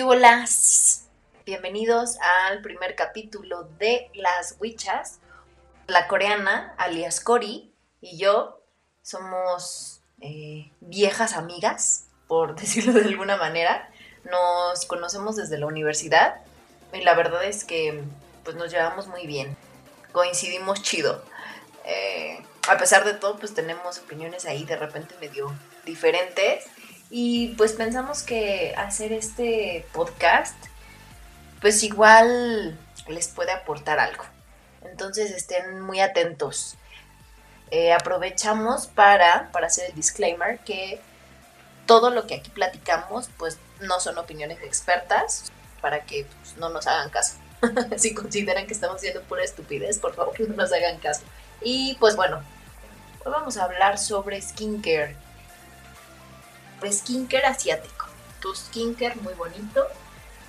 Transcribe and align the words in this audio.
¿Qué 0.00 0.04
holas? 0.04 1.10
Bienvenidos 1.44 2.16
al 2.48 2.62
primer 2.62 2.94
capítulo 2.94 3.64
de 3.78 4.10
Las 4.14 4.56
Wichas. 4.58 5.18
La 5.88 6.08
coreana, 6.08 6.74
alias 6.78 7.20
Cori, 7.20 7.74
y 8.00 8.16
yo 8.16 8.64
somos 9.02 10.00
eh, 10.22 10.72
viejas 10.80 11.34
amigas, 11.34 12.06
por 12.28 12.56
decirlo 12.58 12.94
de 12.94 13.08
alguna 13.08 13.36
manera. 13.36 13.90
Nos 14.24 14.86
conocemos 14.86 15.36
desde 15.36 15.58
la 15.58 15.66
universidad 15.66 16.36
y 16.94 17.02
la 17.02 17.12
verdad 17.12 17.44
es 17.44 17.64
que 17.64 18.02
pues 18.42 18.56
nos 18.56 18.70
llevamos 18.70 19.06
muy 19.06 19.26
bien. 19.26 19.54
Coincidimos 20.12 20.80
chido. 20.80 21.22
Eh, 21.84 22.42
a 22.70 22.78
pesar 22.78 23.04
de 23.04 23.12
todo, 23.12 23.38
pues 23.38 23.52
tenemos 23.52 23.98
opiniones 23.98 24.46
ahí 24.46 24.64
de 24.64 24.76
repente 24.76 25.14
medio 25.20 25.54
diferentes. 25.84 26.64
Y 27.10 27.48
pues 27.56 27.72
pensamos 27.72 28.22
que 28.22 28.72
hacer 28.76 29.12
este 29.12 29.84
podcast, 29.92 30.54
pues 31.60 31.82
igual 31.82 32.78
les 33.08 33.28
puede 33.28 33.50
aportar 33.50 33.98
algo. 33.98 34.24
Entonces 34.84 35.32
estén 35.32 35.80
muy 35.80 36.00
atentos. 36.00 36.76
Eh, 37.72 37.92
aprovechamos 37.92 38.86
para, 38.86 39.50
para 39.52 39.66
hacer 39.66 39.90
el 39.90 39.96
disclaimer 39.96 40.58
que 40.60 41.00
todo 41.86 42.10
lo 42.10 42.26
que 42.26 42.36
aquí 42.36 42.50
platicamos, 42.50 43.28
pues 43.36 43.58
no 43.80 43.98
son 44.00 44.18
opiniones 44.18 44.62
expertas, 44.62 45.50
para 45.80 46.04
que 46.04 46.26
pues, 46.40 46.56
no 46.56 46.68
nos 46.68 46.86
hagan 46.86 47.10
caso. 47.10 47.34
si 47.96 48.14
consideran 48.14 48.66
que 48.66 48.72
estamos 48.72 48.96
haciendo 48.96 49.22
pura 49.22 49.42
estupidez, 49.42 49.98
por 49.98 50.14
favor 50.14 50.38
no 50.40 50.54
nos 50.54 50.72
hagan 50.72 50.98
caso. 50.98 51.22
Y 51.60 51.96
pues 51.98 52.16
bueno, 52.16 52.42
hoy 53.24 53.32
vamos 53.32 53.56
a 53.56 53.64
hablar 53.64 53.98
sobre 53.98 54.40
skincare. 54.40 55.16
Skincare 56.88 57.46
asiático. 57.46 58.06
Tu 58.40 58.54
skincare 58.54 59.16
muy 59.16 59.34
bonito, 59.34 59.86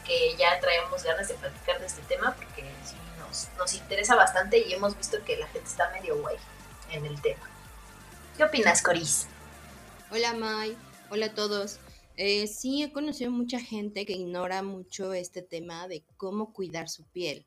que 0.05 0.35
ya 0.37 0.59
traemos 0.59 1.03
ganas 1.03 1.27
de 1.27 1.33
platicar 1.35 1.79
de 1.79 1.85
este 1.85 2.01
tema 2.03 2.35
porque 2.35 2.63
sí 2.85 2.95
nos, 3.19 3.49
nos 3.57 3.73
interesa 3.73 4.15
bastante 4.15 4.57
y 4.57 4.73
hemos 4.73 4.97
visto 4.97 5.23
que 5.25 5.37
la 5.37 5.47
gente 5.47 5.67
está 5.67 5.89
medio 5.91 6.19
guay 6.21 6.37
en 6.91 7.05
el 7.05 7.21
tema. 7.21 7.49
¿Qué 8.37 8.43
opinas, 8.43 8.81
Coris? 8.81 9.27
Hola, 10.09 10.33
Mai. 10.33 10.77
Hola 11.09 11.27
a 11.27 11.33
todos. 11.33 11.79
Eh, 12.17 12.47
sí, 12.47 12.83
he 12.83 12.91
conocido 12.91 13.31
mucha 13.31 13.59
gente 13.59 14.05
que 14.05 14.13
ignora 14.13 14.63
mucho 14.63 15.13
este 15.13 15.41
tema 15.41 15.87
de 15.87 16.03
cómo 16.17 16.53
cuidar 16.53 16.89
su 16.89 17.03
piel, 17.05 17.45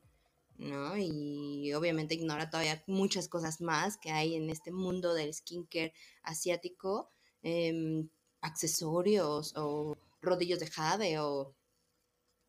¿no? 0.59 0.97
Y 0.97 1.73
obviamente 1.75 2.15
ignora 2.15 2.51
todavía 2.51 2.83
muchas 2.87 3.29
cosas 3.29 3.61
más 3.61 3.97
que 3.97 4.11
hay 4.11 4.35
en 4.35 4.51
este 4.51 4.73
mundo 4.73 5.15
del 5.15 5.33
skincare 5.33 5.93
asiático, 6.23 7.11
em, 7.43 8.09
accesorios 8.45 9.53
o 9.57 9.97
rodillos 10.23 10.61
de 10.61 10.69
jade 10.69 11.19
o 11.19 11.55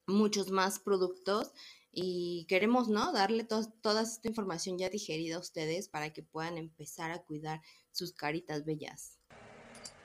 muchos 0.07 0.51
más 0.51 0.79
productos 0.79 1.51
y 1.91 2.45
queremos, 2.49 2.89
¿no? 2.89 3.13
Darle 3.13 3.45
toda 3.45 4.01
esta 4.01 4.27
información 4.27 4.77
ya 4.77 4.89
digerida 4.89 5.38
a 5.38 5.39
ustedes 5.39 5.88
para 5.88 6.11
que 6.11 6.21
puedan 6.23 6.57
empezar 6.57 7.11
a 7.11 7.23
cuidar 7.23 7.61
sus 7.91 8.13
caritas 8.13 8.66
bellas 8.66 9.17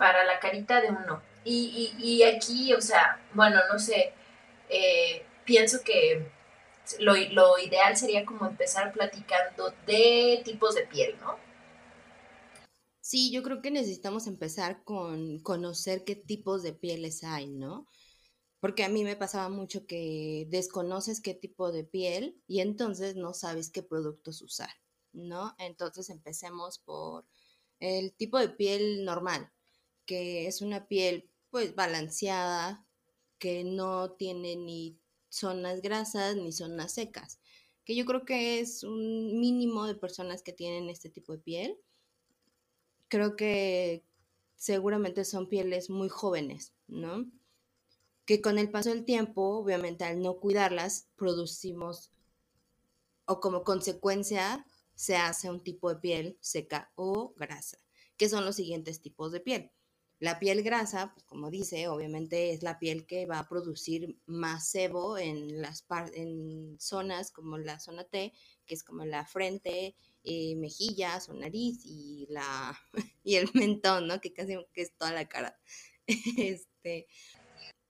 para 0.00 0.24
la 0.24 0.40
carita 0.40 0.80
de 0.80 0.88
uno. 0.88 1.22
Y, 1.44 1.92
y, 1.98 2.22
aquí, 2.22 2.72
o 2.72 2.80
sea, 2.80 3.20
bueno, 3.34 3.60
no 3.70 3.78
sé, 3.78 4.14
eh, 4.70 5.26
pienso 5.44 5.82
que 5.84 6.26
lo, 7.00 7.14
lo, 7.32 7.58
ideal 7.58 7.94
sería 7.98 8.24
como 8.24 8.46
empezar 8.46 8.92
platicando 8.92 9.74
de 9.86 10.40
tipos 10.42 10.74
de 10.74 10.86
piel, 10.86 11.18
¿no? 11.20 11.38
Sí, 13.10 13.32
yo 13.32 13.42
creo 13.42 13.60
que 13.60 13.72
necesitamos 13.72 14.28
empezar 14.28 14.84
con 14.84 15.40
conocer 15.40 16.04
qué 16.04 16.14
tipos 16.14 16.62
de 16.62 16.72
pieles 16.72 17.24
hay, 17.24 17.48
¿no? 17.48 17.88
Porque 18.60 18.84
a 18.84 18.88
mí 18.88 19.02
me 19.02 19.16
pasaba 19.16 19.48
mucho 19.48 19.84
que 19.84 20.46
desconoces 20.48 21.20
qué 21.20 21.34
tipo 21.34 21.72
de 21.72 21.82
piel 21.82 22.40
y 22.46 22.60
entonces 22.60 23.16
no 23.16 23.34
sabes 23.34 23.68
qué 23.70 23.82
productos 23.82 24.42
usar, 24.42 24.70
¿no? 25.12 25.56
Entonces 25.58 26.08
empecemos 26.08 26.78
por 26.78 27.26
el 27.80 28.14
tipo 28.14 28.38
de 28.38 28.50
piel 28.50 29.04
normal, 29.04 29.50
que 30.06 30.46
es 30.46 30.62
una 30.62 30.86
piel 30.86 31.28
pues 31.50 31.74
balanceada, 31.74 32.86
que 33.40 33.64
no 33.64 34.12
tiene 34.12 34.54
ni 34.54 35.00
zonas 35.28 35.82
grasas 35.82 36.36
ni 36.36 36.52
zonas 36.52 36.92
secas, 36.92 37.40
que 37.84 37.96
yo 37.96 38.06
creo 38.06 38.24
que 38.24 38.60
es 38.60 38.84
un 38.84 39.40
mínimo 39.40 39.86
de 39.86 39.96
personas 39.96 40.44
que 40.44 40.52
tienen 40.52 40.88
este 40.88 41.10
tipo 41.10 41.32
de 41.32 41.40
piel. 41.40 41.76
Creo 43.10 43.34
que 43.34 44.04
seguramente 44.54 45.24
son 45.24 45.48
pieles 45.48 45.90
muy 45.90 46.08
jóvenes, 46.08 46.72
¿no? 46.86 47.26
Que 48.24 48.40
con 48.40 48.56
el 48.56 48.70
paso 48.70 48.90
del 48.90 49.04
tiempo, 49.04 49.58
obviamente 49.58 50.04
al 50.04 50.22
no 50.22 50.38
cuidarlas, 50.38 51.08
producimos 51.16 52.12
o 53.26 53.40
como 53.40 53.64
consecuencia 53.64 54.64
se 54.94 55.16
hace 55.16 55.50
un 55.50 55.60
tipo 55.64 55.92
de 55.92 56.00
piel 56.00 56.38
seca 56.40 56.92
o 56.94 57.34
grasa, 57.36 57.78
que 58.16 58.28
son 58.28 58.44
los 58.44 58.54
siguientes 58.54 59.02
tipos 59.02 59.32
de 59.32 59.40
piel. 59.40 59.72
La 60.20 60.38
piel 60.38 60.62
grasa, 60.62 61.12
pues 61.14 61.24
como 61.24 61.50
dice, 61.50 61.88
obviamente 61.88 62.52
es 62.52 62.62
la 62.62 62.78
piel 62.78 63.06
que 63.06 63.24
va 63.24 63.38
a 63.38 63.48
producir 63.48 64.18
más 64.26 64.68
sebo 64.68 65.16
en 65.16 65.62
las 65.62 65.86
zonas 66.78 67.30
como 67.32 67.56
la 67.56 67.80
zona 67.80 68.04
T, 68.04 68.34
que 68.66 68.74
es 68.74 68.84
como 68.84 69.06
la 69.06 69.24
frente, 69.24 69.96
eh, 70.22 70.56
mejillas 70.56 71.30
o 71.30 71.32
nariz 71.32 71.80
y 71.86 72.26
la 72.28 72.78
y 73.24 73.36
el 73.36 73.48
mentón, 73.54 74.08
¿no? 74.08 74.20
Que 74.20 74.34
casi 74.34 74.56
que 74.74 74.82
es 74.82 74.94
toda 74.94 75.12
la 75.12 75.26
cara. 75.26 75.58
este 76.36 77.06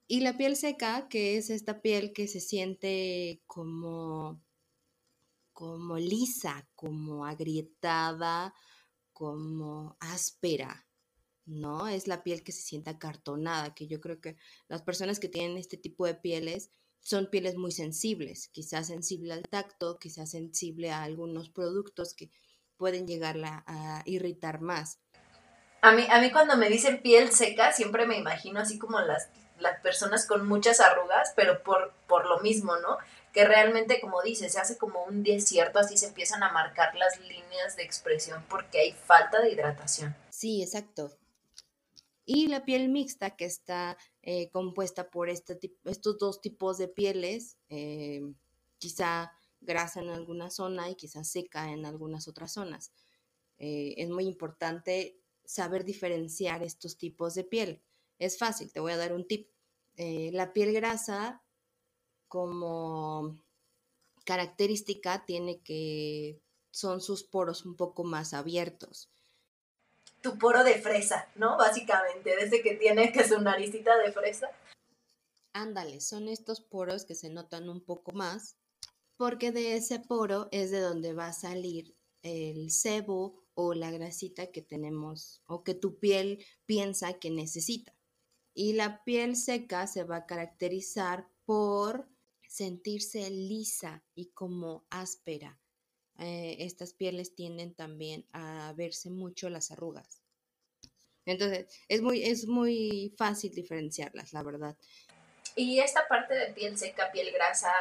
y 0.07 0.21
la 0.21 0.37
piel 0.37 0.57
seca, 0.57 1.09
que 1.09 1.37
es 1.37 1.51
esta 1.51 1.83
piel 1.83 2.13
que 2.13 2.29
se 2.29 2.41
siente 2.41 3.43
como 3.49 4.41
como 5.53 5.99
lisa, 5.99 6.69
como 6.77 7.27
agrietada, 7.27 8.55
como 9.13 9.97
áspera, 10.01 10.87
¿no? 11.51 11.89
Es 11.89 12.07
la 12.07 12.23
piel 12.23 12.43
que 12.43 12.53
se 12.53 12.63
siente 12.63 12.91
acartonada, 12.91 13.75
que 13.75 13.87
yo 13.87 14.01
creo 14.01 14.21
que 14.21 14.37
las 14.69 14.83
personas 14.83 15.19
que 15.19 15.29
tienen 15.29 15.57
este 15.57 15.77
tipo 15.77 16.07
de 16.07 16.15
pieles 16.15 16.71
son 17.01 17.27
pieles 17.27 17.57
muy 17.57 17.73
sensibles, 17.73 18.49
quizás 18.49 18.87
sensible 18.87 19.33
al 19.33 19.43
tacto, 19.43 19.99
quizás 19.99 20.31
sensible 20.31 20.91
a 20.91 21.03
algunos 21.03 21.51
productos 21.51 22.15
que 22.15 22.31
pueden 22.77 23.07
llegarla 23.07 23.65
a 23.67 24.03
irritar 24.07 24.61
más. 24.61 24.99
A 25.83 25.93
mí, 25.93 26.07
a 26.11 26.21
mí 26.21 26.31
cuando 26.31 26.57
me 26.57 26.69
dicen 26.69 27.01
piel 27.01 27.33
seca, 27.33 27.73
siempre 27.73 28.07
me 28.07 28.19
imagino 28.19 28.61
así 28.61 28.79
como 28.79 29.01
las, 29.01 29.29
las 29.59 29.81
personas 29.81 30.27
con 30.27 30.47
muchas 30.47 30.81
arrugas, 30.81 31.33
pero 31.35 31.63
por, 31.63 31.93
por 32.07 32.27
lo 32.27 32.41
mismo, 32.41 32.77
¿no? 32.77 32.99
Que 33.33 33.47
realmente, 33.47 34.01
como 34.01 34.21
dices, 34.23 34.53
se 34.53 34.61
hace 34.61 34.77
como 34.77 35.05
un 35.05 35.23
desierto, 35.23 35.79
así 35.79 35.97
se 35.97 36.09
empiezan 36.09 36.43
a 36.43 36.53
marcar 36.53 36.95
las 36.97 37.19
líneas 37.21 37.77
de 37.77 37.83
expresión 37.83 38.45
porque 38.51 38.81
hay 38.81 38.93
falta 38.93 39.41
de 39.41 39.53
hidratación. 39.53 40.15
Sí, 40.29 40.63
exacto 40.63 41.20
y 42.33 42.47
la 42.47 42.65
piel 42.65 42.89
mixta 42.91 43.35
que 43.35 43.45
está 43.45 43.99
eh, 44.23 44.51
compuesta 44.53 45.11
por 45.11 45.29
este 45.29 45.59
estos 45.83 46.17
dos 46.17 46.41
tipos 46.41 46.79
de 46.79 46.87
pieles, 46.87 47.59
eh, 47.69 48.23
quizá 48.79 49.33
grasa 49.61 50.01
en 50.01 50.11
alguna 50.11 50.49
zona 50.49 50.89
y 50.89 50.95
quizá 50.95 51.25
seca 51.25 51.73
en 51.73 51.85
algunas 51.85 52.29
otras 52.29 52.53
zonas. 52.53 52.93
Eh, 53.59 53.95
es 53.97 54.09
muy 54.11 54.27
importante 54.27 55.19
saber 55.45 55.85
diferenciar 55.85 56.63
estos 56.63 56.99
tipos 56.99 57.35
de 57.35 57.43
piel. 57.43 57.83
Es 58.21 58.39
fácil, 58.39 58.73
te 58.73 58.79
voy 58.79 58.93
a 58.93 58.97
dar 58.97 59.13
un 59.13 59.27
tip. 59.27 59.51
la 59.97 60.53
piel 60.53 60.73
grasa 60.73 61.43
como 62.29 63.43
característica 64.25 65.27
tiene 65.27 65.63
que 65.63 66.41
son 66.71 67.01
sus 67.01 67.25
poros 67.25 67.67
un 67.67 67.75
poco 67.75 68.05
más 68.05 68.35
abiertos 68.35 69.11
tu 70.23 70.39
poro 70.39 70.65
de 70.65 70.81
fresa, 70.81 71.29
¿no? 71.35 71.57
Básicamente, 71.57 72.37
desde 72.37 72.63
que 72.63 72.75
tiene 72.75 73.13
que 73.13 73.27
su 73.27 73.41
naricita 73.41 73.97
de 73.99 74.13
fresa. 74.13 74.51
Ándale, 75.53 76.01
son 76.01 76.29
estos 76.29 76.61
poros 76.61 77.05
que 77.05 77.15
se 77.15 77.31
notan 77.31 77.69
un 77.69 77.81
poco 77.81 78.13
más, 78.13 78.57
porque 79.17 79.53
de 79.53 79.77
ese 79.77 79.99
poro 79.99 80.49
es 80.53 80.71
de 80.71 80.81
donde 80.81 81.13
va 81.13 81.29
a 81.29 81.33
salir 81.33 81.95
el 82.23 82.71
sebo 82.71 83.45
o 83.55 83.75
la 83.75 83.91
grasita 83.91 84.51
que 84.51 84.63
tenemos 84.63 85.43
o 85.47 85.65
que 85.65 85.75
tu 85.75 85.99
piel 85.99 86.45
piensa 86.67 87.15
que 87.15 87.31
necesita. 87.31 87.95
Y 88.55 88.75
la 88.75 89.05
piel 89.05 89.37
seca 89.37 89.87
se 89.87 90.05
va 90.05 90.17
a 90.17 90.27
caracterizar 90.27 91.29
por 91.45 92.09
sentirse 92.49 93.31
lisa 93.31 94.03
y 94.15 94.31
como 94.33 94.85
áspera. 94.91 95.60
Eh, 96.21 96.57
estas 96.61 96.93
pieles 96.93 97.35
tienden 97.35 97.75
también 97.75 98.27
a 98.33 98.75
verse 98.77 99.09
mucho 99.09 99.49
las 99.49 99.71
arrugas. 99.71 100.23
Entonces, 101.25 101.67
es 101.89 102.03
muy, 102.03 102.23
es 102.23 102.47
muy 102.47 103.15
fácil 103.17 103.55
diferenciarlas, 103.55 104.35
la 104.35 104.43
verdad. 104.43 104.77
Y 105.57 105.79
esta 105.81 106.07
parte 106.09 106.35
de 106.35 106.53
piel 106.53 106.77
seca, 106.77 107.11
piel 107.11 107.33
grasa, 107.33 107.73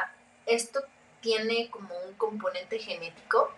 ¿esto 0.46 0.80
tiene 1.20 1.70
como 1.70 1.94
un 2.08 2.14
componente 2.14 2.78
genético? 2.78 3.50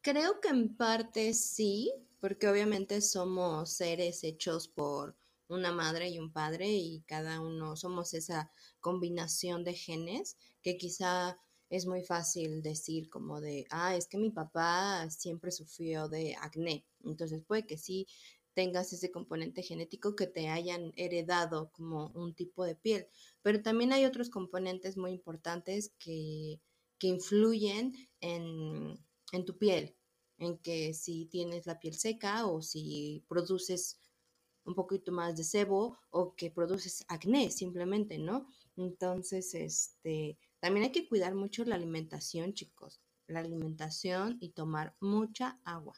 Creo 0.00 0.40
que 0.40 0.48
en 0.48 0.76
parte 0.76 1.34
sí, 1.34 1.92
porque 2.20 2.48
obviamente 2.48 3.00
somos 3.00 3.72
seres 3.72 4.22
hechos 4.22 4.68
por 4.68 5.16
una 5.48 5.72
madre 5.72 6.08
y 6.08 6.18
un 6.18 6.32
padre 6.32 6.68
y 6.68 7.02
cada 7.06 7.40
uno 7.40 7.76
somos 7.76 8.14
esa 8.14 8.50
combinación 8.80 9.64
de 9.64 9.74
genes 9.74 10.36
que 10.62 10.76
quizá 10.76 11.36
es 11.72 11.86
muy 11.86 12.02
fácil 12.02 12.62
decir 12.62 13.08
como 13.08 13.40
de, 13.40 13.66
ah, 13.70 13.96
es 13.96 14.06
que 14.06 14.18
mi 14.18 14.28
papá 14.30 15.08
siempre 15.08 15.50
sufrió 15.50 16.06
de 16.06 16.36
acné. 16.38 16.84
Entonces 17.02 17.42
puede 17.42 17.66
que 17.66 17.78
sí 17.78 18.06
tengas 18.52 18.92
ese 18.92 19.10
componente 19.10 19.62
genético 19.62 20.14
que 20.14 20.26
te 20.26 20.50
hayan 20.50 20.92
heredado 20.96 21.72
como 21.72 22.08
un 22.08 22.34
tipo 22.34 22.66
de 22.66 22.74
piel. 22.74 23.06
Pero 23.40 23.62
también 23.62 23.94
hay 23.94 24.04
otros 24.04 24.28
componentes 24.28 24.98
muy 24.98 25.12
importantes 25.12 25.94
que, 25.98 26.60
que 26.98 27.06
influyen 27.06 27.94
en, 28.20 29.02
en 29.32 29.44
tu 29.46 29.56
piel, 29.56 29.96
en 30.36 30.58
que 30.58 30.92
si 30.92 31.24
tienes 31.24 31.64
la 31.64 31.80
piel 31.80 31.94
seca 31.94 32.44
o 32.44 32.60
si 32.60 33.24
produces 33.28 33.98
un 34.66 34.74
poquito 34.74 35.10
más 35.10 35.38
de 35.38 35.44
sebo 35.44 35.98
o 36.10 36.34
que 36.34 36.50
produces 36.50 37.02
acné 37.08 37.50
simplemente, 37.50 38.18
¿no? 38.18 38.46
Entonces, 38.76 39.54
este, 39.54 40.36
también 40.62 40.84
hay 40.84 40.92
que 40.92 41.08
cuidar 41.08 41.34
mucho 41.34 41.64
la 41.64 41.74
alimentación, 41.74 42.54
chicos. 42.54 43.00
La 43.26 43.40
alimentación 43.40 44.38
y 44.40 44.50
tomar 44.50 44.94
mucha 45.00 45.58
agua. 45.64 45.94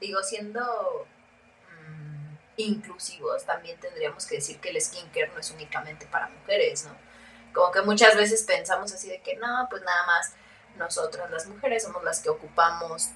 Digo, 0.00 0.22
siendo 0.22 0.60
mm, 0.60 2.36
inclusivos, 2.58 3.44
también 3.44 3.80
tendríamos 3.80 4.24
que 4.24 4.36
decir 4.36 4.60
que 4.60 4.68
el 4.68 4.80
skincare 4.80 5.32
no 5.34 5.40
es 5.40 5.50
únicamente 5.50 6.06
para 6.06 6.28
mujeres, 6.28 6.84
¿no? 6.84 6.96
Como 7.52 7.72
que 7.72 7.82
muchas 7.82 8.14
veces 8.14 8.44
pensamos 8.44 8.92
así 8.92 9.08
de 9.08 9.20
que 9.20 9.34
no, 9.34 9.66
pues 9.68 9.82
nada 9.82 10.06
más 10.06 10.34
nosotras 10.76 11.28
las 11.28 11.48
mujeres 11.48 11.82
somos 11.82 12.04
las 12.04 12.20
que 12.20 12.28
ocupamos 12.28 13.08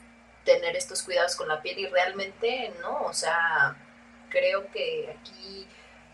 tener 0.45 0.75
estos 0.75 1.05
cuidados 1.05 1.37
con 1.37 1.47
la 1.47 1.63
piel 1.63 1.79
y 1.79 1.87
realmente 1.87 2.75
no, 2.81 3.03
o 3.03 3.13
sea, 3.13 3.77
creo 4.31 4.69
que 4.73 5.17
aquí 5.17 5.69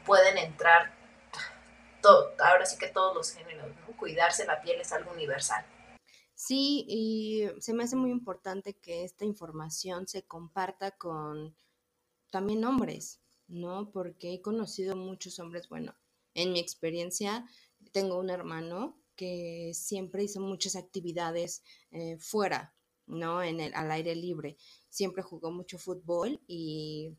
pueden 0.04 0.36
entrar 0.36 0.97
ahora 2.04 2.66
sí 2.66 2.78
que 2.78 2.88
todos 2.88 3.14
los 3.14 3.30
géneros, 3.32 3.74
¿no? 3.76 3.96
Cuidarse 3.96 4.44
la 4.44 4.60
piel 4.60 4.80
es 4.80 4.92
algo 4.92 5.12
universal. 5.12 5.64
Sí, 6.34 6.84
y 6.88 7.48
se 7.60 7.74
me 7.74 7.84
hace 7.84 7.96
muy 7.96 8.10
importante 8.10 8.74
que 8.74 9.04
esta 9.04 9.24
información 9.24 10.06
se 10.06 10.22
comparta 10.22 10.92
con 10.92 11.56
también 12.30 12.64
hombres, 12.64 13.20
¿no? 13.48 13.90
Porque 13.90 14.34
he 14.34 14.40
conocido 14.40 14.94
muchos 14.94 15.38
hombres, 15.40 15.68
bueno, 15.68 15.96
en 16.34 16.52
mi 16.52 16.60
experiencia 16.60 17.44
tengo 17.92 18.18
un 18.18 18.30
hermano 18.30 19.00
que 19.16 19.72
siempre 19.74 20.22
hizo 20.22 20.40
muchas 20.40 20.76
actividades 20.76 21.64
eh, 21.90 22.18
fuera, 22.18 22.76
¿no? 23.06 23.42
En 23.42 23.58
el, 23.58 23.74
al 23.74 23.90
aire 23.90 24.14
libre. 24.14 24.56
Siempre 24.88 25.24
jugó 25.24 25.50
mucho 25.50 25.78
fútbol 25.78 26.40
y 26.46 27.16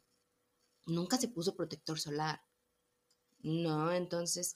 nunca 0.86 1.18
se 1.18 1.28
puso 1.28 1.56
protector 1.56 2.00
solar, 2.00 2.42
¿no? 3.42 3.92
Entonces 3.92 4.56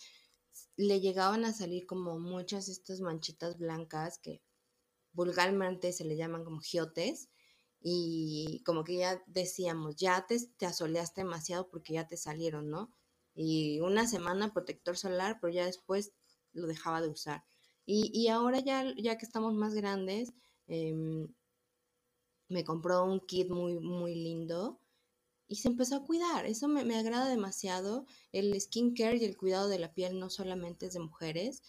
le 0.76 1.00
llegaban 1.00 1.46
a 1.46 1.54
salir 1.54 1.86
como 1.86 2.20
muchas 2.20 2.68
estas 2.70 3.02
manchitas 3.02 3.58
blancas 3.58 4.20
que 4.20 4.42
vulgarmente 5.14 5.94
se 5.94 6.06
le 6.06 6.18
llaman 6.18 6.44
como 6.44 6.60
giotes 6.60 7.30
y 7.82 8.64
como 8.66 8.84
que 8.84 8.98
ya 8.98 9.22
decíamos, 9.28 9.98
ya 9.98 10.26
te, 10.26 10.38
te 10.58 10.66
asoleaste 10.66 11.22
demasiado 11.22 11.70
porque 11.70 11.94
ya 11.94 12.08
te 12.08 12.18
salieron, 12.18 12.70
¿no? 12.70 12.92
Y 13.36 13.80
una 13.82 14.08
semana 14.08 14.54
protector 14.54 14.98
solar, 14.98 15.40
pero 15.42 15.54
ya 15.54 15.66
después 15.66 16.14
lo 16.54 16.68
dejaba 16.68 17.02
de 17.02 17.10
usar. 17.10 17.44
Y, 17.86 18.10
y 18.14 18.30
ahora 18.30 18.60
ya, 18.60 18.94
ya 18.98 19.18
que 19.18 19.26
estamos 19.26 19.54
más 19.54 19.74
grandes, 19.74 20.34
em, 20.68 21.28
me 22.48 22.64
compró 22.64 23.04
un 23.04 23.20
kit 23.20 23.50
muy, 23.50 23.80
muy 23.80 24.16
lindo 24.16 24.80
y 25.48 25.58
se 25.58 25.68
empezó 25.68 25.98
a 25.98 26.06
cuidar. 26.06 26.46
Eso 26.46 26.68
me, 26.68 26.84
me, 26.84 26.96
agrada 26.96 27.30
demasiado. 27.30 28.06
El 28.32 28.60
skincare 28.60 29.18
y 29.18 29.26
el 29.26 29.38
cuidado 29.38 29.68
de 29.68 29.80
la 29.80 29.94
piel 29.94 30.20
no 30.20 30.30
solamente 30.30 30.88
es 30.88 30.94
de 30.94 31.00
mujeres. 31.00 31.64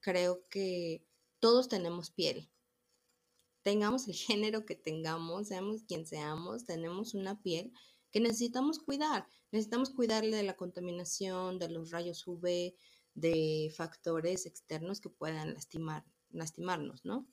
Creo 0.00 0.46
que 0.48 1.04
todos 1.40 1.68
tenemos 1.68 2.10
piel. 2.10 2.50
Tengamos 3.62 4.08
el 4.08 4.14
género 4.28 4.64
que 4.64 4.74
tengamos, 4.74 5.48
seamos 5.48 5.82
quien 5.84 6.06
seamos, 6.06 6.66
tenemos 6.66 7.14
una 7.14 7.40
piel 7.40 7.72
que 8.10 8.20
necesitamos 8.20 8.78
cuidar. 8.78 9.26
Necesitamos 9.52 9.90
cuidarle 9.90 10.36
de 10.36 10.42
la 10.42 10.56
contaminación, 10.56 11.58
de 11.58 11.70
los 11.70 11.90
rayos 11.90 12.26
UV, 12.26 12.74
de 13.14 13.72
factores 13.76 14.46
externos 14.46 15.00
que 15.00 15.10
puedan 15.10 15.54
lastimar, 15.54 16.04
lastimarnos, 16.30 17.04
¿no? 17.04 17.26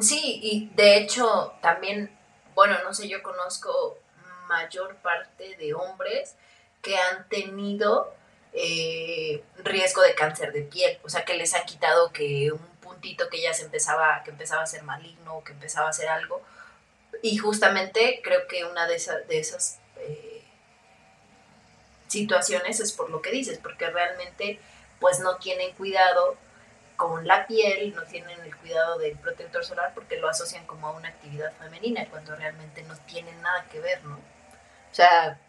Sí, 0.00 0.40
y 0.42 0.68
de 0.76 0.98
hecho 0.98 1.52
también, 1.62 2.10
bueno, 2.54 2.76
no 2.84 2.92
sé, 2.92 3.08
yo 3.08 3.22
conozco 3.22 3.98
mayor 4.46 4.96
parte 4.96 5.56
de 5.56 5.74
hombres 5.74 6.34
que 6.82 6.96
han 6.96 7.28
tenido 7.28 8.14
eh, 8.52 9.42
riesgo 9.58 10.02
de 10.02 10.14
cáncer 10.14 10.52
de 10.52 10.62
piel, 10.62 10.98
o 11.04 11.08
sea, 11.08 11.24
que 11.24 11.34
les 11.34 11.54
han 11.54 11.66
quitado 11.66 12.12
que 12.12 12.52
un 12.52 12.66
puntito 12.80 13.28
que 13.28 13.40
ya 13.40 13.52
se 13.52 13.64
empezaba, 13.64 14.22
que 14.24 14.30
empezaba 14.30 14.62
a 14.62 14.66
ser 14.66 14.82
maligno, 14.82 15.42
que 15.44 15.52
empezaba 15.52 15.88
a 15.88 15.92
ser 15.92 16.08
algo, 16.08 16.42
y 17.22 17.36
justamente 17.36 18.20
creo 18.22 18.46
que 18.46 18.64
una 18.64 18.86
de, 18.86 18.94
esas, 18.94 19.78
eh, 19.98 20.42
situaciones 22.06 22.80
es 22.80 22.92
por 22.92 23.10
lo 23.10 23.20
que 23.20 23.30
dices, 23.30 23.58
porque 23.58 23.90
realmente 23.90 24.60
pues 25.00 25.20
no 25.20 25.36
tienen 25.36 25.72
cuidado 25.74 26.36
con 26.96 27.26
la 27.26 27.46
piel, 27.46 27.94
no 27.94 28.04
tienen 28.04 28.40
el 28.40 28.56
cuidado 28.56 28.98
del 28.98 29.18
protector 29.18 29.64
solar 29.64 29.92
porque 29.94 30.16
lo 30.16 30.28
asocian 30.28 30.66
como 30.66 30.88
a 30.88 30.92
una 30.92 31.08
actividad 31.08 31.52
femenina 31.58 32.06
cuando 32.08 32.34
realmente 32.34 32.82
no 32.84 32.96
tienen 33.06 33.40
nada 33.42 33.66
que 33.70 33.80
ver, 33.80 34.02
¿no? 34.04 34.18
O 34.90 34.94
sea, 34.94 35.40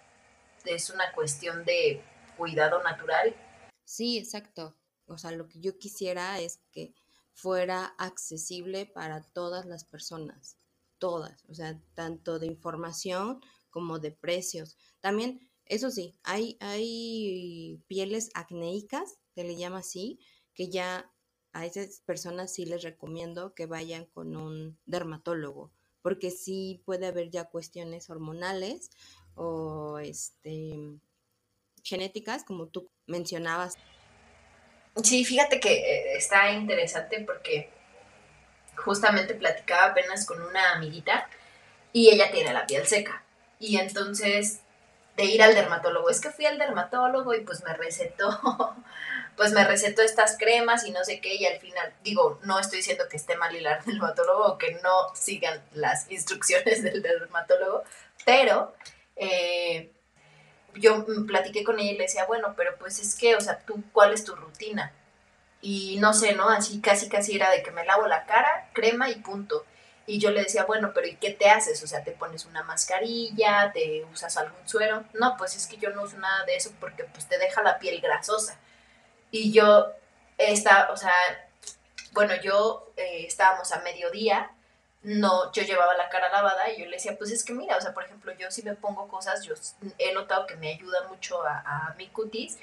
es 0.66 0.90
una 0.90 1.12
cuestión 1.14 1.66
de 1.66 2.02
cuidado 2.38 2.82
natural. 2.84 3.36
Sí, 3.84 4.18
exacto. 4.18 4.76
O 5.08 5.18
sea, 5.18 5.32
lo 5.32 5.48
que 5.48 5.60
yo 5.60 5.78
quisiera 5.78 6.40
es 6.40 6.60
que 6.72 6.94
fuera 7.34 7.86
accesible 7.98 8.86
para 8.86 9.22
todas 9.22 9.66
las 9.66 9.86
personas, 9.86 10.58
todas, 10.98 11.46
o 11.48 11.54
sea, 11.54 11.80
tanto 11.94 12.40
de 12.40 12.48
información 12.48 13.42
como 13.70 14.00
de 14.00 14.12
precios. 14.12 14.76
También, 15.00 15.48
eso 15.66 15.92
sí, 15.92 16.18
hay, 16.24 16.58
hay 16.60 17.82
pieles 17.88 18.32
acnéicas, 18.34 19.20
se 19.36 19.44
le 19.44 19.56
llama 19.56 19.80
así, 19.80 20.20
que 20.54 20.70
ya 20.70 21.12
a 21.54 21.66
esas 21.66 22.02
personas 22.02 22.54
sí 22.54 22.66
les 22.66 22.82
recomiendo 22.82 23.54
que 23.54 23.68
vayan 23.68 24.06
con 24.06 24.36
un 24.36 24.80
dermatólogo, 24.86 25.72
porque 26.02 26.32
sí 26.32 26.82
puede 26.86 27.06
haber 27.06 27.30
ya 27.30 27.46
cuestiones 27.46 28.10
hormonales 28.10 28.90
o 29.38 30.00
este 30.00 30.76
genéticas, 31.84 32.44
como 32.44 32.68
tú 32.68 32.90
mencionabas. 33.06 33.76
Sí, 35.04 35.24
fíjate 35.24 35.60
que 35.60 35.72
eh, 35.72 36.18
está 36.18 36.52
interesante 36.52 37.22
porque 37.22 37.70
justamente 38.76 39.36
platicaba 39.36 39.92
apenas 39.92 40.26
con 40.26 40.42
una 40.42 40.74
amiguita 40.74 41.30
y 41.94 42.10
ella 42.10 42.30
tiene 42.32 42.52
la 42.52 42.66
piel 42.66 42.86
seca. 42.86 43.24
Y 43.60 43.78
entonces 43.78 44.60
de 45.16 45.26
ir 45.26 45.42
al 45.42 45.56
dermatólogo, 45.56 46.10
es 46.10 46.20
que 46.22 46.30
fui 46.30 46.46
al 46.46 46.60
dermatólogo 46.60 47.34
y 47.34 47.42
pues 47.42 47.64
me 47.64 47.74
recetó 47.74 48.76
pues 49.38 49.52
me 49.54 49.64
recetó 49.64 50.02
estas 50.02 50.38
cremas 50.38 50.86
y 50.86 50.92
no 50.92 51.06
sé 51.06 51.22
qué, 51.22 51.36
y 51.36 51.46
al 51.46 51.60
final, 51.60 51.94
digo, 52.04 52.40
no 52.44 52.60
estoy 52.60 52.78
diciendo 52.78 53.06
que 53.10 53.18
esté 53.18 53.38
mal 53.38 53.56
ir 53.56 53.68
al 53.68 53.84
dermatólogo 53.86 54.46
o 54.46 54.58
que 54.58 54.74
no 54.84 55.16
sigan 55.16 55.64
las 55.74 56.12
instrucciones 56.12 56.84
del 56.84 57.02
dermatólogo, 57.02 57.84
pero 58.26 58.74
eh, 59.18 59.92
yo 60.76 61.06
platiqué 61.26 61.64
con 61.64 61.80
ella 61.80 61.92
y 61.92 61.98
le 61.98 62.04
decía, 62.04 62.26
bueno, 62.26 62.54
pero 62.56 62.78
pues 62.78 63.00
es 63.00 63.16
que, 63.16 63.36
o 63.36 63.42
sea, 63.42 63.60
tú, 63.60 63.84
¿cuál 63.92 64.14
es 64.14 64.24
tu 64.24 64.36
rutina? 64.36 64.94
Y 65.62 65.98
no 66.00 66.14
sé, 66.14 66.34
¿no? 66.34 66.50
Así 66.50 66.82
casi, 66.82 67.10
casi 67.10 67.36
era 67.36 67.50
de 67.52 67.64
que 67.64 67.72
me 67.72 67.86
lavo 67.86 68.08
la 68.08 68.26
cara, 68.26 68.70
crema 68.74 69.10
y 69.10 69.16
punto. 69.16 69.66
Y 70.06 70.20
yo 70.20 70.32
le 70.32 70.44
decía, 70.44 70.64
bueno, 70.66 70.92
pero 70.94 71.08
¿y 71.08 71.16
qué 71.16 71.32
te 71.32 71.50
haces? 71.50 71.84
O 71.84 71.88
sea, 71.88 72.04
¿te 72.04 72.12
pones 72.12 72.46
una 72.46 72.64
mascarilla? 72.64 73.72
¿Te 73.74 74.06
usas 74.06 74.38
algún 74.38 74.68
suero? 74.68 75.04
No, 75.14 75.36
pues 75.38 75.56
es 75.56 75.68
que 75.68 75.78
yo 75.78 75.90
no 75.90 76.04
uso 76.04 76.18
nada 76.18 76.46
de 76.46 76.56
eso 76.56 76.72
porque 76.80 77.04
pues 77.06 77.28
te 77.28 77.38
deja 77.38 77.62
la 77.62 77.80
piel 77.80 78.00
grasosa. 78.00 78.58
Y 79.32 79.52
yo, 79.52 79.92
esta, 80.38 80.90
o 80.92 80.98
sea, 80.98 81.14
bueno, 82.14 82.36
yo 82.42 82.94
eh, 82.96 83.26
estábamos 83.28 83.72
a 83.74 83.82
mediodía, 83.82 84.50
no, 85.04 85.52
yo 85.54 85.64
llevaba 85.64 85.96
la 85.96 86.10
cara 86.10 86.30
lavada 86.30 86.70
y 86.72 86.80
yo 86.80 86.86
le 86.86 86.98
decía, 86.98 87.18
pues 87.18 87.32
es 87.32 87.44
que 87.44 87.54
mira, 87.54 87.78
o 87.78 87.82
sea, 87.82 87.94
por 87.94 88.04
ejemplo, 88.04 88.34
yo 88.38 88.52
si 88.52 88.64
me 88.64 88.76
pongo 88.76 89.08
cosas, 89.08 89.44
yo 89.44 89.54
he 89.98 90.14
notado 90.14 90.48
que 90.48 90.56
me 90.56 90.74
ayuda 90.74 91.08
mucho 91.08 91.44
a, 91.44 91.60
a 91.60 91.94
mi 91.98 92.08
cutis. 92.08 92.58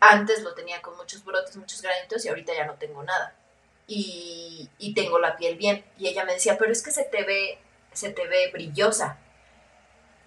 Antes 0.00 0.42
lo 0.42 0.54
tenía 0.54 0.82
con 0.82 0.96
muchos 0.96 1.24
brotes, 1.24 1.56
muchos 1.56 1.82
granitos 1.82 2.24
y 2.24 2.28
ahorita 2.28 2.54
ya 2.54 2.66
no 2.66 2.74
tengo 2.74 3.02
nada. 3.02 3.34
Y, 3.86 4.70
y 4.78 4.94
tengo 4.94 5.18
la 5.18 5.36
piel 5.36 5.56
bien. 5.56 5.84
Y 5.98 6.08
ella 6.08 6.24
me 6.24 6.34
decía, 6.34 6.56
pero 6.58 6.72
es 6.72 6.82
que 6.82 6.92
se 6.92 7.04
te 7.04 7.24
ve, 7.24 7.58
se 7.92 8.10
te 8.10 8.26
ve 8.26 8.50
brillosa 8.52 9.18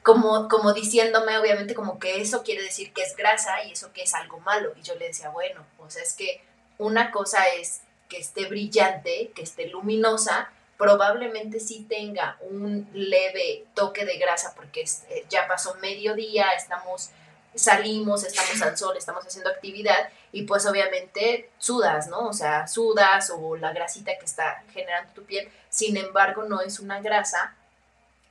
como, 0.06 0.48
como 0.50 0.72
diciéndome, 0.72 1.36
obviamente, 1.40 1.74
como 1.74 1.98
que 1.98 2.22
eso 2.22 2.44
quiere 2.44 2.62
decir 2.62 2.94
que 2.94 3.02
es 3.02 3.16
grasa 3.16 3.64
y 3.64 3.72
eso 3.72 3.92
que 3.92 4.04
es 4.04 4.14
algo 4.14 4.40
malo. 4.40 4.72
Y 4.76 4.84
yo 4.84 4.94
le 4.96 5.08
decía, 5.08 5.30
bueno, 5.30 5.66
o 5.80 5.90
sea, 5.90 6.04
es 6.04 6.14
que 6.14 6.44
una 6.78 7.10
cosa 7.10 7.44
es 7.60 7.82
que 8.08 8.20
esté 8.20 8.46
brillante, 8.46 9.32
que 9.34 9.42
esté 9.42 9.66
luminosa, 9.68 10.52
probablemente 10.78 11.60
sí 11.60 11.86
tenga 11.88 12.38
un 12.42 12.90
leve 12.94 13.66
toque 13.74 14.06
de 14.06 14.18
grasa 14.18 14.54
porque 14.56 14.82
eh, 15.10 15.26
ya 15.30 15.48
pasó 15.48 15.76
mediodía, 15.76 16.50
estamos 16.58 17.12
salimos, 17.56 18.24
estamos 18.24 18.62
al 18.62 18.78
sol, 18.78 18.98
estamos 18.98 19.26
haciendo 19.26 19.50
actividad 19.50 20.10
y 20.32 20.44
pues 20.44 20.66
obviamente 20.66 21.50
sudas, 21.58 22.08
¿no? 22.08 22.28
O 22.28 22.34
sea, 22.34 22.68
sudas 22.68 23.32
o 23.34 23.56
la 23.56 23.72
grasita 23.72 24.18
que 24.20 24.26
está 24.26 24.64
generando 24.74 25.14
tu 25.14 25.24
piel, 25.24 25.50
sin 25.70 25.98
embargo 25.98 26.44
no 26.44 26.62
es 26.62 26.80
una 26.80 27.00
grasa 27.02 27.56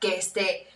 que 0.00 0.16
esté, 0.16 0.68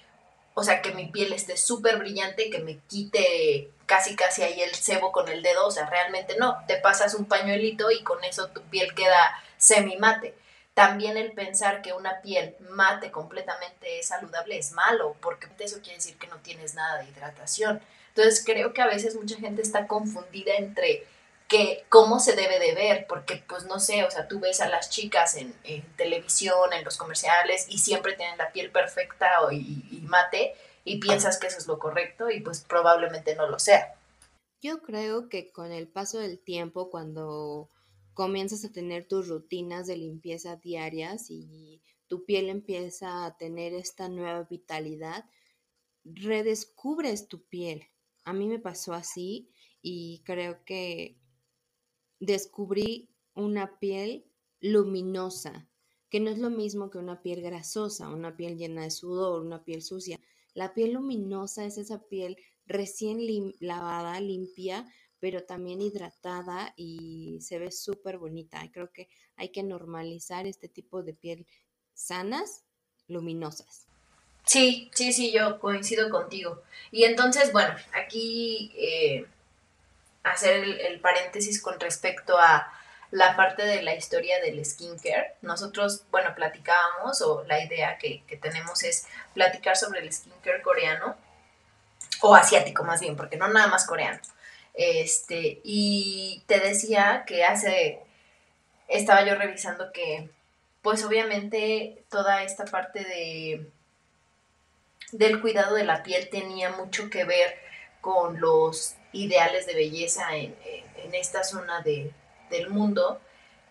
o 0.54 0.64
sea, 0.64 0.80
que 0.80 0.92
mi 0.92 1.06
piel 1.06 1.32
esté 1.32 1.56
súper 1.56 1.98
brillante, 1.98 2.50
que 2.50 2.60
me 2.60 2.78
quite 2.88 3.70
casi 3.84 4.16
casi 4.16 4.42
ahí 4.42 4.60
el 4.60 4.74
cebo 4.74 5.12
con 5.12 5.28
el 5.28 5.42
dedo, 5.42 5.66
o 5.66 5.70
sea, 5.70 5.86
realmente 5.86 6.36
no, 6.38 6.56
te 6.66 6.76
pasas 6.78 7.14
un 7.14 7.26
pañuelito 7.26 7.90
y 7.90 8.02
con 8.02 8.24
eso 8.24 8.48
tu 8.48 8.62
piel 8.62 8.94
queda 8.94 9.38
semi 9.58 9.96
mate. 9.96 10.34
También 10.78 11.16
el 11.16 11.32
pensar 11.32 11.82
que 11.82 11.92
una 11.92 12.22
piel 12.22 12.54
mate 12.70 13.10
completamente 13.10 14.00
saludable 14.04 14.56
es 14.56 14.70
malo, 14.70 15.16
porque 15.20 15.48
eso 15.58 15.80
quiere 15.80 15.96
decir 15.96 16.16
que 16.18 16.28
no 16.28 16.36
tienes 16.36 16.76
nada 16.76 17.02
de 17.02 17.08
hidratación. 17.10 17.80
Entonces 18.10 18.44
creo 18.46 18.72
que 18.72 18.80
a 18.80 18.86
veces 18.86 19.16
mucha 19.16 19.36
gente 19.38 19.60
está 19.60 19.88
confundida 19.88 20.54
entre 20.54 21.04
que 21.48 21.84
cómo 21.88 22.20
se 22.20 22.36
debe 22.36 22.60
de 22.60 22.76
ver, 22.76 23.06
porque 23.08 23.42
pues 23.48 23.64
no 23.64 23.80
sé, 23.80 24.04
o 24.04 24.10
sea, 24.12 24.28
tú 24.28 24.38
ves 24.38 24.60
a 24.60 24.68
las 24.68 24.88
chicas 24.88 25.34
en, 25.34 25.52
televisión, 25.96 26.72
en 26.72 26.84
los 26.84 26.96
comerciales 26.96 27.66
y 27.68 27.78
siempre 27.78 28.12
tienen 28.12 28.38
la 28.38 28.52
piel 28.52 28.70
perfecta 28.70 29.26
y, 29.50 29.84
y 29.90 30.00
mate 30.02 30.54
y 30.84 31.00
piensas 31.00 31.40
que 31.40 31.48
eso 31.48 31.58
es 31.58 31.66
lo 31.66 31.80
correcto 31.80 32.30
y 32.30 32.38
pues 32.38 32.60
probablemente 32.60 33.34
no 33.34 33.48
lo 33.48 33.58
sea. 33.58 33.96
Yo 34.60 34.80
creo 34.80 35.28
que 35.28 35.50
con 35.50 35.72
el 35.72 35.88
paso 35.88 36.20
del 36.20 36.38
tiempo, 36.38 36.88
cuando 36.88 37.68
comienzas 38.18 38.64
a 38.64 38.72
tener 38.72 39.06
tus 39.06 39.28
rutinas 39.28 39.86
de 39.86 39.96
limpieza 39.96 40.56
diarias 40.56 41.30
y 41.30 41.80
tu 42.08 42.24
piel 42.24 42.48
empieza 42.48 43.24
a 43.24 43.36
tener 43.36 43.74
esta 43.74 44.08
nueva 44.08 44.42
vitalidad, 44.42 45.24
redescubres 46.02 47.28
tu 47.28 47.44
piel. 47.44 47.84
A 48.24 48.32
mí 48.32 48.48
me 48.48 48.58
pasó 48.58 48.92
así 48.92 49.52
y 49.82 50.24
creo 50.24 50.64
que 50.64 51.16
descubrí 52.18 53.08
una 53.34 53.78
piel 53.78 54.26
luminosa, 54.58 55.70
que 56.10 56.18
no 56.18 56.30
es 56.30 56.38
lo 56.38 56.50
mismo 56.50 56.90
que 56.90 56.98
una 56.98 57.22
piel 57.22 57.40
grasosa, 57.40 58.08
una 58.08 58.36
piel 58.36 58.58
llena 58.58 58.82
de 58.82 58.90
sudor, 58.90 59.42
una 59.42 59.62
piel 59.62 59.80
sucia. 59.80 60.18
La 60.54 60.74
piel 60.74 60.94
luminosa 60.94 61.64
es 61.64 61.78
esa 61.78 62.02
piel 62.08 62.36
recién 62.66 63.20
lavada, 63.60 64.20
limpia, 64.20 64.92
pero 65.20 65.44
también 65.44 65.80
hidratada 65.80 66.72
y 66.76 67.38
se 67.40 67.58
ve 67.58 67.70
súper 67.72 68.18
bonita. 68.18 68.60
Creo 68.72 68.92
que 68.92 69.08
hay 69.36 69.50
que 69.50 69.62
normalizar 69.62 70.46
este 70.46 70.68
tipo 70.68 71.02
de 71.02 71.14
piel 71.14 71.46
sanas, 71.94 72.64
luminosas. 73.08 73.86
Sí, 74.44 74.90
sí, 74.94 75.12
sí, 75.12 75.32
yo 75.32 75.58
coincido 75.60 76.08
contigo. 76.08 76.62
Y 76.90 77.04
entonces, 77.04 77.52
bueno, 77.52 77.74
aquí 77.92 78.72
eh, 78.76 79.26
hacer 80.22 80.64
el, 80.64 81.00
paréntesis 81.00 81.60
con 81.60 81.78
respecto 81.78 82.38
a 82.38 82.72
la 83.10 83.36
parte 83.36 83.64
de 83.64 83.82
la 83.82 83.94
historia 83.94 84.40
del 84.40 84.64
skincare. 84.64 85.34
Nosotros, 85.42 86.04
bueno, 86.10 86.34
platicábamos, 86.34 87.20
o 87.22 87.44
la 87.44 87.62
idea 87.62 87.98
que, 87.98 88.22
que 88.26 88.36
tenemos 88.36 88.82
es 88.84 89.06
platicar 89.34 89.76
sobre 89.76 90.00
el 90.00 90.12
skincare 90.12 90.62
coreano, 90.62 91.16
o 92.22 92.34
asiático 92.34 92.84
más 92.84 93.00
bien, 93.00 93.16
porque 93.16 93.36
no 93.36 93.48
nada 93.48 93.66
más 93.66 93.86
coreano. 93.86 94.20
Este, 94.78 95.60
y 95.64 96.44
te 96.46 96.60
decía 96.60 97.24
que 97.26 97.42
hace, 97.42 97.98
estaba 98.86 99.26
yo 99.26 99.34
revisando 99.34 99.90
que, 99.90 100.30
pues 100.82 101.04
obviamente 101.04 102.04
toda 102.08 102.44
esta 102.44 102.64
parte 102.64 103.00
de 103.00 103.66
del 105.10 105.40
cuidado 105.40 105.74
de 105.74 105.84
la 105.84 106.04
piel 106.04 106.28
tenía 106.30 106.70
mucho 106.70 107.10
que 107.10 107.24
ver 107.24 107.58
con 108.00 108.40
los 108.40 108.94
ideales 109.12 109.66
de 109.66 109.74
belleza 109.74 110.36
en, 110.36 110.54
esta 111.12 111.42
zona 111.42 111.80
de, 111.80 112.12
del 112.50 112.68
mundo, 112.68 113.20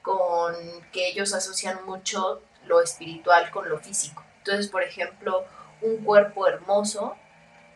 con 0.01 0.55
que 0.91 1.07
ellos 1.07 1.33
asocian 1.33 1.85
mucho 1.85 2.41
lo 2.65 2.81
espiritual 2.81 3.49
con 3.51 3.69
lo 3.69 3.79
físico. 3.79 4.25
Entonces, 4.39 4.67
por 4.67 4.83
ejemplo, 4.83 5.45
un 5.81 6.03
cuerpo 6.03 6.47
hermoso 6.47 7.15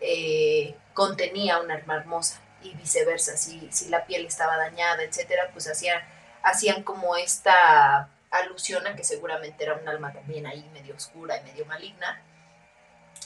eh, 0.01 0.75
contenía 0.93 1.59
un 1.59 1.71
alma 1.71 1.95
hermosa 1.95 2.41
y 2.63 2.73
viceversa. 2.75 3.37
Si, 3.37 3.69
si 3.71 3.89
la 3.89 4.05
piel 4.05 4.25
estaba 4.25 4.57
dañada, 4.57 5.03
etcétera, 5.03 5.49
pues 5.53 5.67
hacían, 5.67 6.01
hacían 6.43 6.83
como 6.83 7.15
esta 7.15 8.09
alusión 8.29 8.87
a 8.87 8.95
que 8.95 9.03
seguramente 9.03 9.63
era 9.63 9.75
un 9.75 9.87
alma 9.87 10.13
también 10.13 10.47
ahí 10.47 10.67
medio 10.73 10.95
oscura 10.95 11.37
y 11.37 11.43
medio 11.43 11.65
maligna. 11.65 12.21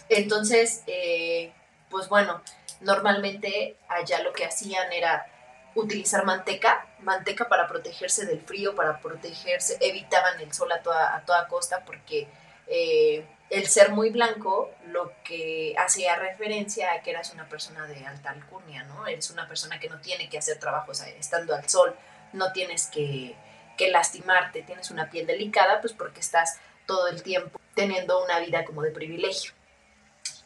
Entonces, 0.09 0.83
eh, 0.87 1.53
pues 1.89 2.09
bueno, 2.09 2.41
normalmente 2.81 3.77
allá 3.87 4.21
lo 4.21 4.33
que 4.33 4.45
hacían 4.45 4.91
era 4.91 5.27
utilizar 5.75 6.25
manteca, 6.25 6.87
manteca 6.99 7.47
para 7.47 7.67
protegerse 7.67 8.25
del 8.25 8.41
frío, 8.41 8.75
para 8.75 8.99
protegerse, 8.99 9.77
evitaban 9.81 10.39
el 10.39 10.53
sol 10.53 10.71
a 10.71 10.81
toda, 10.81 11.15
a 11.15 11.25
toda 11.25 11.47
costa 11.47 11.83
porque 11.85 12.27
eh, 12.67 13.25
el 13.49 13.67
ser 13.67 13.91
muy 13.91 14.09
blanco 14.09 14.71
lo 14.87 15.11
que 15.23 15.75
hacía 15.77 16.15
referencia 16.15 16.93
a 16.93 17.01
que 17.01 17.11
eras 17.11 17.33
una 17.33 17.47
persona 17.47 17.85
de 17.85 18.05
alta 18.05 18.31
alcurnia, 18.31 18.83
¿no? 18.83 19.05
Eres 19.07 19.29
una 19.29 19.47
persona 19.47 19.79
que 19.79 19.89
no 19.89 19.99
tiene 19.99 20.29
que 20.29 20.37
hacer 20.37 20.59
trabajos 20.59 21.01
estando 21.01 21.55
al 21.55 21.69
sol, 21.69 21.95
no 22.33 22.51
tienes 22.51 22.87
que, 22.87 23.35
que 23.77 23.91
lastimarte, 23.91 24.63
tienes 24.63 24.89
una 24.91 25.09
piel 25.09 25.27
delicada, 25.27 25.79
pues 25.81 25.93
porque 25.93 26.19
estás 26.19 26.59
todo 26.85 27.07
el 27.07 27.23
tiempo 27.23 27.59
teniendo 27.75 28.23
una 28.23 28.39
vida 28.39 28.65
como 28.65 28.81
de 28.81 28.91
privilegio. 28.91 29.51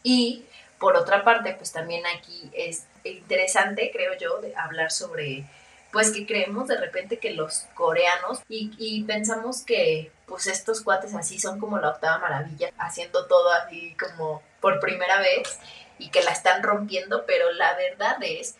Y 0.03 0.45
por 0.77 0.95
otra 0.95 1.23
parte, 1.23 1.53
pues 1.53 1.71
también 1.71 2.03
aquí 2.07 2.49
es 2.53 2.85
interesante, 3.03 3.91
creo 3.91 4.17
yo, 4.17 4.41
de 4.41 4.55
hablar 4.55 4.91
sobre, 4.91 5.45
pues 5.91 6.11
que 6.11 6.25
creemos 6.25 6.67
de 6.67 6.77
repente 6.77 7.19
que 7.19 7.31
los 7.31 7.67
coreanos 7.75 8.41
y, 8.47 8.71
y 8.77 9.03
pensamos 9.03 9.63
que 9.63 10.11
pues 10.29 10.47
estos 10.47 10.81
cuates 10.81 11.15
así 11.15 11.39
son 11.39 11.59
como 11.59 11.79
la 11.79 11.89
octava 11.89 12.19
maravilla, 12.19 12.71
haciendo 12.77 13.25
todo 13.25 13.51
así 13.51 13.95
como 13.99 14.41
por 14.61 14.79
primera 14.79 15.19
vez 15.19 15.59
y 15.97 16.09
que 16.09 16.23
la 16.23 16.31
están 16.31 16.63
rompiendo, 16.63 17.25
pero 17.25 17.51
la 17.51 17.75
verdad 17.75 18.17
es 18.21 18.55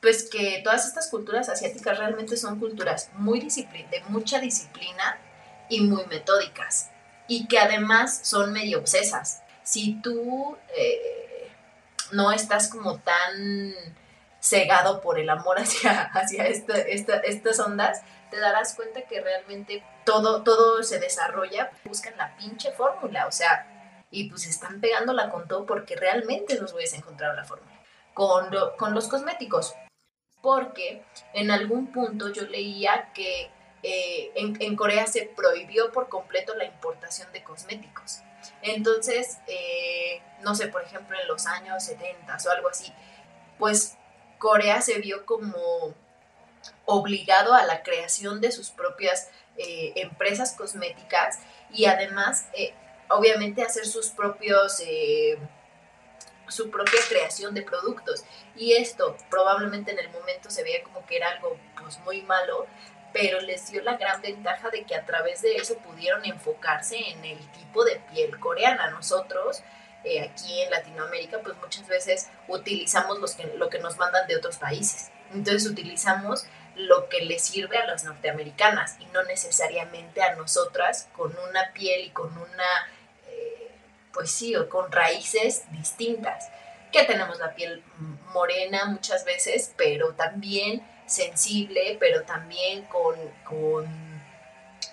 pues 0.00 0.28
que 0.30 0.60
todas 0.62 0.86
estas 0.86 1.08
culturas 1.08 1.48
asiáticas 1.48 1.98
realmente 1.98 2.36
son 2.36 2.60
culturas 2.60 3.10
muy 3.14 3.40
de 3.40 4.02
mucha 4.08 4.38
disciplina 4.38 5.18
y 5.68 5.80
muy 5.80 6.04
metódicas 6.06 6.90
y 7.26 7.48
que 7.48 7.58
además 7.58 8.20
son 8.22 8.52
medio 8.52 8.78
obsesas. 8.78 9.42
Si 9.64 10.00
tú 10.00 10.56
eh, 10.76 11.50
no 12.12 12.30
estás 12.30 12.68
como 12.68 12.98
tan 12.98 13.74
cegado 14.40 15.00
por 15.00 15.18
el 15.18 15.28
amor 15.28 15.58
hacia, 15.58 16.02
hacia 16.14 16.44
estas 16.46 17.58
ondas, 17.58 18.02
te 18.30 18.38
darás 18.38 18.74
cuenta 18.74 19.02
que 19.02 19.20
realmente 19.20 19.84
todo, 20.04 20.42
todo 20.42 20.82
se 20.82 20.98
desarrolla, 20.98 21.70
buscan 21.84 22.16
la 22.16 22.36
pinche 22.36 22.72
fórmula, 22.72 23.26
o 23.26 23.32
sea, 23.32 24.04
y 24.10 24.30
pues 24.30 24.46
están 24.46 24.80
pegándola 24.80 25.30
con 25.30 25.48
todo 25.48 25.66
porque 25.66 25.96
realmente 25.96 26.58
los 26.60 26.72
voy 26.72 26.84
a 26.84 26.96
encontrar 26.96 27.34
la 27.34 27.44
fórmula. 27.44 27.72
Con, 28.14 28.48
con 28.78 28.94
los 28.94 29.08
cosméticos, 29.08 29.74
porque 30.40 31.04
en 31.34 31.50
algún 31.50 31.92
punto 31.92 32.32
yo 32.32 32.46
leía 32.46 33.10
que 33.12 33.50
eh, 33.82 34.32
en, 34.36 34.56
en 34.60 34.74
Corea 34.74 35.06
se 35.06 35.30
prohibió 35.36 35.92
por 35.92 36.08
completo 36.08 36.54
la 36.54 36.64
importación 36.64 37.30
de 37.32 37.44
cosméticos. 37.44 38.22
Entonces, 38.62 39.38
eh, 39.46 40.22
no 40.42 40.54
sé, 40.54 40.68
por 40.68 40.82
ejemplo, 40.82 41.18
en 41.20 41.28
los 41.28 41.46
años 41.46 41.84
70 41.84 42.36
o 42.46 42.50
algo 42.50 42.68
así, 42.68 42.92
pues 43.58 43.96
Corea 44.38 44.80
se 44.80 44.98
vio 44.98 45.26
como 45.26 45.94
obligado 46.84 47.54
a 47.54 47.64
la 47.64 47.82
creación 47.82 48.40
de 48.40 48.52
sus 48.52 48.70
propias 48.70 49.30
eh, 49.56 49.92
empresas 49.96 50.52
cosméticas 50.52 51.38
y 51.72 51.86
además, 51.86 52.48
eh, 52.54 52.74
obviamente, 53.08 53.62
hacer 53.62 53.86
sus 53.86 54.08
propios 54.08 54.80
su 56.48 56.70
propia 56.70 57.00
creación 57.08 57.54
de 57.54 57.62
productos. 57.62 58.24
Y 58.56 58.74
esto 58.74 59.16
probablemente 59.30 59.92
en 59.92 59.98
el 59.98 60.08
momento 60.10 60.50
se 60.50 60.62
veía 60.62 60.82
como 60.82 61.04
que 61.06 61.16
era 61.16 61.30
algo 61.30 61.58
pues 61.80 61.98
muy 62.00 62.22
malo, 62.22 62.66
pero 63.12 63.40
les 63.40 63.70
dio 63.70 63.82
la 63.82 63.96
gran 63.96 64.20
ventaja 64.20 64.70
de 64.70 64.84
que 64.84 64.94
a 64.94 65.04
través 65.04 65.42
de 65.42 65.56
eso 65.56 65.78
pudieron 65.78 66.24
enfocarse 66.24 66.96
en 66.96 67.24
el 67.24 67.38
tipo 67.52 67.84
de 67.84 68.00
piel 68.12 68.38
coreana. 68.38 68.90
Nosotros, 68.90 69.62
eh, 70.04 70.20
aquí 70.20 70.60
en 70.62 70.70
Latinoamérica, 70.70 71.40
pues 71.40 71.56
muchas 71.58 71.86
veces 71.88 72.28
utilizamos 72.48 73.18
los 73.18 73.34
que, 73.34 73.46
lo 73.56 73.68
que 73.68 73.78
nos 73.78 73.96
mandan 73.96 74.26
de 74.26 74.36
otros 74.36 74.56
países. 74.58 75.10
Entonces 75.32 75.66
utilizamos 75.66 76.46
lo 76.76 77.08
que 77.08 77.22
les 77.22 77.42
sirve 77.42 77.78
a 77.78 77.86
las 77.86 78.04
norteamericanas 78.04 78.96
y 79.00 79.06
no 79.06 79.22
necesariamente 79.24 80.22
a 80.22 80.36
nosotras 80.36 81.08
con 81.16 81.34
una 81.48 81.72
piel 81.72 82.06
y 82.06 82.10
con 82.10 82.36
una, 82.36 82.88
eh, 83.28 83.70
pues 84.12 84.30
sí, 84.30 84.54
o 84.56 84.68
con 84.68 84.92
raíces 84.92 85.64
distintas. 85.72 86.48
Que 86.92 87.04
tenemos 87.04 87.38
la 87.38 87.54
piel 87.54 87.82
morena 88.32 88.84
muchas 88.86 89.24
veces, 89.24 89.72
pero 89.76 90.12
también 90.12 90.86
sensible, 91.06 91.96
pero 91.98 92.22
también 92.22 92.84
con, 92.84 93.16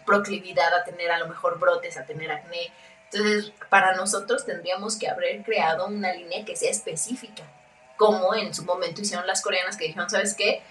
proclividad 0.06 0.74
a 0.74 0.84
tener 0.84 1.12
a 1.12 1.18
lo 1.18 1.28
mejor 1.28 1.60
brotes, 1.60 1.98
a 1.98 2.06
tener 2.06 2.30
acné. 2.30 2.72
Entonces, 3.12 3.54
para 3.70 3.96
nosotros 3.96 4.46
tendríamos 4.46 4.98
que 4.98 5.08
haber 5.08 5.44
creado 5.44 5.88
una 5.88 6.12
línea 6.14 6.44
que 6.44 6.58
sea 6.58 6.72
específica 6.72 7.44
como 7.98 8.36
en 8.36 8.54
su 8.54 8.64
momento 8.64 9.02
hicieron 9.02 9.28
las 9.28 9.42
coreanas 9.42 9.78
que 9.78 9.86
dijeron, 9.86 10.10
¿sabes 10.10 10.36
qué? 10.36 10.64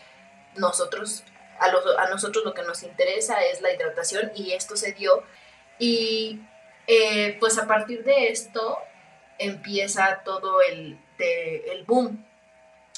Nosotros, 0.56 1.24
a, 1.58 1.66
a 1.66 2.08
nosotros 2.10 2.44
lo 2.44 2.54
que 2.54 2.62
nos 2.62 2.82
interesa 2.82 3.42
es 3.44 3.60
la 3.60 3.72
hidratación 3.72 4.32
y 4.34 4.52
esto 4.52 4.76
se 4.76 4.92
dio. 4.92 5.22
Y 5.78 6.40
eh, 6.86 7.36
pues 7.40 7.58
a 7.58 7.66
partir 7.66 8.04
de 8.04 8.28
esto 8.28 8.78
empieza 9.38 10.22
todo 10.24 10.60
el, 10.62 10.98
el 11.18 11.84
boom, 11.84 12.26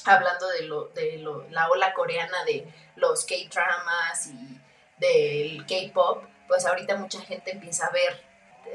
hablando 0.05 0.47
de, 0.49 0.63
lo, 0.63 0.85
de 0.89 1.17
lo, 1.17 1.47
la 1.49 1.69
ola 1.69 1.93
coreana 1.93 2.43
de 2.45 2.67
los 2.95 3.25
K-dramas 3.25 4.27
y 4.27 4.59
del 4.97 5.65
K-pop, 5.65 6.23
pues 6.47 6.65
ahorita 6.65 6.95
mucha 6.97 7.21
gente 7.21 7.51
empieza 7.51 7.87
a 7.87 7.91
ver 7.91 8.21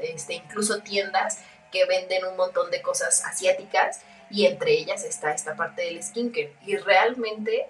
este, 0.01 0.33
incluso 0.33 0.79
tiendas 0.79 1.39
que 1.71 1.85
venden 1.85 2.25
un 2.25 2.35
montón 2.35 2.69
de 2.69 2.81
cosas 2.81 3.23
asiáticas 3.25 4.01
y 4.31 4.45
entre 4.45 4.73
ellas 4.79 5.03
está 5.03 5.33
esta 5.33 5.55
parte 5.55 5.83
del 5.83 6.01
skincare. 6.01 6.55
Y 6.65 6.77
realmente, 6.77 7.67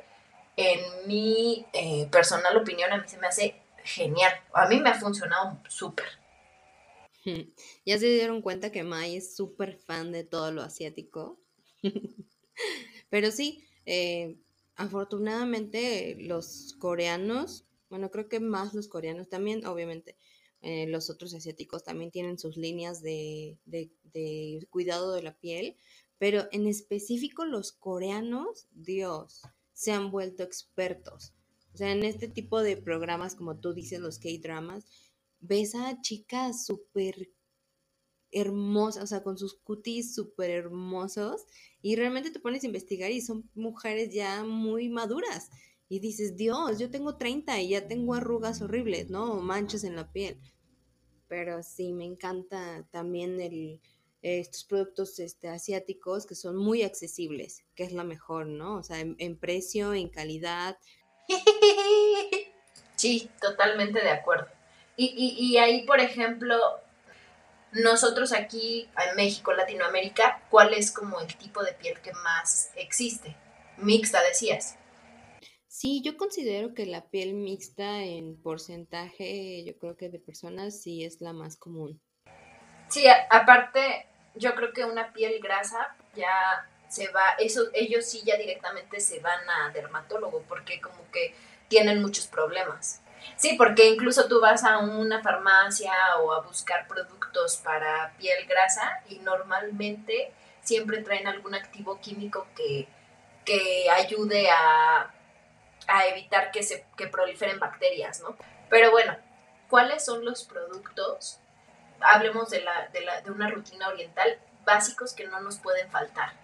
en 0.56 1.08
mi 1.08 1.66
eh, 1.74 2.08
personal 2.12 2.56
opinión, 2.58 2.92
a 2.92 2.98
mí 2.98 3.08
se 3.08 3.18
me 3.18 3.28
hace 3.28 3.56
genial. 3.84 4.34
A 4.54 4.68
mí 4.68 4.80
me 4.80 4.90
ha 4.90 5.00
funcionado 5.00 5.60
súper. 5.68 6.06
Ya 7.86 8.00
se 8.00 8.08
dieron 8.08 8.42
cuenta 8.42 8.72
que 8.72 8.84
Mai 8.84 9.16
es 9.16 9.36
súper 9.36 9.78
fan 9.78 10.12
de 10.12 10.24
todo 10.24 10.52
lo 10.52 10.64
asiático. 10.64 11.40
Pero 13.10 13.32
sí, 13.32 13.64
eh, 13.86 14.38
afortunadamente 14.76 16.16
los 16.20 16.76
coreanos, 16.80 17.66
bueno, 17.90 18.10
creo 18.10 18.28
que 18.28 18.40
más 18.40 18.74
los 18.74 18.88
coreanos 18.88 19.30
también, 19.30 19.66
obviamente, 19.66 20.18
eh, 20.62 20.86
los 20.88 21.10
otros 21.10 21.34
asiáticos 21.34 21.84
también 21.84 22.12
tienen 22.12 22.38
sus 22.38 22.56
líneas 22.56 23.02
de, 23.02 23.58
de, 23.66 24.68
cuidado 24.70 25.14
de 25.14 25.24
la 25.24 25.36
piel, 25.36 25.76
pero 26.22 26.48
en 26.52 26.68
específico 26.68 27.46
los 27.46 27.72
coreanos, 27.72 28.68
Dios, 28.74 29.42
se 29.74 29.92
han 29.92 30.12
vuelto 30.12 30.44
expertos. 30.44 31.34
O 31.74 31.78
sea, 31.78 31.92
en 31.92 32.04
este 32.04 32.28
tipo 32.28 32.62
de 32.62 32.78
programas, 32.78 33.34
como 33.34 33.58
tú 33.58 33.74
dices, 33.74 34.00
los 34.00 34.20
K-dramas, 34.20 34.86
ves 35.40 35.74
a 35.74 36.00
chicas 36.02 36.64
súper 36.68 37.32
hermosas, 38.30 39.04
o 39.06 39.08
sea, 39.08 39.24
con 39.24 39.40
sus 39.40 39.56
cutis 39.64 40.14
súper 40.14 40.52
hermosos, 40.52 41.48
y 41.82 41.96
realmente 41.96 42.30
te 42.30 42.40
pones 42.40 42.64
a 42.64 42.68
investigar 42.68 43.10
y 43.10 43.22
son 43.22 43.50
mujeres 43.56 44.14
ya 44.14 44.44
muy 44.44 44.90
maduras. 44.90 45.50
Y 45.90 46.02
dices, 46.02 46.38
Dios, 46.38 46.78
yo 46.78 46.92
tengo 46.92 47.18
30 47.18 47.60
y 47.62 47.70
ya 47.70 47.88
tengo 47.88 48.14
arrugas 48.14 48.62
horribles, 48.62 49.10
¿no? 49.10 49.34
O 49.34 49.42
manchas 49.42 49.84
en 49.84 49.96
la 49.96 50.12
piel. 50.12 50.40
Pero 51.28 51.64
sí, 51.64 51.94
me 51.94 52.06
encanta 52.06 52.88
también 52.92 53.42
el, 53.42 53.82
estos 54.22 54.64
productos 54.64 55.20
este, 55.20 55.50
asiáticos 55.50 56.26
que 56.26 56.36
son 56.36 56.56
muy 56.56 56.84
accesibles, 56.84 57.64
que 57.76 57.84
es 57.84 57.92
lo 57.92 58.04
mejor, 58.04 58.46
¿no? 58.46 58.76
O 58.76 58.84
sea, 58.84 59.00
en, 59.00 59.38
precio, 59.38 59.94
en 59.94 60.10
calidad. 60.10 60.78
Sí, 62.98 63.32
totalmente 63.42 64.00
de 64.00 64.12
acuerdo. 64.12 64.48
Y, 64.96 65.06
y, 65.08 65.44
y, 65.44 65.58
ahí, 65.58 65.88
por 65.88 66.00
ejemplo, 66.00 66.56
nosotros 67.72 68.32
aquí 68.32 68.88
en 69.10 69.16
México, 69.16 69.54
Latinoamérica, 69.54 70.44
¿cuál 70.52 70.76
es 70.76 70.92
como 70.92 71.20
el 71.20 71.36
tipo 71.36 71.64
de 71.64 71.74
piel 71.74 72.00
que 72.02 72.12
más 72.14 72.70
existe? 72.76 73.36
Mixta, 73.78 74.22
decías. 74.22 74.78
Sí, 75.68 76.04
yo 76.04 76.16
considero 76.16 76.76
que 76.76 76.86
la 76.86 77.10
piel 77.10 77.34
mixta 77.34 78.04
en 78.04 78.40
porcentaje, 78.40 79.64
yo 79.66 79.76
creo 79.80 79.98
que 79.98 80.10
de 80.10 80.20
personas 80.20 80.80
sí 80.80 81.04
es 81.04 81.22
la 81.22 81.34
más 81.34 81.58
común. 81.58 82.00
Sí, 82.90 83.06
aparte, 83.30 84.11
yo 84.36 84.56
creo 84.56 84.74
que 84.74 84.86
una 84.86 85.14
piel 85.14 85.40
grasa 85.42 85.96
ya 86.16 86.68
se 86.90 87.10
va, 87.10 87.36
eso, 87.40 87.64
ellos 87.74 88.06
sí 88.06 88.22
ya 88.26 88.36
directamente 88.36 89.00
se 89.00 89.20
van 89.20 89.50
a 89.50 89.70
dermatólogo 89.70 90.44
porque 90.48 90.82
como 90.82 91.10
que 91.12 91.34
tienen 91.68 92.02
muchos 92.02 92.28
problemas. 92.28 93.02
Sí, 93.38 93.56
porque 93.58 93.88
incluso 93.88 94.28
tú 94.28 94.42
vas 94.42 94.64
a 94.64 94.80
una 94.80 95.22
farmacia 95.22 95.94
o 96.22 96.34
a 96.34 96.42
buscar 96.42 96.88
productos 96.88 97.58
para 97.58 98.14
piel 98.18 98.46
grasa 98.46 99.02
y 99.10 99.20
normalmente 99.20 100.34
siempre 100.64 101.02
traen 101.02 101.28
algún 101.28 101.56
activo 101.56 102.00
químico 102.02 102.48
que, 102.56 102.88
que 103.46 103.90
ayude 103.90 104.50
a, 104.50 105.14
a 105.88 106.06
evitar 106.08 106.52
que 106.52 106.64
se 106.64 106.86
que 106.98 107.08
proliferen 107.08 107.60
bacterias, 107.60 108.22
¿no? 108.22 108.36
Pero 108.70 108.92
bueno, 108.92 109.16
¿cuáles 109.70 110.04
son 110.04 110.26
los 110.26 110.44
productos 110.44 111.41
hablemos 112.04 112.50
de, 112.50 112.62
la, 112.62 112.90
de, 112.90 113.02
la, 113.02 113.22
de 113.22 113.32
una 113.32 113.50
rutina 113.50 113.90
oriental, 113.90 114.40
básicos 114.66 115.14
que 115.14 115.28
no 115.28 115.42
nos 115.42 115.60
pueden 115.60 115.90
faltar. 115.90 116.40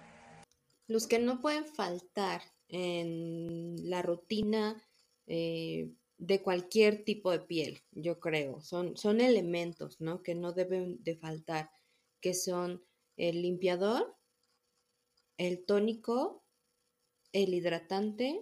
Los 0.88 1.08
que 1.08 1.20
no 1.20 1.42
pueden 1.42 1.66
faltar 1.66 2.42
en 2.70 3.90
la 3.90 4.02
rutina 4.02 4.82
eh, 5.28 5.92
de 6.18 6.42
cualquier 6.42 7.04
tipo 7.04 7.32
de 7.32 7.40
piel, 7.40 7.84
yo 7.92 8.20
creo, 8.20 8.62
son, 8.62 8.98
son 8.98 9.22
elementos, 9.22 10.02
¿no? 10.02 10.24
Que 10.24 10.36
no 10.36 10.54
deben 10.54 11.04
de 11.04 11.16
faltar, 11.16 11.70
que 12.22 12.34
son 12.34 12.84
el 13.18 13.42
limpiador, 13.42 14.16
el 15.38 15.66
tónico, 15.66 16.44
el 17.34 17.54
hidratante 17.54 18.42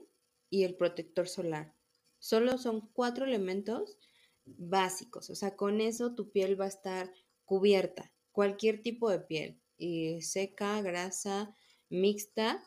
y 0.49 0.63
el 0.63 0.75
protector 0.75 1.27
solar. 1.27 1.75
Solo 2.19 2.57
son 2.57 2.89
cuatro 2.93 3.25
elementos 3.25 3.99
básicos. 4.45 5.29
O 5.29 5.35
sea, 5.35 5.55
con 5.55 5.81
eso 5.81 6.13
tu 6.15 6.31
piel 6.31 6.59
va 6.59 6.65
a 6.65 6.69
estar 6.69 7.11
cubierta, 7.45 8.11
cualquier 8.31 8.81
tipo 8.81 9.09
de 9.09 9.19
piel, 9.19 9.61
y 9.77 10.21
seca, 10.21 10.81
grasa, 10.81 11.53
mixta, 11.89 12.63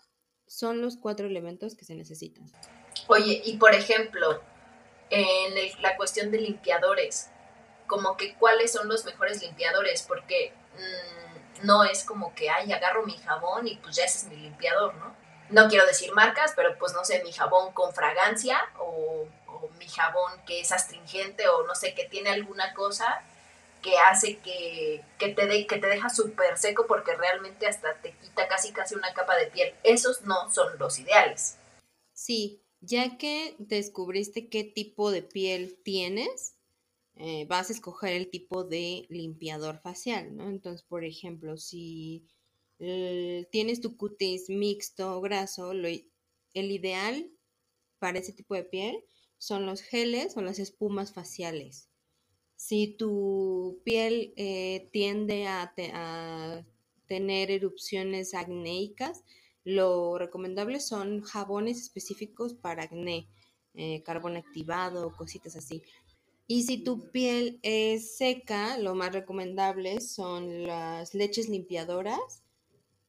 son 0.47 0.81
los 0.81 0.97
cuatro 0.97 1.27
elementos 1.27 1.75
que 1.75 1.85
se 1.85 1.95
necesitan. 1.95 2.51
Oye, 3.07 3.43
y 3.45 3.57
por 3.57 3.75
ejemplo, 3.75 4.41
en 5.11 5.83
la 5.83 5.97
cuestión 5.97 6.31
de 6.31 6.38
limpiadores, 6.38 7.31
como 7.87 8.17
que 8.17 8.35
cuáles 8.35 8.73
son 8.73 8.88
los 8.88 9.05
mejores 9.05 9.43
limpiadores, 9.43 10.03
porque 10.03 10.53
mm, 10.75 11.67
no 11.67 11.85
es 11.85 12.05
como 12.05 12.35
que, 12.35 12.51
ay, 12.51 12.73
agarro 12.73 13.05
mi 13.05 13.17
jabón 13.17 13.67
y 13.67 13.77
pues 13.77 13.97
ya 13.97 14.05
ese 14.05 14.19
es 14.19 14.25
mi 14.33 14.37
limpiador, 14.37 14.95
¿no? 14.97 15.17
No 15.51 15.69
quiero 15.69 15.87
decir 15.87 16.12
marcas, 16.12 16.53
pero 16.55 16.77
pues 16.79 16.93
no 16.93 17.05
sé, 17.05 17.23
mi 17.25 17.33
jabón 17.33 17.73
con 17.73 17.95
fragancia 17.95 18.61
o 18.79 19.27
mi 19.79 19.88
jabón 19.88 20.33
que 20.47 20.61
es 20.61 20.73
astringente 20.73 21.49
o 21.49 21.67
no 21.67 21.75
sé, 21.75 21.95
que 21.95 22.05
tiene 22.05 22.31
alguna 22.31 22.75
cosa 22.75 23.23
que 23.83 23.97
hace 23.97 24.38
que, 24.38 25.05
te, 25.19 25.47
de, 25.47 25.67
que 25.67 25.79
te 25.79 25.87
deja 25.87 26.11
súper 26.11 26.59
seco 26.59 26.87
porque 26.87 27.14
realmente 27.14 27.67
hasta 27.67 27.95
te 28.01 28.12
quita 28.12 28.49
casi 28.49 28.73
casi 28.73 28.95
una 28.95 29.12
capa 29.14 29.37
de 29.37 29.47
piel. 29.47 29.73
Esos 29.85 30.23
no 30.23 30.51
son 30.53 30.79
los 30.79 30.99
ideales. 30.99 31.57
Sí, 32.12 32.62
ya 32.81 33.17
que 33.19 33.55
descubriste 33.59 34.49
qué 34.49 34.64
tipo 34.64 35.11
de 35.11 35.23
piel 35.23 35.81
tienes, 35.85 36.57
eh, 37.17 37.47
vas 37.49 37.71
a 37.71 37.73
escoger 37.73 38.14
el 38.14 38.31
tipo 38.31 38.64
de 38.64 39.07
limpiador 39.09 39.81
facial, 39.81 40.37
¿no? 40.37 40.49
Entonces, 40.49 40.85
por 40.85 41.05
ejemplo, 41.05 41.57
si 41.57 42.27
eh, 42.79 43.49
tienes 43.51 43.81
tu 43.81 43.97
cutis 43.97 44.49
mixto 44.49 45.21
graso, 45.21 45.73
el 45.73 46.05
ideal 46.55 47.31
para 47.99 48.19
ese 48.19 48.33
tipo 48.33 48.55
de 48.55 48.64
piel 48.64 49.05
son 49.38 49.66
los 49.66 49.81
geles 49.83 50.37
o 50.37 50.42
las 50.42 50.59
espumas 50.59 51.12
faciales. 51.12 51.88
Si 52.57 52.88
tu 52.88 53.81
piel 53.85 54.35
eh, 54.37 54.88
tiende 54.92 55.46
a, 55.46 55.72
tener 57.07 57.51
erupciones 57.51 58.35
acnéicas, 58.35 59.24
lo 59.64 60.18
recomendable 60.18 60.79
son 60.79 61.22
jabones 61.22 61.81
específicos 61.81 62.53
para 62.53 62.83
acné, 62.83 63.31
eh, 63.74 64.03
carbón 64.03 64.37
activado, 64.37 65.16
cositas 65.16 65.57
así. 65.57 65.83
Y 66.46 66.64
si 66.64 66.85
tu 66.85 67.11
piel 67.11 67.61
es 67.62 68.18
seca, 68.18 68.77
lo 68.77 68.94
más 68.94 69.12
recomendable 69.12 70.03
son 70.03 70.66
las 70.66 71.14
leches 71.14 71.48
limpiadoras 71.48 72.42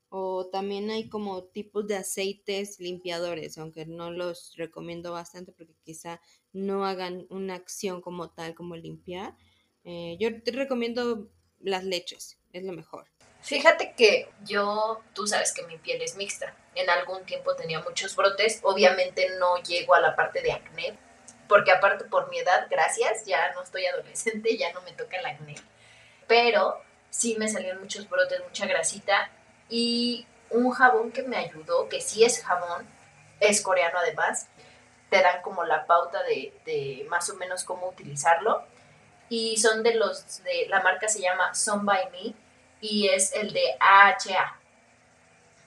o 0.09 0.47
también 0.47 0.89
hay 0.89 1.07
como 1.07 1.43
tipos 1.43 1.87
de 1.87 1.95
aceites 1.95 2.79
limpiadores, 2.79 3.57
aunque 3.57 3.85
no 3.85 4.11
los 4.11 4.53
recomiendo 4.57 5.11
bastante 5.11 5.51
porque 5.51 5.75
quizá 5.83 6.19
no 6.51 6.85
hagan 6.85 7.27
una 7.29 7.55
acción 7.55 8.01
como 8.01 8.31
tal 8.31 8.55
como 8.55 8.75
limpiar. 8.75 9.35
Eh, 9.83 10.17
yo 10.19 10.41
te 10.41 10.51
recomiendo 10.51 11.29
las 11.59 11.83
leches, 11.83 12.39
es 12.53 12.63
lo 12.63 12.73
mejor. 12.73 13.07
Fíjate 13.41 13.93
que 13.95 14.29
yo, 14.45 14.99
tú 15.13 15.27
sabes 15.27 15.53
que 15.53 15.63
mi 15.63 15.77
piel 15.77 16.01
es 16.01 16.17
mixta. 16.17 16.57
En 16.75 16.89
algún 16.89 17.23
tiempo 17.25 17.55
tenía 17.55 17.79
muchos 17.81 18.15
brotes. 18.15 18.59
Obviamente 18.63 19.29
no 19.37 19.61
llego 19.63 19.93
a 19.93 20.01
la 20.01 20.15
parte 20.15 20.41
de 20.41 20.51
acné, 20.51 20.97
porque 21.47 21.71
aparte 21.71 22.05
por 22.05 22.29
mi 22.29 22.39
edad, 22.39 22.67
gracias, 22.69 23.25
ya 23.25 23.53
no 23.53 23.61
estoy 23.61 23.85
adolescente, 23.85 24.57
ya 24.57 24.73
no 24.73 24.81
me 24.81 24.91
toca 24.91 25.17
el 25.17 25.25
acné. 25.25 25.55
Pero 26.27 26.81
sí 27.11 27.35
me 27.37 27.47
salieron 27.47 27.79
muchos 27.79 28.09
brotes, 28.09 28.41
mucha 28.43 28.65
grasita 28.65 29.31
y 29.69 30.25
un 30.49 30.71
jabón 30.71 31.11
que 31.11 31.23
me 31.23 31.37
ayudó, 31.37 31.87
que 31.89 32.01
sí 32.01 32.23
es 32.23 32.43
jabón, 32.43 32.87
es 33.39 33.61
coreano 33.61 33.99
además, 33.99 34.47
te 35.09 35.21
dan 35.21 35.41
como 35.41 35.63
la 35.63 35.85
pauta 35.85 36.21
de, 36.23 37.05
más 37.09 37.29
o 37.29 37.35
menos 37.35 37.63
cómo 37.63 37.87
utilizarlo. 37.87 38.63
Y 39.29 39.57
son 39.57 39.83
de 39.83 39.95
los, 39.95 40.43
de 40.43 40.67
la 40.69 40.81
marca 40.81 41.07
se 41.07 41.21
llama 41.21 41.53
Sun 41.53 41.85
by 41.85 42.09
Me 42.11 42.33
y 42.81 43.09
es 43.09 43.33
el 43.33 43.53
de 43.53 43.75
AHA. 43.79 44.59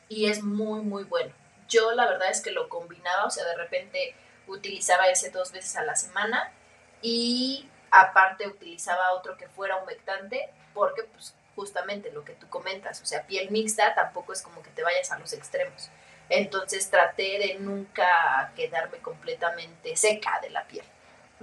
Y 0.09 0.29
es 0.29 0.43
muy, 0.43 0.81
muy 0.81 1.05
bueno. 1.05 1.33
yo 1.69 1.93
la 1.93 2.07
verdad 2.07 2.31
es 2.31 2.41
que 2.41 2.51
lo 2.51 2.69
combinaba, 2.69 3.25
o 3.25 3.31
sea, 3.31 3.45
de 3.47 3.57
repente 3.57 4.15
utilizaba 4.47 5.07
ese 5.07 5.31
dos 5.31 5.53
veces 5.53 5.77
a 5.77 5.85
la 5.85 5.97
semana 5.97 6.53
y 7.01 7.69
aparte 7.91 8.47
utilizaba 8.47 9.12
otro 9.12 9.37
que 9.37 9.49
fuera 9.49 9.77
humectante 9.77 10.51
porque 10.75 11.05
pues 11.05 11.35
justamente 11.55 12.12
lo 12.12 12.25
que 12.25 12.35
tú 12.35 12.49
comentas, 12.49 13.01
o 13.03 13.07
sea, 13.07 13.27
piel 13.27 13.51
mixta 13.51 13.95
tampoco 13.95 14.33
es 14.33 14.43
como 14.43 14.62
que 14.62 14.71
te 14.71 14.83
vayas 14.83 15.11
a 15.12 15.19
los 15.19 15.33
extremos. 15.33 15.91
Entonces 16.29 16.88
traté 16.91 17.38
de 17.38 17.59
nunca 17.59 18.53
quedarme 18.57 18.99
completamente 18.99 19.97
seca 19.97 20.41
de 20.41 20.51
la 20.51 20.67
piel. 20.67 20.85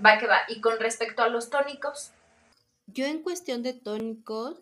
Va 0.03 0.17
que 0.17 0.27
va. 0.27 0.41
Y 0.47 0.61
con 0.61 0.79
respecto 0.79 1.21
a 1.21 1.29
los 1.29 1.49
tónicos. 1.49 2.11
Yo 2.87 3.05
en 3.05 3.21
cuestión 3.21 3.61
de 3.61 3.73
tónicos, 3.73 4.61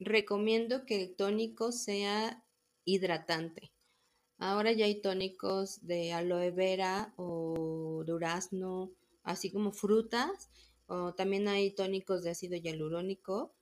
recomiendo 0.00 0.84
que 0.84 1.00
el 1.00 1.14
tónico 1.14 1.72
sea 1.72 2.42
hidratante. 2.84 3.70
Ahora 4.38 4.72
ya 4.72 4.84
hay 4.84 5.00
tónicos 5.00 5.84
de 5.86 6.12
aloe 6.12 6.50
vera 6.52 7.12
o 7.16 8.02
durazno, 8.06 8.90
así 9.24 9.50
como 9.50 9.72
frutas, 9.72 10.50
o 10.86 11.14
también 11.14 11.48
hay 11.48 11.72
tónicos 11.72 12.22
de 12.22 12.30
ácido 12.30 12.56
hialurónico. 12.56 13.52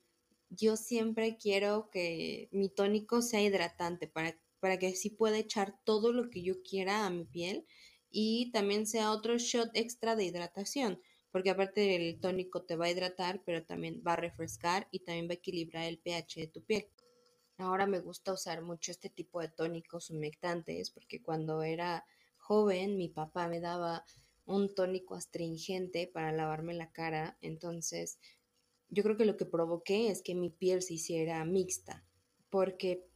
Yo 0.48 0.76
siempre 0.76 1.36
quiero 1.36 1.90
que 1.90 2.48
mi 2.52 2.68
tónico 2.68 3.22
sea 3.22 3.42
hidratante 3.42 4.06
para, 4.06 4.38
para 4.60 4.78
que 4.78 4.88
así 4.88 5.10
pueda 5.10 5.38
echar 5.38 5.78
todo 5.84 6.12
lo 6.12 6.30
que 6.30 6.42
yo 6.42 6.62
quiera 6.62 7.06
a 7.06 7.10
mi 7.10 7.24
piel 7.24 7.66
y 8.10 8.50
también 8.52 8.86
sea 8.86 9.10
otro 9.10 9.38
shot 9.38 9.70
extra 9.74 10.16
de 10.16 10.24
hidratación, 10.24 11.00
porque 11.30 11.50
aparte 11.50 11.96
el 11.96 12.20
tónico 12.20 12.62
te 12.62 12.76
va 12.76 12.86
a 12.86 12.90
hidratar, 12.90 13.42
pero 13.44 13.64
también 13.64 14.02
va 14.06 14.14
a 14.14 14.16
refrescar 14.16 14.88
y 14.90 15.00
también 15.00 15.28
va 15.28 15.32
a 15.32 15.34
equilibrar 15.34 15.84
el 15.84 15.98
pH 15.98 16.40
de 16.40 16.46
tu 16.46 16.62
piel. 16.62 16.88
Ahora 17.58 17.86
me 17.86 18.00
gusta 18.00 18.32
usar 18.32 18.62
mucho 18.62 18.90
este 18.90 19.08
tipo 19.10 19.40
de 19.40 19.48
tónicos 19.48 20.10
humectantes 20.10 20.90
porque 20.90 21.22
cuando 21.22 21.62
era 21.62 22.06
joven 22.36 22.96
mi 22.96 23.08
papá 23.08 23.48
me 23.48 23.60
daba 23.60 24.04
un 24.44 24.74
tónico 24.74 25.14
astringente 25.14 26.06
para 26.06 26.32
lavarme 26.32 26.74
la 26.74 26.92
cara, 26.92 27.36
entonces 27.40 28.18
yo 28.88 29.02
creo 29.02 29.16
que 29.16 29.24
lo 29.24 29.36
que 29.36 29.46
provoqué 29.46 30.10
es 30.10 30.22
que 30.22 30.34
mi 30.34 30.50
piel 30.50 30.82
se 30.82 30.94
hiciera 30.94 31.44
mixta, 31.44 32.04
porque 32.50 33.06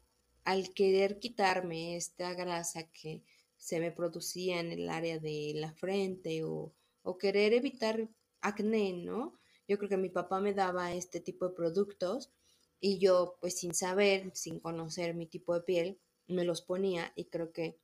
al 0.44 0.72
querer 0.74 1.18
quitarme 1.18 1.96
esta 1.96 2.34
grasa 2.34 2.90
que 2.90 3.22
se 3.56 3.78
me 3.78 3.92
producía 3.92 4.60
en 4.60 4.72
el 4.72 4.88
área 4.88 5.18
de 5.18 5.52
la 5.54 5.72
frente 5.72 6.44
o, 6.44 6.72
o 7.02 7.18
querer 7.18 7.52
evitar 7.52 8.08
acné, 8.40 8.92
¿no? 8.92 9.38
Yo 9.68 9.78
creo 9.78 9.88
que 9.88 9.96
mi 9.96 10.08
papá 10.08 10.40
me 10.40 10.54
daba 10.54 10.94
este 10.94 11.20
tipo 11.20 11.48
de 11.48 11.54
productos 11.54 12.32
y 12.80 12.98
yo, 12.98 13.36
pues 13.40 13.58
sin 13.58 13.74
saber, 13.74 14.30
sin 14.34 14.58
conocer 14.58 15.14
mi 15.14 15.26
tipo 15.26 15.54
de 15.54 15.60
piel, 15.60 16.00
me 16.26 16.44
los 16.44 16.62
ponía 16.62 17.12
y 17.14 17.26
creo 17.26 17.52
que 17.52 17.78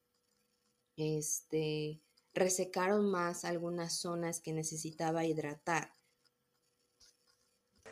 este 0.97 2.01
resecaron 2.33 3.11
más 3.11 3.45
algunas 3.45 3.99
zonas 3.99 4.41
que 4.41 4.53
necesitaba 4.53 5.25
hidratar. 5.25 5.96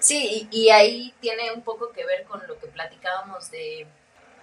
Sí, 0.04 0.46
y, 0.50 0.68
ahí 0.68 1.14
tiene 1.20 1.50
un 1.52 1.62
poco 1.62 1.90
que 1.90 2.04
ver 2.04 2.24
con 2.24 2.46
lo 2.46 2.58
que 2.58 2.66
platicábamos 2.66 3.50
de, 3.50 3.86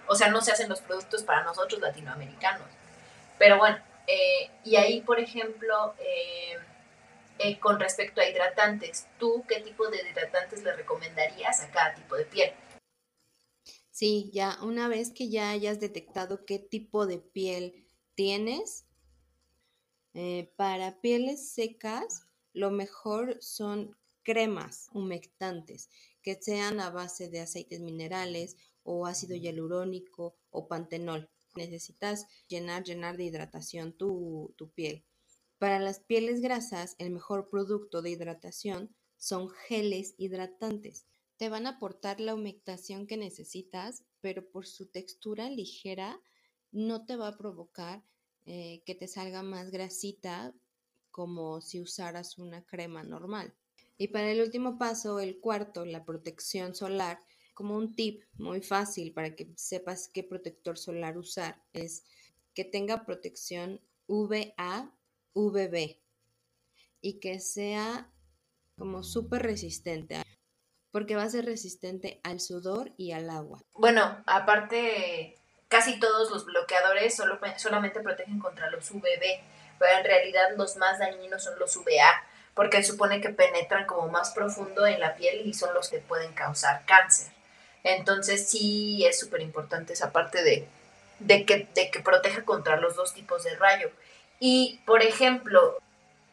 o 0.08 0.16
sea, 0.16 0.28
no 0.28 0.40
se 0.40 0.50
hacen 0.50 0.68
los 0.68 0.80
productos 0.80 1.22
para 1.22 1.44
nosotros 1.44 1.80
latinoamericanos. 1.80 2.66
Pero 3.38 3.58
bueno, 3.58 3.78
eh, 4.08 4.50
y 4.64 4.74
ahí, 4.74 5.02
por 5.02 5.20
ejemplo, 5.20 5.94
eh, 6.00 6.58
eh, 7.38 7.60
con 7.60 7.78
respecto 7.78 8.20
a 8.20 8.28
hidratantes, 8.28 9.06
¿tú 9.20 9.44
qué 9.46 9.60
tipo 9.60 9.86
de 9.88 9.98
hidratantes 9.98 10.64
le 10.64 10.72
recomendarías 10.72 11.60
a 11.60 11.70
cada 11.70 11.94
tipo 11.94 12.16
de 12.16 12.24
piel? 12.24 12.52
Sí, 13.92 14.30
ya 14.32 14.58
una 14.62 14.88
vez 14.88 15.12
que 15.12 15.30
ya 15.30 15.50
hayas 15.50 15.78
detectado 15.78 16.44
qué 16.44 16.58
tipo 16.58 17.06
de 17.06 17.18
piel 17.18 17.86
tienes, 18.16 18.84
para 20.56 21.00
pieles 21.00 21.52
secas, 21.52 22.26
lo 22.52 22.72
mejor 22.72 23.40
son 23.40 23.96
cremas 24.22 24.88
humectantes 24.92 25.88
que 26.22 26.34
sean 26.40 26.80
a 26.80 26.90
base 26.90 27.28
de 27.28 27.40
aceites 27.40 27.80
minerales 27.80 28.56
o 28.82 29.06
ácido 29.06 29.34
hialurónico 29.36 30.36
o 30.50 30.68
pantenol. 30.68 31.30
Necesitas 31.54 32.26
llenar, 32.48 32.84
llenar 32.84 33.16
de 33.16 33.24
hidratación 33.24 33.92
tu, 33.92 34.54
tu 34.56 34.70
piel. 34.70 35.04
Para 35.58 35.78
las 35.78 36.00
pieles 36.00 36.40
grasas, 36.40 36.96
el 36.98 37.10
mejor 37.10 37.48
producto 37.48 38.02
de 38.02 38.10
hidratación 38.10 38.94
son 39.16 39.50
geles 39.50 40.14
hidratantes. 40.18 41.06
Te 41.36 41.48
van 41.48 41.66
a 41.66 41.76
aportar 41.76 42.20
la 42.20 42.34
humectación 42.34 43.06
que 43.06 43.16
necesitas, 43.16 44.04
pero 44.20 44.48
por 44.50 44.66
su 44.66 44.86
textura 44.86 45.50
ligera 45.50 46.20
no 46.72 47.04
te 47.04 47.16
va 47.16 47.28
a 47.28 47.38
provocar 47.38 48.02
eh, 48.44 48.82
que 48.84 48.96
te 48.96 49.06
salga 49.06 49.42
más 49.42 49.70
grasita 49.70 50.52
como 51.12 51.60
si 51.60 51.80
usaras 51.80 52.38
una 52.38 52.64
crema 52.64 53.04
normal. 53.04 53.54
Y 53.98 54.08
para 54.08 54.30
el 54.30 54.40
último 54.40 54.78
paso, 54.78 55.20
el 55.20 55.38
cuarto, 55.38 55.84
la 55.84 56.04
protección 56.04 56.74
solar, 56.74 57.22
como 57.54 57.76
un 57.76 57.94
tip 57.94 58.24
muy 58.34 58.60
fácil 58.62 59.12
para 59.12 59.36
que 59.36 59.52
sepas 59.56 60.10
qué 60.12 60.24
protector 60.24 60.78
solar 60.78 61.18
usar, 61.18 61.62
es 61.72 62.04
que 62.54 62.64
tenga 62.64 63.04
protección 63.04 63.80
VA 64.08 64.92
VB 65.34 65.98
y 67.00 67.20
que 67.20 67.40
sea 67.40 68.10
como 68.76 69.02
súper 69.02 69.42
resistente, 69.42 70.22
porque 70.90 71.16
va 71.16 71.24
a 71.24 71.30
ser 71.30 71.44
resistente 71.44 72.20
al 72.22 72.40
sudor 72.40 72.92
y 72.96 73.12
al 73.12 73.30
agua. 73.30 73.62
Bueno, 73.74 74.22
aparte, 74.26 75.36
casi 75.68 75.98
todos 75.98 76.30
los 76.30 76.44
bloqueadores 76.44 77.14
solo, 77.14 77.38
solamente 77.58 78.00
protegen 78.00 78.38
contra 78.38 78.70
los 78.70 78.90
UVB, 78.90 79.40
pero 79.78 79.98
en 79.98 80.04
realidad 80.04 80.56
los 80.56 80.76
más 80.76 80.98
dañinos 80.98 81.44
son 81.44 81.58
los 81.58 81.76
UVA, 81.76 82.26
porque 82.54 82.82
supone 82.82 83.20
que 83.20 83.30
penetran 83.30 83.86
como 83.86 84.08
más 84.08 84.32
profundo 84.32 84.86
en 84.86 85.00
la 85.00 85.14
piel 85.14 85.46
y 85.46 85.54
son 85.54 85.72
los 85.74 85.88
que 85.88 85.98
pueden 85.98 86.32
causar 86.32 86.84
cáncer. 86.86 87.32
Entonces 87.82 88.48
sí 88.48 89.04
es 89.06 89.18
súper 89.18 89.40
importante 89.40 89.94
esa 89.94 90.12
parte 90.12 90.42
de, 90.42 90.68
de, 91.18 91.44
que, 91.44 91.68
de 91.74 91.90
que 91.90 92.00
proteja 92.00 92.44
contra 92.44 92.76
los 92.76 92.94
dos 92.94 93.14
tipos 93.14 93.44
de 93.44 93.56
rayo. 93.56 93.90
Y, 94.38 94.80
por 94.86 95.02
ejemplo, 95.02 95.78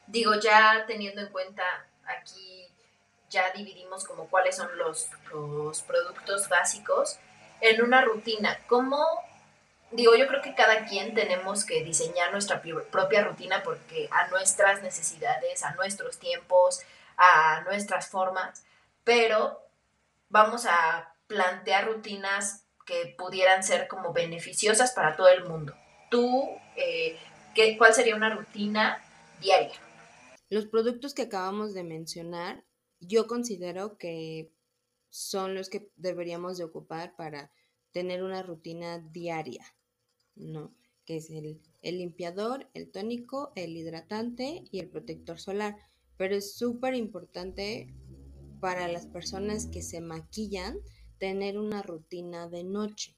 digo, 0.08 0.34
ya 0.40 0.86
teniendo 0.88 1.22
en 1.22 1.28
cuenta 1.28 1.64
aquí, 2.06 2.68
ya 3.30 3.52
dividimos 3.52 4.04
como 4.06 4.28
cuáles 4.28 4.56
son 4.56 4.76
los, 4.78 5.10
los 5.32 5.82
productos 5.84 6.50
básicos 6.50 7.18
en 7.62 7.82
una 7.82 8.02
rutina. 8.02 8.60
¿Cómo 8.68 9.06
digo, 9.92 10.16
yo 10.16 10.28
creo 10.28 10.42
que 10.42 10.56
cada 10.56 10.86
quien 10.86 11.14
tenemos 11.14 11.66
que 11.66 11.84
diseñar 11.84 12.32
nuestra 12.32 12.62
propia 12.92 13.24
rutina 13.24 13.64
porque 13.64 14.08
a 14.12 14.28
nuestras 14.28 14.82
necesidades, 14.82 15.64
a 15.64 15.74
nuestros 15.76 16.18
tiempos, 16.20 16.82
a 17.18 17.62
nuestras 17.62 18.08
formas, 18.08 18.64
pero 19.04 19.60
vamos 20.30 20.66
a 20.66 21.14
plantear 21.28 21.88
rutinas 21.88 22.66
que 22.86 23.16
pudieran 23.18 23.64
ser 23.64 23.88
como 23.88 24.14
beneficiosas 24.14 24.92
para 24.94 25.16
todo 25.16 25.30
el 25.30 25.46
mundo. 25.46 25.76
Tú, 26.10 26.50
eh, 26.76 27.20
¿cuál 27.78 27.94
sería 27.94 28.16
una 28.16 28.36
rutina 28.36 29.04
diaria? 29.40 29.80
Los 30.50 30.66
productos 30.66 31.14
que 31.14 31.24
acabamos 31.24 31.74
de 31.74 31.84
mencionar, 31.84 32.64
yo 33.00 33.28
considero 33.28 33.98
que 33.98 34.52
son 35.10 35.54
los 35.54 35.70
que 35.70 35.92
deberíamos 35.96 36.58
de 36.58 36.64
ocupar 36.64 37.16
para 37.16 37.52
tener 37.92 38.24
una 38.24 38.42
rutina 38.42 39.00
diaria, 39.00 39.66
¿no? 40.40 40.74
Que 41.06 41.18
es 41.18 41.30
el, 41.30 41.62
el 41.82 41.98
limpiador, 42.00 42.70
el 42.74 42.92
tónico, 42.92 43.52
el 43.56 43.78
hidratante 43.78 44.64
y 44.72 44.80
el 44.80 44.90
protector 44.90 45.40
solar. 45.40 45.78
Pero 46.18 46.36
es 46.36 46.56
súper 46.56 46.96
importante 46.96 47.94
para 48.60 48.88
las 48.88 49.08
personas 49.08 49.68
que 49.68 49.82
se 49.82 50.02
maquillan 50.02 50.80
tener 51.18 51.58
una 51.58 51.82
rutina 51.82 52.50
de 52.50 52.64
noche. 52.64 53.16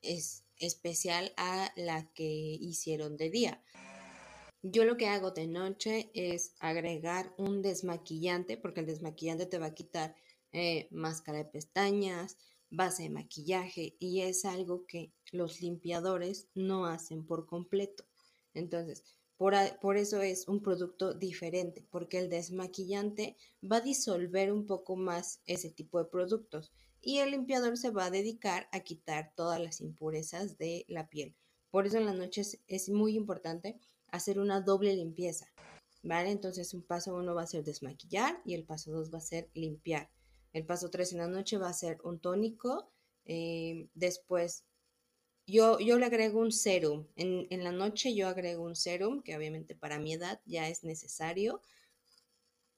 Es 0.00 0.44
especial 0.56 1.32
a 1.36 1.72
la 1.76 2.10
que 2.12 2.24
hicieron 2.24 3.16
de 3.16 3.30
día. 3.30 3.62
Yo 4.62 4.84
lo 4.84 4.96
que 4.96 5.08
hago 5.08 5.32
de 5.32 5.48
noche 5.48 6.10
es 6.14 6.54
agregar 6.60 7.34
un 7.36 7.62
desmaquillante, 7.62 8.56
porque 8.56 8.80
el 8.80 8.86
desmaquillante 8.86 9.46
te 9.46 9.58
va 9.58 9.66
a 9.66 9.74
quitar 9.74 10.14
eh, 10.52 10.86
máscara 10.92 11.38
de 11.38 11.46
pestañas, 11.46 12.38
base 12.70 13.04
de 13.04 13.10
maquillaje, 13.10 13.96
y 13.98 14.20
es 14.20 14.44
algo 14.44 14.86
que 14.86 15.12
los 15.32 15.60
limpiadores 15.60 16.46
no 16.54 16.86
hacen 16.86 17.26
por 17.26 17.46
completo. 17.46 18.04
Entonces, 18.54 19.02
por, 19.36 19.54
por, 19.80 19.96
eso 19.96 20.20
es 20.20 20.46
un 20.46 20.62
producto 20.62 21.14
diferente, 21.14 21.84
porque 21.90 22.20
el 22.20 22.30
desmaquillante 22.30 23.36
va 23.60 23.78
a 23.78 23.80
disolver 23.80 24.52
un 24.52 24.66
poco 24.66 24.94
más 24.94 25.40
ese 25.46 25.70
tipo 25.70 25.98
de 25.98 26.04
productos 26.04 26.72
y 27.00 27.18
el 27.18 27.32
limpiador 27.32 27.76
se 27.76 27.90
va 27.90 28.04
a 28.04 28.10
dedicar 28.10 28.68
a 28.70 28.80
quitar 28.80 29.32
todas 29.34 29.60
las 29.60 29.80
impurezas 29.80 30.56
de 30.56 30.84
la 30.86 31.08
piel. 31.08 31.34
Por 31.70 31.86
eso 31.86 31.96
en 31.98 32.06
las 32.06 32.14
noches 32.14 32.60
es 32.68 32.88
muy 32.88 33.16
importante 33.16 33.80
hacer 34.08 34.38
una 34.38 34.60
doble 34.60 34.94
limpieza. 34.94 35.46
¿Vale? 36.04 36.30
Entonces 36.30 36.74
un 36.74 36.82
paso 36.82 37.14
uno 37.14 37.34
va 37.34 37.42
a 37.42 37.46
ser 37.46 37.62
desmaquillar 37.64 38.40
y 38.44 38.54
el 38.54 38.64
paso 38.64 38.90
dos 38.90 39.12
va 39.12 39.18
a 39.18 39.22
ser 39.22 39.50
limpiar. 39.54 40.10
El 40.52 40.66
paso 40.66 40.90
tres 40.90 41.12
en 41.12 41.18
la 41.18 41.28
noche 41.28 41.58
va 41.58 41.68
a 41.68 41.74
ser 41.74 41.98
un 42.02 42.18
tónico, 42.18 42.90
eh, 43.24 43.88
después 43.94 44.64
yo, 45.46 45.78
yo 45.80 45.98
le 45.98 46.06
agrego 46.06 46.40
un 46.40 46.52
serum. 46.52 47.06
En, 47.16 47.46
en, 47.50 47.64
la 47.64 47.72
noche 47.72 48.14
yo 48.14 48.28
agrego 48.28 48.64
un 48.64 48.76
serum, 48.76 49.22
que 49.22 49.36
obviamente 49.36 49.74
para 49.74 49.98
mi 49.98 50.14
edad 50.14 50.40
ya 50.44 50.68
es 50.68 50.84
necesario 50.84 51.60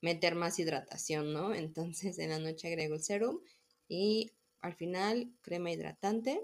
meter 0.00 0.34
más 0.34 0.58
hidratación, 0.58 1.32
¿no? 1.32 1.54
Entonces 1.54 2.18
en 2.18 2.30
la 2.30 2.38
noche 2.38 2.68
agrego 2.68 2.94
el 2.94 3.02
serum 3.02 3.40
y 3.88 4.32
al 4.60 4.74
final 4.74 5.30
crema 5.42 5.70
hidratante 5.70 6.40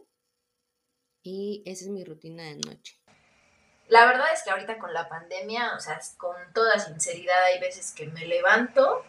y 1.23 1.63
esa 1.67 1.85
es 1.85 1.91
mi 1.91 2.05
rutina 2.05 2.45
de 2.45 2.57
noche. 2.57 2.97
La 3.89 4.07
verdad 4.07 4.33
es 4.33 4.43
que 4.43 4.51
ahorita 4.51 4.79
con 4.79 4.95
la 4.95 5.09
pandemia, 5.09 5.75
o 5.75 5.81
sea, 5.81 6.01
con 6.17 6.37
toda 6.55 6.79
sinceridad, 6.79 7.45
hay 7.45 7.61
veces 7.61 7.93
que 7.93 8.07
me 8.07 8.25
levanto, 8.25 9.05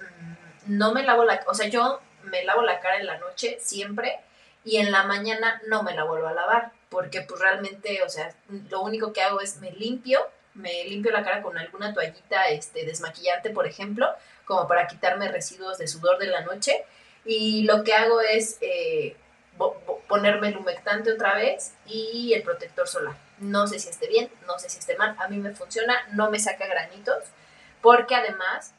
mm, 0.00 0.76
no 0.76 0.92
me 0.92 1.02
lavo 1.02 1.24
la, 1.24 1.42
o 1.46 1.54
sea, 1.54 1.68
yo 1.68 2.00
me 2.24 2.44
lavo 2.44 2.62
la 2.62 2.78
cara 2.80 2.98
en 2.98 3.06
la 3.06 3.18
noche 3.18 3.58
siempre 3.60 4.20
y 4.68 4.76
en 4.76 4.92
la 4.92 5.04
mañana 5.04 5.62
no 5.66 5.82
me 5.82 5.94
la 5.94 6.04
vuelvo 6.04 6.26
a 6.26 6.34
lavar, 6.34 6.72
porque 6.90 7.22
pues 7.22 7.40
realmente, 7.40 8.02
o 8.02 8.08
sea, 8.10 8.34
lo 8.68 8.82
único 8.82 9.14
que 9.14 9.22
hago 9.22 9.40
es 9.40 9.56
me 9.62 9.70
limpio, 9.70 10.20
me 10.52 10.84
limpio 10.84 11.10
la 11.10 11.24
cara 11.24 11.40
con 11.40 11.56
alguna 11.56 11.94
toallita 11.94 12.48
este, 12.48 12.84
desmaquillante, 12.84 13.48
por 13.48 13.66
ejemplo, 13.66 14.06
como 14.44 14.68
para 14.68 14.86
quitarme 14.86 15.32
residuos 15.32 15.78
de 15.78 15.88
sudor 15.88 16.18
de 16.18 16.26
la 16.26 16.42
noche, 16.42 16.84
y 17.24 17.62
lo 17.62 17.82
que 17.82 17.94
hago 17.94 18.20
es 18.20 18.58
eh, 18.60 19.16
ponerme 20.06 20.48
el 20.48 20.58
humectante 20.58 21.12
otra 21.12 21.34
vez 21.34 21.72
y 21.86 22.34
el 22.34 22.42
protector 22.42 22.86
solar. 22.86 23.16
No 23.38 23.66
sé 23.68 23.78
si 23.78 23.88
esté 23.88 24.06
bien, 24.06 24.30
no 24.46 24.58
sé 24.58 24.68
si 24.68 24.80
esté 24.80 24.98
mal, 24.98 25.16
a 25.18 25.28
mí 25.28 25.38
me 25.38 25.54
funciona, 25.54 25.94
no 26.12 26.30
me 26.30 26.38
saca 26.38 26.66
granitos, 26.66 27.24
porque 27.80 28.14
además 28.14 28.74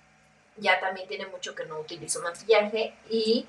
ya 0.58 0.80
también 0.80 1.08
tiene 1.08 1.26
mucho 1.26 1.56
que 1.56 1.66
no 1.66 1.80
utilizo 1.80 2.22
maquillaje 2.22 2.94
y 3.10 3.48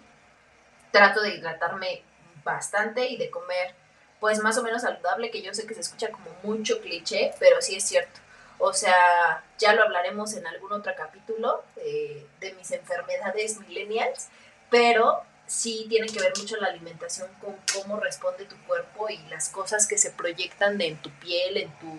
trato 0.91 1.21
de 1.21 1.35
hidratarme 1.35 2.03
bastante 2.45 3.07
y 3.07 3.17
de 3.17 3.31
comer 3.31 3.75
pues 4.21 4.39
más 4.41 4.59
o 4.59 4.63
menos 4.63 4.83
saludable, 4.83 5.31
que 5.31 5.43
yo 5.43 5.55
sé 5.55 5.67
que 5.67 5.75
se 5.75 5.81
escucha 5.81 6.11
como 6.11 6.31
mucho 6.43 6.81
cliché, 6.81 7.33
pero 7.39 7.61
sí 7.63 7.77
es 7.77 7.85
cierto. 7.85 8.21
O 8.59 8.75
sea, 8.75 9.43
ya 9.59 9.73
lo 9.73 9.83
hablaremos 9.83 10.35
en 10.35 10.47
algún 10.47 10.73
otro 10.73 10.93
capítulo 10.95 11.65
de, 11.77 12.27
de 12.41 12.53
mis 12.53 12.71
enfermedades 12.71 13.59
millennials, 13.61 14.29
pero 14.69 15.23
sí 15.47 15.87
tiene 15.89 16.07
que 16.07 16.21
ver 16.21 16.33
mucho 16.39 16.57
la 16.59 16.69
alimentación 16.69 17.29
con 17.41 17.57
cómo 17.73 17.99
responde 17.99 18.45
tu 18.45 18.57
cuerpo 18.67 19.09
y 19.09 19.19
las 19.29 19.49
cosas 19.49 19.89
que 19.89 19.99
se 19.99 20.11
proyectan 20.11 20.79
de 20.79 20.89
en 20.89 21.03
tu 21.03 21.11
piel, 21.19 21.57
en 21.57 21.71
tu, 21.79 21.93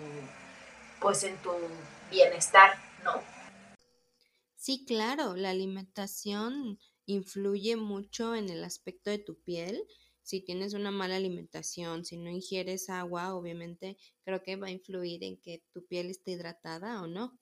pues 1.00 1.24
en 1.24 1.36
tu 1.38 1.52
bienestar, 2.10 2.78
¿no? 3.04 3.20
Sí, 4.56 4.84
claro, 4.86 5.34
la 5.34 5.50
alimentación 5.50 6.78
influye 7.04 7.76
mucho 7.76 8.34
en 8.34 8.48
el 8.48 8.62
aspecto 8.62 9.10
de 9.10 9.18
tu 9.18 9.38
piel 9.42 9.84
si 10.22 10.40
tienes 10.40 10.74
una 10.74 10.90
mala 10.90 11.16
alimentación, 11.16 12.04
si 12.04 12.16
no 12.16 12.30
ingieres 12.30 12.88
agua, 12.90 13.34
obviamente 13.34 13.96
creo 14.24 14.42
que 14.42 14.56
va 14.56 14.68
a 14.68 14.70
influir 14.70 15.24
en 15.24 15.36
que 15.36 15.62
tu 15.72 15.84
piel 15.84 16.10
esté 16.10 16.32
hidratada 16.32 17.02
o 17.02 17.06
no. 17.06 17.38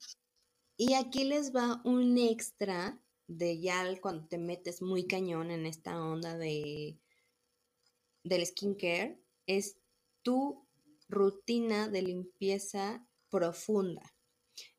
Y 0.77 0.95
aquí 0.95 1.25
les 1.25 1.55
va 1.55 1.83
un 1.85 2.17
extra 2.19 2.99
de 3.27 3.61
ya 3.61 3.85
cuando 4.01 4.27
te 4.27 4.39
metes 4.39 4.83
muy 4.83 5.07
cañón 5.07 5.51
en 5.51 5.67
esta 5.67 6.03
onda 6.03 6.37
de 6.37 6.99
del 8.25 8.45
skincare, 8.45 9.19
es 9.47 9.77
tu 10.23 10.67
rutina 11.09 11.89
de 11.89 12.03
limpieza 12.03 13.07
profunda. 13.31 14.15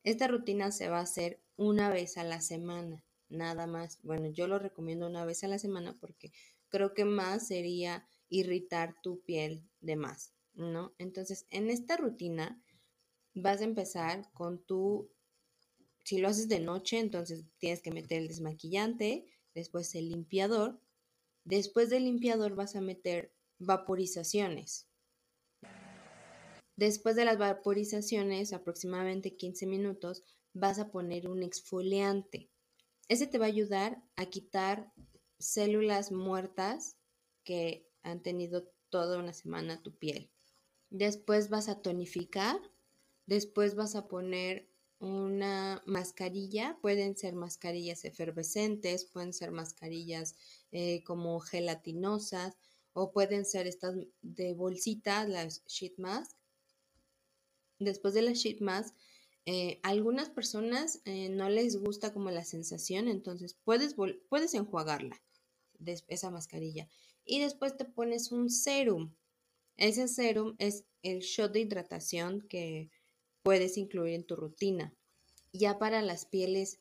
Esta 0.04 0.28
rutina 0.28 0.72
se 0.72 0.90
va 0.90 1.00
a 1.00 1.04
hacer 1.04 1.42
una 1.56 1.90
vez 1.90 2.18
a 2.18 2.24
la 2.24 2.42
semana, 2.42 3.04
nada 3.30 3.68
más. 3.68 4.00
Bueno, 4.04 4.28
yo 4.28 4.48
lo 4.48 4.60
recomiendo 4.60 5.08
una 5.08 5.26
vez 5.26 5.44
a 5.44 5.48
la 5.48 5.60
semana 5.60 5.98
porque 6.00 6.32
creo 6.72 6.94
que 6.96 7.06
más 7.06 7.48
sería 7.48 8.08
irritar 8.30 8.96
tu 9.04 9.22
piel 9.22 9.70
de 9.82 9.96
más, 9.96 10.34
¿no? 10.54 10.96
Entonces, 10.98 11.46
en 11.52 11.70
esta 11.70 11.98
rutina 11.98 12.64
vas 13.36 13.62
a 13.62 13.66
empezar 13.66 14.32
con 14.34 14.64
tu, 14.64 15.12
si 16.04 16.18
lo 16.18 16.30
haces 16.30 16.48
de 16.48 16.60
noche, 16.60 16.98
entonces 16.98 17.46
tienes 17.60 17.82
que 17.82 17.92
meter 17.92 18.22
el 18.22 18.28
desmaquillante, 18.28 19.26
después 19.54 19.94
el 19.96 20.10
limpiador, 20.10 20.80
después 21.44 21.90
del 21.90 22.06
limpiador 22.06 22.56
vas 22.56 22.76
a 22.76 22.82
meter 22.82 23.34
vaporizaciones. 23.60 24.88
Después 26.78 27.16
de 27.16 27.26
las 27.26 27.38
vaporizaciones, 27.38 28.54
aproximadamente 28.54 29.36
15 29.36 29.68
minutos, 29.68 30.24
vas 30.54 30.80
a 30.80 30.90
poner 30.90 31.28
un 31.28 31.44
exfoliante. 31.44 32.50
Ese 33.08 33.28
te 33.28 33.38
va 33.38 33.46
a 33.46 33.50
ayudar 33.50 34.02
a 34.16 34.26
quitar 34.28 34.92
células 35.42 36.12
muertas 36.12 36.98
que 37.44 37.88
han 38.04 38.22
tenido 38.22 38.72
toda 38.90 39.18
una 39.18 39.34
semana 39.34 39.82
tu 39.82 39.96
piel. 39.96 40.30
Después 40.90 41.50
vas 41.50 41.70
a 41.70 41.82
tonificar, 41.82 42.60
después 43.26 43.76
vas 43.76 43.96
a 43.96 44.08
poner 44.08 44.70
una 45.00 45.82
mascarilla, 45.88 46.78
pueden 46.82 47.18
ser 47.18 47.34
mascarillas 47.34 48.06
efervescentes, 48.06 49.06
pueden 49.06 49.34
ser 49.34 49.52
mascarillas 49.52 50.36
eh, 50.72 51.04
como 51.04 51.40
gelatinosas 51.40 52.56
o 52.94 53.12
pueden 53.12 53.46
ser 53.46 53.66
estas 53.66 53.96
de 54.22 54.54
bolsita, 54.54 55.28
las 55.28 55.66
sheet 55.66 55.98
mask. 55.98 56.38
Después 57.80 58.14
de 58.14 58.22
las 58.22 58.38
sheet 58.38 58.60
mask, 58.62 58.94
eh, 59.46 59.80
algunas 59.82 60.30
personas 60.30 61.02
eh, 61.06 61.30
no 61.30 61.50
les 61.50 61.78
gusta 61.78 62.14
como 62.14 62.30
la 62.30 62.44
sensación, 62.44 63.08
entonces 63.08 63.58
puedes, 63.64 63.96
puedes 64.30 64.54
enjuagarla 64.54 65.20
esa 66.08 66.30
mascarilla. 66.30 66.88
Y 67.26 67.40
después 67.40 67.78
te 67.78 67.86
pones 67.86 68.32
un 68.32 68.50
serum. 68.50 69.14
Ese 69.78 70.08
serum 70.08 70.56
es 70.60 70.86
el 71.02 71.20
shot 71.20 71.52
de 71.52 71.62
hidratación 71.62 72.42
que 72.48 72.90
puedes 73.44 73.78
incluir 73.78 74.14
en 74.16 74.26
tu 74.26 74.36
rutina. 74.36 74.94
Ya 75.54 75.80
para 75.80 76.02
las 76.02 76.26
pieles 76.26 76.80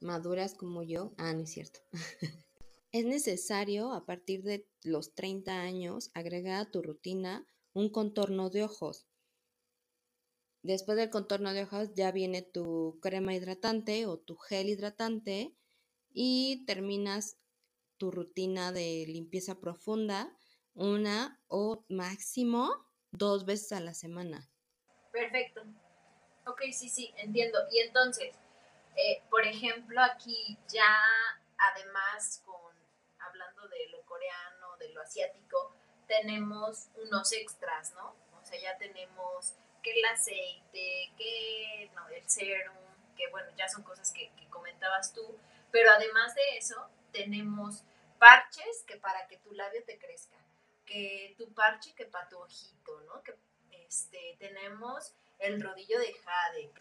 maduras 0.00 0.54
como 0.54 0.82
yo, 0.82 1.14
ah, 1.16 1.32
no 1.32 1.42
es 1.42 1.50
cierto. 1.50 1.80
es 2.92 3.04
necesario 3.04 3.92
a 3.92 4.04
partir 4.04 4.42
de 4.42 4.66
los 4.82 5.14
30 5.14 5.60
años 5.60 6.10
agregar 6.14 6.60
a 6.60 6.70
tu 6.70 6.82
rutina 6.82 7.46
un 7.72 7.88
contorno 7.90 8.50
de 8.50 8.64
ojos. 8.64 9.06
Después 10.62 10.96
del 10.96 11.10
contorno 11.10 11.52
de 11.52 11.64
ojos 11.64 11.90
ya 11.94 12.10
viene 12.10 12.40
tu 12.40 12.98
crema 13.02 13.34
hidratante 13.34 14.06
o 14.06 14.18
tu 14.18 14.36
gel 14.36 14.68
hidratante 14.68 15.54
y 16.12 16.64
terminas 16.66 17.36
tu 17.98 18.10
rutina 18.10 18.72
de 18.72 19.04
limpieza 19.06 19.60
profunda 19.60 20.36
una 20.74 21.40
o 21.48 21.84
máximo 21.88 22.72
dos 23.10 23.44
veces 23.44 23.72
a 23.72 23.80
la 23.80 23.94
semana. 23.94 24.48
Perfecto. 25.12 25.62
Ok, 26.46 26.62
sí, 26.72 26.88
sí, 26.88 27.14
entiendo. 27.16 27.58
Y 27.70 27.78
entonces, 27.78 28.34
eh, 28.96 29.22
por 29.30 29.46
ejemplo, 29.46 30.00
aquí 30.02 30.58
ya, 30.68 30.98
además, 31.56 32.42
con 32.44 32.74
hablando 33.20 33.68
de 33.68 33.88
lo 33.90 34.02
coreano, 34.04 34.76
de 34.78 34.90
lo 34.90 35.00
asiático, 35.00 35.72
tenemos 36.06 36.88
unos 37.02 37.32
extras, 37.32 37.92
¿no? 37.94 38.14
O 38.40 38.44
sea, 38.44 38.60
ya 38.60 38.76
tenemos 38.76 39.54
que 39.82 39.92
el 39.92 40.04
aceite, 40.04 41.12
que 41.16 41.90
no, 41.94 42.08
el 42.08 42.28
serum, 42.28 42.76
que 43.16 43.28
bueno, 43.30 43.48
ya 43.56 43.68
son 43.68 43.82
cosas 43.82 44.12
que, 44.12 44.30
que 44.36 44.46
comentabas 44.48 45.12
tú, 45.14 45.38
pero 45.70 45.90
además 45.90 46.34
de 46.34 46.58
eso, 46.58 46.88
tenemos 47.14 47.84
parches 48.18 48.84
que 48.86 48.96
para 48.96 49.26
que 49.28 49.38
tu 49.38 49.52
labio 49.52 49.82
te 49.86 49.98
crezca, 49.98 50.36
que 50.84 51.34
tu 51.38 51.54
parche 51.54 51.94
que 51.94 52.04
para 52.06 52.28
tu 52.28 52.36
ojito, 52.38 53.00
¿no? 53.02 53.22
Que 53.22 53.34
este, 53.86 54.36
tenemos 54.38 55.14
el 55.38 55.62
rodillo 55.62 55.98
de 55.98 56.12
jade. 56.12 56.72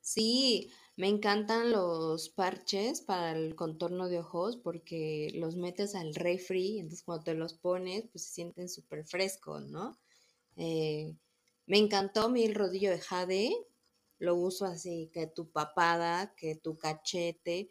Sí, 0.00 0.72
me 0.96 1.08
encantan 1.08 1.70
los 1.70 2.30
parches 2.30 3.02
para 3.02 3.32
el 3.32 3.54
contorno 3.54 4.08
de 4.08 4.18
ojos 4.20 4.56
porque 4.56 5.30
los 5.34 5.56
metes 5.56 5.94
al 5.94 6.14
refri, 6.14 6.78
entonces 6.78 7.04
cuando 7.04 7.24
te 7.24 7.34
los 7.34 7.54
pones, 7.54 8.06
pues 8.10 8.24
se 8.24 8.32
sienten 8.32 8.68
súper 8.68 9.04
frescos, 9.04 9.62
¿no? 9.68 9.98
Eh, 10.56 11.14
me 11.66 11.78
encantó 11.78 12.30
mi 12.30 12.52
rodillo 12.52 12.90
de 12.90 13.00
jade, 13.00 13.52
lo 14.18 14.34
uso 14.34 14.64
así, 14.64 15.10
que 15.12 15.26
tu 15.26 15.50
papada, 15.50 16.34
que 16.34 16.56
tu 16.56 16.78
cachete, 16.78 17.68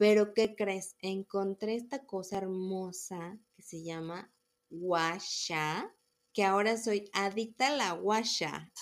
pero 0.00 0.32
¿qué 0.32 0.56
crees? 0.56 0.96
Encontré 1.02 1.74
esta 1.74 2.06
cosa 2.06 2.38
hermosa 2.38 3.38
que 3.54 3.60
se 3.60 3.82
llama 3.82 4.32
Washa, 4.70 5.94
que 6.32 6.42
ahora 6.42 6.78
soy 6.78 7.10
adicta 7.12 7.66
a 7.66 7.76
la 7.76 7.92
Washa. 7.92 8.72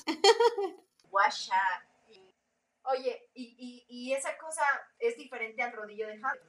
Washa. 1.11 1.61
Oye, 2.85 3.31
y, 3.35 4.13
esa 4.13 4.39
cosa 4.39 4.63
es 5.01 5.17
diferente 5.17 5.61
al 5.61 5.73
rodillo 5.73 6.07
de 6.07 6.21
jade. 6.21 6.41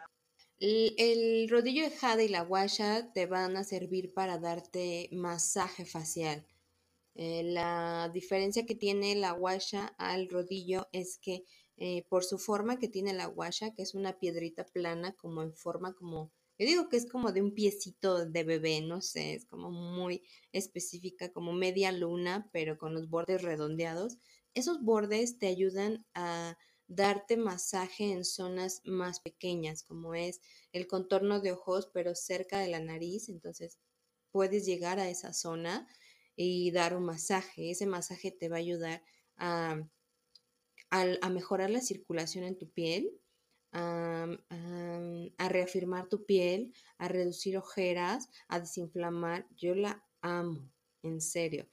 El, 0.59 0.93
el, 0.99 1.49
rodillo 1.49 1.89
de 1.89 1.97
jade 1.97 2.25
y 2.25 2.27
la 2.27 2.43
washa 2.43 3.11
te 3.11 3.25
van 3.25 3.57
a 3.57 3.63
servir 3.63 4.13
para 4.13 4.37
darte 4.37 5.09
masaje 5.11 5.83
facial. 5.83 6.45
Eh, 7.15 7.41
la 7.43 8.11
diferencia 8.13 8.67
que 8.67 8.75
tiene 8.75 9.15
la 9.15 9.33
washa 9.33 9.95
al 9.97 10.29
rodillo 10.29 10.87
es 10.91 11.17
que 11.17 11.43
eh, 11.79 12.05
por 12.09 12.23
su 12.23 12.37
forma 12.37 12.77
que 12.77 12.89
tiene 12.89 13.13
la 13.13 13.25
guasha, 13.25 13.73
que 13.73 13.81
es 13.81 13.95
una 13.95 14.19
piedrita 14.19 14.65
plana 14.65 15.15
como 15.15 15.41
en 15.41 15.53
forma 15.53 15.93
como 15.93 16.31
yo 16.59 16.65
digo 16.65 16.89
que 16.89 16.97
es 16.97 17.09
como 17.09 17.31
de 17.31 17.41
un 17.41 17.53
piecito 17.53 18.25
de 18.25 18.43
bebé, 18.43 18.81
no 18.81 19.01
sé, 19.01 19.33
es 19.33 19.45
como 19.45 19.71
muy 19.71 20.23
específica, 20.51 21.31
como 21.31 21.53
media 21.53 21.93
luna, 21.93 22.49
pero 22.51 22.77
con 22.77 22.93
los 22.93 23.09
bordes 23.09 23.41
redondeados. 23.41 24.17
Esos 24.53 24.81
bordes 24.83 25.39
te 25.39 25.47
ayudan 25.47 26.05
a 26.13 26.57
darte 26.87 27.37
masaje 27.37 28.11
en 28.11 28.25
zonas 28.25 28.81
más 28.83 29.21
pequeñas, 29.21 29.83
como 29.83 30.15
es 30.15 30.41
el 30.73 30.85
contorno 30.85 31.39
de 31.39 31.53
ojos, 31.53 31.89
pero 31.93 32.13
cerca 32.13 32.59
de 32.59 32.67
la 32.67 32.81
nariz, 32.81 33.29
entonces 33.29 33.79
puedes 34.31 34.65
llegar 34.65 34.99
a 34.99 35.09
esa 35.09 35.31
zona 35.31 35.87
y 36.35 36.71
dar 36.71 36.93
un 36.93 37.05
masaje. 37.05 37.71
Ese 37.71 37.85
masaje 37.85 38.31
te 38.31 38.49
va 38.49 38.57
a 38.57 38.59
ayudar 38.59 39.01
a, 39.37 39.81
a 40.91 41.29
mejorar 41.29 41.69
la 41.69 41.81
circulación 41.81 42.43
en 42.43 42.57
tu 42.57 42.69
piel 42.69 43.19
a, 43.71 45.49
reafirmar 45.49 46.07
tu 46.09 46.25
piel, 46.25 46.73
a 46.97 47.07
reducir 47.07 47.57
ojeras, 47.57 48.29
a 48.47 48.59
desinflamar. 48.59 49.47
Yo 49.55 49.75
la 49.75 50.03
amo, 50.21 50.71
en 51.03 51.21
serio. 51.21 51.67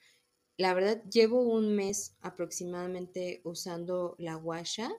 La 0.56 0.74
verdad, 0.74 1.02
llevo 1.10 1.42
un 1.42 1.74
mes 1.74 2.16
aproximadamente 2.20 3.40
usando 3.44 4.14
la 4.18 4.34
guasha 4.36 4.90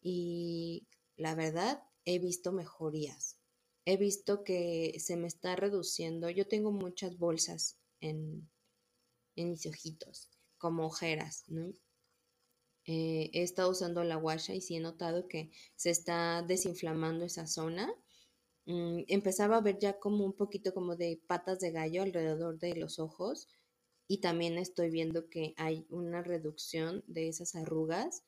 y 0.00 0.86
la 1.16 1.34
verdad 1.34 1.82
he 2.04 2.18
visto 2.18 2.52
mejorías. 2.52 3.38
He 3.84 3.96
visto 3.96 4.44
que 4.44 4.96
se 5.00 5.16
me 5.16 5.26
está 5.26 5.56
reduciendo. 5.56 6.30
Yo 6.30 6.46
tengo 6.46 6.70
muchas 6.70 7.18
bolsas 7.18 7.78
en, 8.00 8.48
en 9.34 9.50
mis 9.50 9.66
ojitos, 9.66 10.30
como 10.56 10.86
ojeras, 10.86 11.44
¿no? 11.48 11.72
Eh, 12.86 13.30
he 13.32 13.42
estado 13.42 13.70
usando 13.70 14.02
la 14.04 14.16
guasha 14.16 14.54
y 14.54 14.60
sí 14.60 14.76
he 14.76 14.80
notado 14.80 15.28
que 15.28 15.50
se 15.76 15.90
está 15.90 16.42
desinflamando 16.42 17.24
esa 17.24 17.46
zona. 17.46 17.94
Mm, 18.66 19.04
empezaba 19.08 19.56
a 19.56 19.60
ver 19.60 19.78
ya 19.78 19.98
como 19.98 20.24
un 20.24 20.34
poquito 20.34 20.74
como 20.74 20.96
de 20.96 21.20
patas 21.26 21.60
de 21.60 21.72
gallo 21.72 22.02
alrededor 22.02 22.58
de 22.58 22.76
los 22.76 22.98
ojos 22.98 23.48
y 24.08 24.18
también 24.18 24.58
estoy 24.58 24.90
viendo 24.90 25.28
que 25.28 25.54
hay 25.56 25.86
una 25.90 26.22
reducción 26.22 27.04
de 27.06 27.28
esas 27.28 27.54
arrugas 27.54 28.24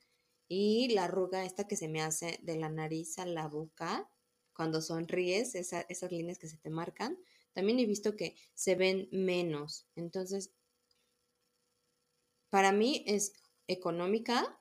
y 0.48 0.88
la 0.94 1.04
arruga 1.04 1.44
esta 1.44 1.66
que 1.66 1.76
se 1.76 1.88
me 1.88 2.02
hace 2.02 2.38
de 2.42 2.56
la 2.56 2.68
nariz 2.68 3.18
a 3.18 3.26
la 3.26 3.48
boca 3.48 4.08
cuando 4.54 4.80
sonríes, 4.80 5.54
esas 5.54 6.12
líneas 6.12 6.38
que 6.38 6.48
se 6.48 6.58
te 6.58 6.70
marcan, 6.70 7.18
también 7.52 7.78
he 7.78 7.86
visto 7.86 8.16
que 8.16 8.36
se 8.54 8.76
ven 8.76 9.08
menos. 9.10 9.86
Entonces, 9.96 10.52
para 12.50 12.72
mí 12.72 13.04
es 13.06 13.32
económica. 13.66 14.58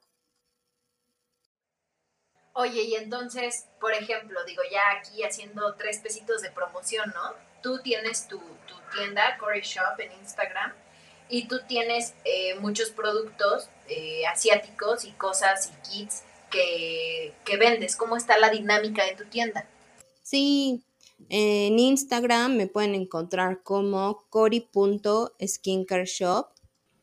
Oye, 2.54 2.84
y 2.84 2.96
entonces, 2.96 3.68
por 3.80 3.94
ejemplo, 3.94 4.44
digo, 4.46 4.62
ya 4.72 5.00
aquí 5.00 5.24
haciendo 5.24 5.74
tres 5.76 6.00
pesitos 6.00 6.42
de 6.44 6.52
promoción, 6.52 7.12
¿no? 7.16 7.34
Tú 7.64 7.80
tienes 7.82 8.28
tu, 8.28 8.40
tienda, 8.96 9.40
Corey 9.40 9.62
Shop, 9.62 10.00
en 10.00 10.12
Instagram, 10.20 10.72
y 11.30 11.48
tú 11.48 11.62
tienes 11.68 12.14
eh, 12.26 12.54
muchos 12.60 12.92
productos 12.92 13.70
eh, 13.88 14.28
asiáticos 14.28 15.04
y 15.06 15.14
cosas 15.14 15.72
y 15.72 15.74
kits 15.90 16.22
que, 16.52 17.34
que 17.44 17.58
vendes. 17.58 17.96
¿Cómo 17.96 18.18
está 18.18 18.38
la 18.38 18.52
dinámica 18.52 19.04
de 19.04 19.16
tu 19.16 19.26
tienda? 19.26 19.68
Sí, 20.22 20.86
en 21.30 21.80
Instagram 21.80 22.56
me 22.56 22.68
pueden 22.68 22.94
encontrar 22.94 23.64
como 23.64 24.28
cori.skincareshop 24.30 26.53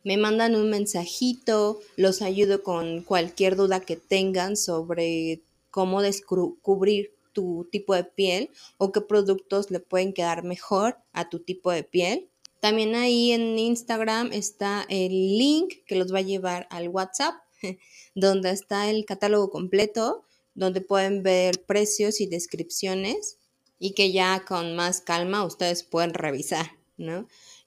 me 0.04 0.16
mandan 0.16 0.54
un 0.54 0.70
mensajito, 0.70 1.80
los 1.96 2.22
ayudo 2.22 2.62
con 2.62 3.02
cualquier 3.02 3.56
duda 3.56 3.80
que 3.80 3.96
tengan 3.96 4.56
sobre 4.56 5.42
cómo 5.70 6.02
descubrir 6.02 7.12
tu 7.32 7.68
tipo 7.70 7.94
de 7.94 8.04
piel 8.04 8.50
o 8.78 8.92
qué 8.92 9.00
productos 9.00 9.70
le 9.70 9.80
pueden 9.80 10.12
quedar 10.12 10.42
mejor 10.42 10.98
a 11.12 11.28
tu 11.28 11.38
tipo 11.40 11.70
de 11.70 11.84
piel. 11.84 12.28
También 12.60 12.94
ahí 12.94 13.32
en 13.32 13.58
Instagram 13.58 14.32
está 14.32 14.84
el 14.88 15.38
link 15.38 15.84
que 15.86 15.96
los 15.96 16.12
va 16.12 16.18
a 16.18 16.22
llevar 16.22 16.66
al 16.70 16.88
WhatsApp, 16.88 17.34
donde 18.14 18.50
está 18.50 18.90
el 18.90 19.04
catálogo 19.04 19.50
completo, 19.50 20.24
donde 20.54 20.80
pueden 20.80 21.22
ver 21.22 21.64
precios 21.64 22.20
y 22.20 22.26
descripciones 22.26 23.38
y 23.78 23.92
que 23.94 24.12
ya 24.12 24.44
con 24.46 24.76
más 24.76 25.00
calma 25.00 25.44
ustedes 25.44 25.82
pueden 25.84 26.12
revisar, 26.12 26.72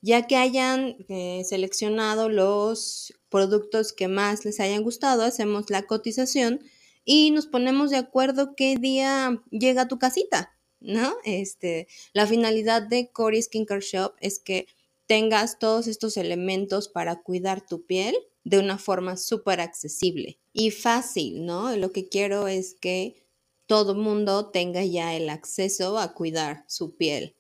ya 0.02 0.28
que 0.28 0.36
hayan 0.36 0.98
eh, 1.10 1.44
seleccionado 1.46 2.30
los 2.30 3.14
productos 3.30 3.94
que 3.94 4.08
más 4.08 4.46
les 4.46 4.60
hayan 4.60 4.84
gustado, 4.84 5.24
hacemos 5.24 5.70
la 5.70 5.84
cotización 5.84 6.60
y 7.06 7.32
nos 7.32 7.48
ponemos 7.48 7.90
de 7.90 7.98
acuerdo 7.98 8.56
qué 8.56 8.76
día 8.78 9.42
llega 9.52 9.84
a 9.84 9.88
tu 9.88 10.00
casita, 10.00 10.58
¿no? 10.80 11.16
Este, 11.26 11.88
la 12.14 12.28
finalidad 12.28 12.82
de 12.82 13.12
Cory 13.12 13.42
Skincare 13.42 13.82
Shop 13.82 14.14
es 14.20 14.40
que 14.40 14.68
tengas 15.08 15.60
todos 15.60 15.88
estos 15.88 16.18
elementos 16.18 16.88
para 16.88 17.22
cuidar 17.22 17.66
tu 17.66 17.86
piel 17.86 18.16
de 18.44 18.60
una 18.60 18.78
forma 18.78 19.18
súper 19.18 19.62
accesible 19.62 20.40
y 20.54 20.72
fácil, 20.72 21.46
¿no? 21.46 21.76
Lo 21.76 21.92
que 21.92 22.08
quiero 22.08 22.48
es 22.48 22.76
que 22.76 23.24
todo 23.66 23.96
mundo 23.96 24.50
tenga 24.52 24.84
ya 24.84 25.16
el 25.16 25.30
acceso 25.30 25.98
a 25.98 26.14
cuidar 26.14 26.66
su 26.68 26.96
piel. 26.96 27.36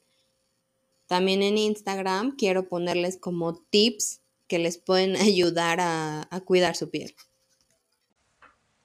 También 1.07 1.43
en 1.43 1.57
Instagram 1.57 2.35
quiero 2.35 2.67
ponerles 2.67 3.17
como 3.17 3.55
tips 3.55 4.21
que 4.47 4.59
les 4.59 4.77
pueden 4.77 5.15
ayudar 5.21 5.79
a, 5.81 6.27
cuidar 6.45 6.75
su 6.75 6.89
piel. 6.89 7.15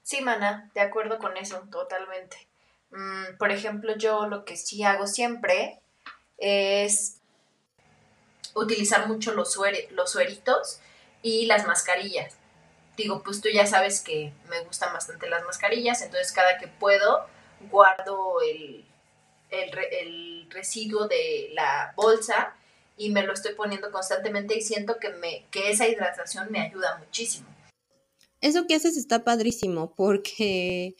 Sí, 0.03 0.21
mana, 0.21 0.71
de 0.73 0.81
acuerdo 0.81 1.19
con 1.19 1.37
eso, 1.37 1.59
totalmente. 1.71 2.47
Mm, 2.91 3.37
por 3.37 3.51
ejemplo, 3.51 3.95
yo 3.95 4.27
lo 4.27 4.43
que 4.43 4.57
sí 4.57 4.83
hago 4.83 5.05
siempre 5.05 5.79
es 6.37 7.17
utilizar 8.55 9.07
mucho 9.07 9.33
los, 9.33 9.57
los 9.91 10.11
sueritos 10.11 10.79
y 11.21 11.45
las 11.45 11.67
mascarillas. 11.67 12.35
Digo, 12.97 13.21
pues 13.23 13.39
tú 13.41 13.49
ya 13.49 13.67
sabes 13.67 14.01
que 14.01 14.33
me 14.49 14.61
gustan 14.61 14.91
bastante 14.91 15.29
las 15.29 15.43
mascarillas, 15.43 16.01
entonces 16.01 16.31
cada 16.31 16.57
que 16.57 16.67
puedo 16.67 17.25
guardo 17.69 18.41
el, 18.41 18.88
el, 19.51 20.47
residuo 20.49 21.07
de 21.07 21.51
la 21.53 21.93
bolsa 21.95 22.55
y 22.97 23.11
me 23.11 23.23
lo 23.23 23.33
estoy 23.33 23.53
poniendo 23.53 23.91
constantemente 23.91 24.57
y 24.57 24.61
siento 24.61 24.97
que, 24.99 25.09
me, 25.09 25.45
que 25.51 25.69
esa 25.69 25.87
hidratación 25.87 26.51
me 26.51 26.59
ayuda 26.59 26.97
muchísimo. 26.97 27.47
Eso 28.41 28.65
que 28.65 28.75
haces 28.75 28.97
está 28.97 29.23
padrísimo 29.23 29.93
porque 29.95 30.95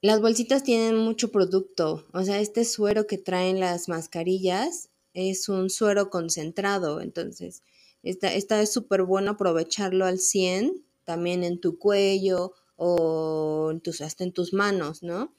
las 0.00 0.20
bolsitas 0.20 0.62
tienen 0.64 0.96
mucho 0.96 1.30
producto. 1.30 2.06
O 2.12 2.22
sea, 2.22 2.40
este 2.40 2.64
suero 2.64 3.06
que 3.06 3.18
traen 3.18 3.60
las 3.60 3.88
mascarillas 3.88 4.90
es 5.14 5.48
un 5.48 5.70
suero 5.70 6.10
concentrado. 6.10 7.00
Entonces, 7.00 7.62
está, 8.02 8.32
está 8.34 8.60
es 8.60 8.72
súper 8.72 9.02
bueno 9.02 9.32
aprovecharlo 9.32 10.06
al 10.06 10.18
100 10.18 10.82
también 11.04 11.44
en 11.44 11.60
tu 11.60 11.78
cuello 11.78 12.52
o 12.76 13.70
en 13.70 13.80
tus, 13.80 14.02
hasta 14.02 14.24
en 14.24 14.32
tus 14.32 14.52
manos, 14.52 15.02
¿no? 15.02 15.32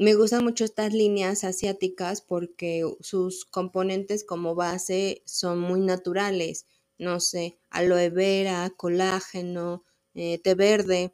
Me 0.00 0.14
gustan 0.14 0.44
mucho 0.44 0.64
estas 0.64 0.94
líneas 0.94 1.44
asiáticas 1.44 2.22
porque 2.22 2.90
sus 3.00 3.44
componentes 3.44 4.24
como 4.24 4.54
base 4.54 5.20
son 5.26 5.60
muy 5.60 5.80
naturales. 5.80 6.64
No 6.96 7.20
sé, 7.20 7.58
aloe 7.68 8.08
vera, 8.08 8.72
colágeno, 8.74 9.84
eh, 10.14 10.38
té 10.38 10.54
verde. 10.54 11.12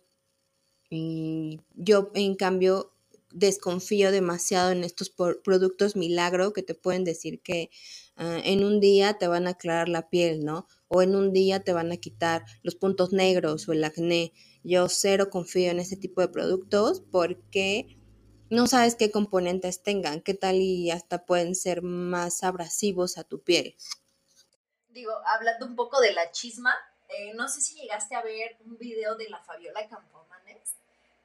Y 0.88 1.58
yo, 1.74 2.12
en 2.14 2.36
cambio, 2.36 2.92
desconfío 3.32 4.12
demasiado 4.12 4.70
en 4.70 4.84
estos 4.84 5.10
productos 5.10 5.96
milagro 5.96 6.52
que 6.52 6.62
te 6.62 6.76
pueden 6.76 7.02
decir 7.02 7.40
que 7.42 7.70
ah, 8.14 8.38
en 8.44 8.62
un 8.62 8.78
día 8.78 9.18
te 9.18 9.26
van 9.26 9.48
a 9.48 9.50
aclarar 9.50 9.88
la 9.88 10.08
piel, 10.10 10.44
¿no? 10.44 10.68
O 10.86 11.02
en 11.02 11.16
un 11.16 11.32
día 11.32 11.58
te 11.58 11.72
van 11.72 11.90
a 11.90 11.96
quitar 11.96 12.44
los 12.62 12.76
puntos 12.76 13.12
negros 13.12 13.68
o 13.68 13.72
el 13.72 13.82
acné. 13.82 14.32
Yo 14.62 14.88
cero 14.88 15.28
confío 15.28 15.72
en 15.72 15.80
este 15.80 15.96
tipo 15.96 16.20
de 16.20 16.28
productos 16.28 17.02
porque 17.10 17.95
no 18.50 18.66
sabes 18.66 18.94
qué 18.94 19.10
componentes 19.10 19.82
tengan, 19.82 20.20
qué 20.20 20.34
tal 20.34 20.56
y 20.56 20.90
hasta 20.90 21.24
pueden 21.24 21.54
ser 21.54 21.82
más 21.82 22.42
abrasivos 22.44 23.18
a 23.18 23.24
tu 23.24 23.40
piel. 23.42 23.76
Digo, 24.90 25.12
hablando 25.26 25.66
un 25.66 25.76
poco 25.76 26.00
de 26.00 26.12
la 26.12 26.30
chisma, 26.30 26.74
eh, 27.08 27.34
no 27.34 27.48
sé 27.48 27.60
si 27.60 27.74
llegaste 27.74 28.14
a 28.14 28.22
ver 28.22 28.56
un 28.64 28.78
video 28.78 29.16
de 29.16 29.28
la 29.28 29.40
Fabiola 29.40 29.86
Campomanes, 29.88 30.74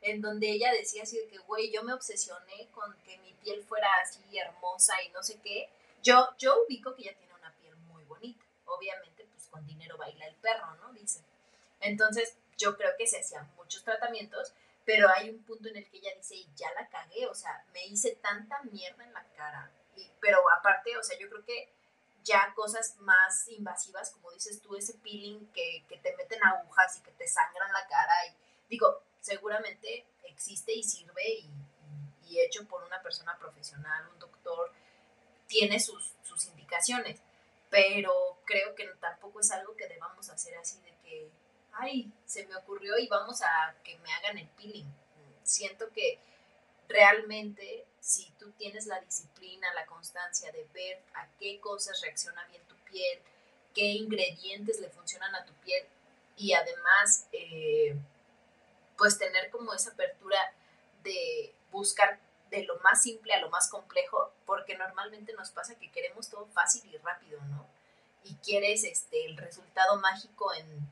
en 0.02 0.22
donde 0.22 0.52
ella 0.52 0.72
decía 0.72 1.04
así 1.04 1.18
de 1.18 1.28
que, 1.28 1.38
güey, 1.39 1.72
yo 1.72 1.84
me 1.84 1.93
obsesioné 1.93 2.68
con 2.74 2.93
que 3.06 3.18
mi 3.20 3.34
piel 3.34 3.64
fuera 3.64 3.88
así 4.04 4.20
hermosa 4.38 4.93
y 5.08 5.10
no 5.12 5.24
sé 5.24 5.39
qué. 5.43 5.70
Yo, 6.02 6.30
yo 6.38 6.64
ubico 6.66 6.95
que 6.95 7.04
ella 7.04 7.16
tiene 7.18 7.34
una 7.36 7.54
piel 7.62 7.76
muy 7.76 8.04
bonita. 8.06 8.43
Obviamente, 8.66 9.26
pues 9.32 9.48
con 9.48 9.66
dinero 9.66 9.98
baila 9.98 10.26
el 10.26 10.36
perro, 10.36 10.76
¿no? 10.82 10.91
Dice. 10.93 11.22
Entonces, 11.80 12.36
yo 12.58 12.76
creo 12.76 12.91
que 12.98 13.08
se 13.08 13.20
hacían 13.20 13.50
muchos 13.56 13.84
tratamientos 13.84 14.54
pero 14.86 15.08
hay 15.16 15.30
un 15.30 15.44
punto 15.44 15.70
en 15.70 15.78
el 15.78 15.90
que 15.90 15.98
ella 15.98 16.12
dice, 16.16 16.36
ya 16.56 16.72
la 16.74 16.88
cagué, 16.90 17.28
o 17.28 17.36
sea, 17.36 17.64
me 17.74 17.86
hice 17.86 18.16
tanta 18.16 18.62
mierda 18.64 19.04
en 19.04 19.14
la 19.14 19.26
cara. 19.36 19.72
Y, 19.96 20.10
pero 20.20 20.40
aparte, 20.58 20.98
o 20.98 21.04
sea, 21.04 21.18
yo 21.20 21.30
creo 21.30 21.44
que 21.46 21.72
ya 22.24 22.54
cosas 22.56 22.98
más 23.00 23.48
invasivas, 23.48 24.12
como 24.12 24.32
dices 24.32 24.62
tú, 24.62 24.76
ese 24.76 24.94
peeling 24.96 25.48
que, 25.54 25.86
que 25.88 25.98
te 25.98 26.16
meten 26.16 26.44
agujas 26.44 26.98
y 26.98 27.02
que 27.02 27.12
te 27.12 27.28
sangran 27.28 27.72
la 27.72 27.88
cara. 27.88 28.14
Y 28.28 28.36
digo, 28.70 29.04
seguramente 29.20 30.06
existe 30.24 30.74
y 30.74 30.84
sirve 30.84 31.30
y, 31.30 31.52
y, 32.28 32.40
hecho 32.42 32.68
por 32.68 32.84
una 32.84 33.02
persona 33.02 33.38
profesional, 33.38 34.08
un 34.10 34.20
doctor 34.20 34.72
tiene 35.48 35.80
sus, 35.80 36.14
sus 36.24 36.46
indicaciones, 36.46 37.22
pero 37.70 38.40
creo 38.46 38.74
que 38.76 38.86
tampoco 39.00 39.42
es 39.42 39.52
algo 39.52 39.76
que 39.76 39.88
debamos 39.88 40.30
hacer 40.30 40.58
así 40.58 40.81
ay, 41.74 42.11
se 42.26 42.45
me 42.47 42.55
ocurrió 42.55 42.97
y 42.97 43.07
vamos 43.07 43.41
a 43.41 43.76
que 43.84 43.97
me 43.99 44.13
hagan 44.13 44.38
el 44.38 44.47
peeling. 44.49 44.88
Siento 45.43 45.89
que 45.91 46.19
realmente 46.88 47.86
si 47.99 48.32
tú 48.39 48.51
tienes 48.51 48.88
la 48.88 48.99
disciplina, 48.99 49.74
la 49.74 49.86
constancia 49.86 50.51
de 50.51 50.65
ver 50.74 51.01
a 51.13 51.28
qué 51.39 51.59
cosas 51.59 52.01
reacciona 52.01 52.43
bien 52.47 52.63
tu 52.67 52.76
piel, 52.78 53.19
qué 53.74 53.86
ingredientes 53.86 54.80
le 54.80 54.89
funcionan 54.89 55.34
a 55.36 55.45
tu 55.45 55.53
piel 55.55 55.86
y 56.36 56.53
además 56.53 57.28
eh, 57.32 57.95
pues 58.97 59.17
tener 59.17 59.49
como 59.51 59.74
esa 59.74 59.91
apertura 59.91 60.39
de 61.03 61.53
buscar 61.72 62.19
de 62.49 62.63
lo 62.63 62.78
más 62.80 63.01
simple 63.01 63.34
a 63.34 63.39
lo 63.39 63.49
más 63.49 63.69
complejo, 63.69 64.34
porque 64.45 64.78
normalmente 64.78 65.34
nos 65.34 65.51
pasa 65.51 65.80
que 65.80 65.89
queremos 65.89 66.30
todo 66.30 66.45
fácil 66.47 66.84
y 66.93 66.97
rápido, 66.97 67.39
¿no? 67.45 67.65
Y 68.24 68.36
quieres 68.36 68.84
este, 68.84 69.26
el 69.26 69.38
resultado 69.38 69.95
mágico 70.01 70.53
en, 70.53 70.91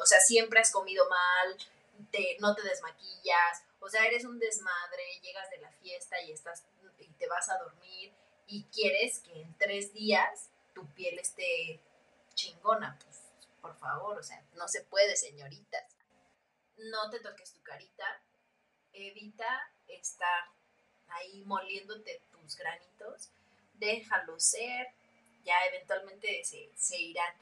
o 0.00 0.06
sea, 0.06 0.20
siempre 0.20 0.60
has 0.60 0.70
comido 0.70 1.08
mal, 1.08 1.56
te, 2.10 2.36
no 2.40 2.54
te 2.54 2.62
desmaquillas, 2.62 3.62
o 3.80 3.88
sea, 3.88 4.04
eres 4.06 4.24
un 4.24 4.38
desmadre, 4.38 5.20
llegas 5.22 5.48
de 5.50 5.58
la 5.58 5.70
fiesta 5.72 6.20
y 6.22 6.32
estás 6.32 6.64
y 6.98 7.08
te 7.12 7.26
vas 7.26 7.48
a 7.50 7.58
dormir 7.58 8.12
y 8.46 8.64
quieres 8.64 9.20
que 9.20 9.42
en 9.42 9.56
tres 9.58 9.92
días 9.92 10.50
tu 10.74 10.86
piel 10.94 11.18
esté 11.18 11.80
chingona, 12.34 12.98
pues 13.02 13.22
por 13.60 13.76
favor, 13.76 14.18
o 14.18 14.22
sea, 14.22 14.42
no 14.54 14.68
se 14.68 14.82
puede, 14.82 15.16
señoritas. 15.16 15.84
No 16.76 17.10
te 17.10 17.20
toques 17.20 17.52
tu 17.52 17.62
carita, 17.62 18.22
evita 18.92 19.72
estar 19.88 20.44
ahí 21.08 21.42
moliéndote 21.44 22.22
tus 22.30 22.56
granitos, 22.56 23.30
déjalo 23.74 24.38
ser, 24.38 24.94
ya 25.46 25.54
eventualmente 25.72 26.44
se, 26.44 26.70
se 26.76 26.98
irán. 26.98 27.32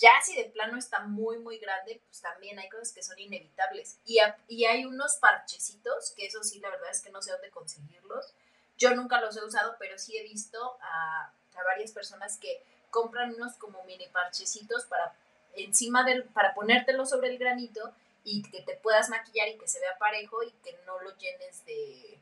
Ya 0.00 0.10
si 0.22 0.36
de 0.36 0.44
plano 0.44 0.78
está 0.78 1.00
muy, 1.00 1.38
muy 1.38 1.58
grande, 1.58 2.00
pues 2.06 2.20
también 2.20 2.58
hay 2.58 2.68
cosas 2.68 2.92
que 2.92 3.02
son 3.02 3.18
inevitables. 3.18 3.98
Y, 4.04 4.18
y 4.48 4.64
hay 4.64 4.84
unos 4.84 5.16
parchecitos, 5.16 6.12
que 6.16 6.26
eso 6.26 6.42
sí, 6.42 6.60
la 6.60 6.70
verdad 6.70 6.90
es 6.90 7.00
que 7.00 7.10
no 7.10 7.22
sé 7.22 7.32
dónde 7.32 7.50
conseguirlos. 7.50 8.34
Yo 8.76 8.94
nunca 8.94 9.20
los 9.20 9.36
he 9.36 9.44
usado, 9.44 9.76
pero 9.78 9.98
sí 9.98 10.16
he 10.16 10.22
visto 10.22 10.76
a, 10.80 11.32
a 11.54 11.62
varias 11.64 11.92
personas 11.92 12.38
que 12.38 12.62
compran 12.90 13.34
unos 13.34 13.54
como 13.56 13.82
mini 13.84 14.06
parchecitos 14.08 14.84
para 14.84 15.14
encima 15.54 16.04
del, 16.04 16.24
para 16.24 16.54
ponértelo 16.54 17.06
sobre 17.06 17.28
el 17.28 17.38
granito 17.38 17.92
y 18.24 18.42
que 18.42 18.62
te 18.62 18.76
puedas 18.76 19.08
maquillar 19.08 19.48
y 19.48 19.58
que 19.58 19.68
se 19.68 19.80
vea 19.80 19.98
parejo 19.98 20.42
y 20.42 20.50
que 20.64 20.78
no 20.86 21.00
lo 21.00 21.16
llenes 21.16 21.64
de, 21.66 22.18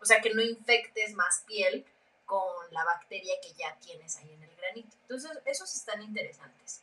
o 0.00 0.04
sea, 0.04 0.20
que 0.20 0.32
no 0.32 0.42
infectes 0.42 1.12
más 1.14 1.42
piel 1.46 1.84
con 2.24 2.72
la 2.72 2.84
bacteria 2.84 3.34
que 3.42 3.52
ya 3.52 3.76
tienes 3.80 4.16
ahí 4.16 4.32
en 4.32 4.42
el 4.42 4.51
Entonces, 5.02 5.30
esos 5.46 5.74
están 5.74 6.02
interesantes. 6.02 6.82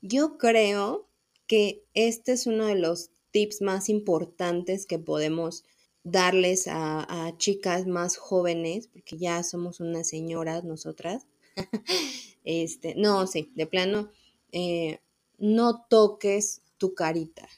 Yo 0.00 0.38
creo 0.38 1.06
que 1.46 1.84
este 1.94 2.32
es 2.32 2.46
uno 2.46 2.66
de 2.66 2.74
los 2.74 3.10
tips 3.30 3.62
más 3.62 3.88
importantes 3.88 4.86
que 4.86 4.98
podemos 4.98 5.64
darles 6.04 6.66
a, 6.68 7.32
chicas 7.36 7.86
más 7.86 8.16
jóvenes, 8.16 8.88
porque 8.88 9.16
ya 9.16 9.42
somos 9.42 9.80
unas 9.80 10.08
señoras 10.08 10.64
nosotras. 10.64 11.26
este, 12.44 12.94
no, 12.96 13.26
sí, 13.26 13.52
de 13.54 13.66
plano, 13.66 14.10
eh, 14.50 15.00
no 15.38 15.84
toques 15.88 16.62
tu 16.78 16.94
carita, 16.94 17.48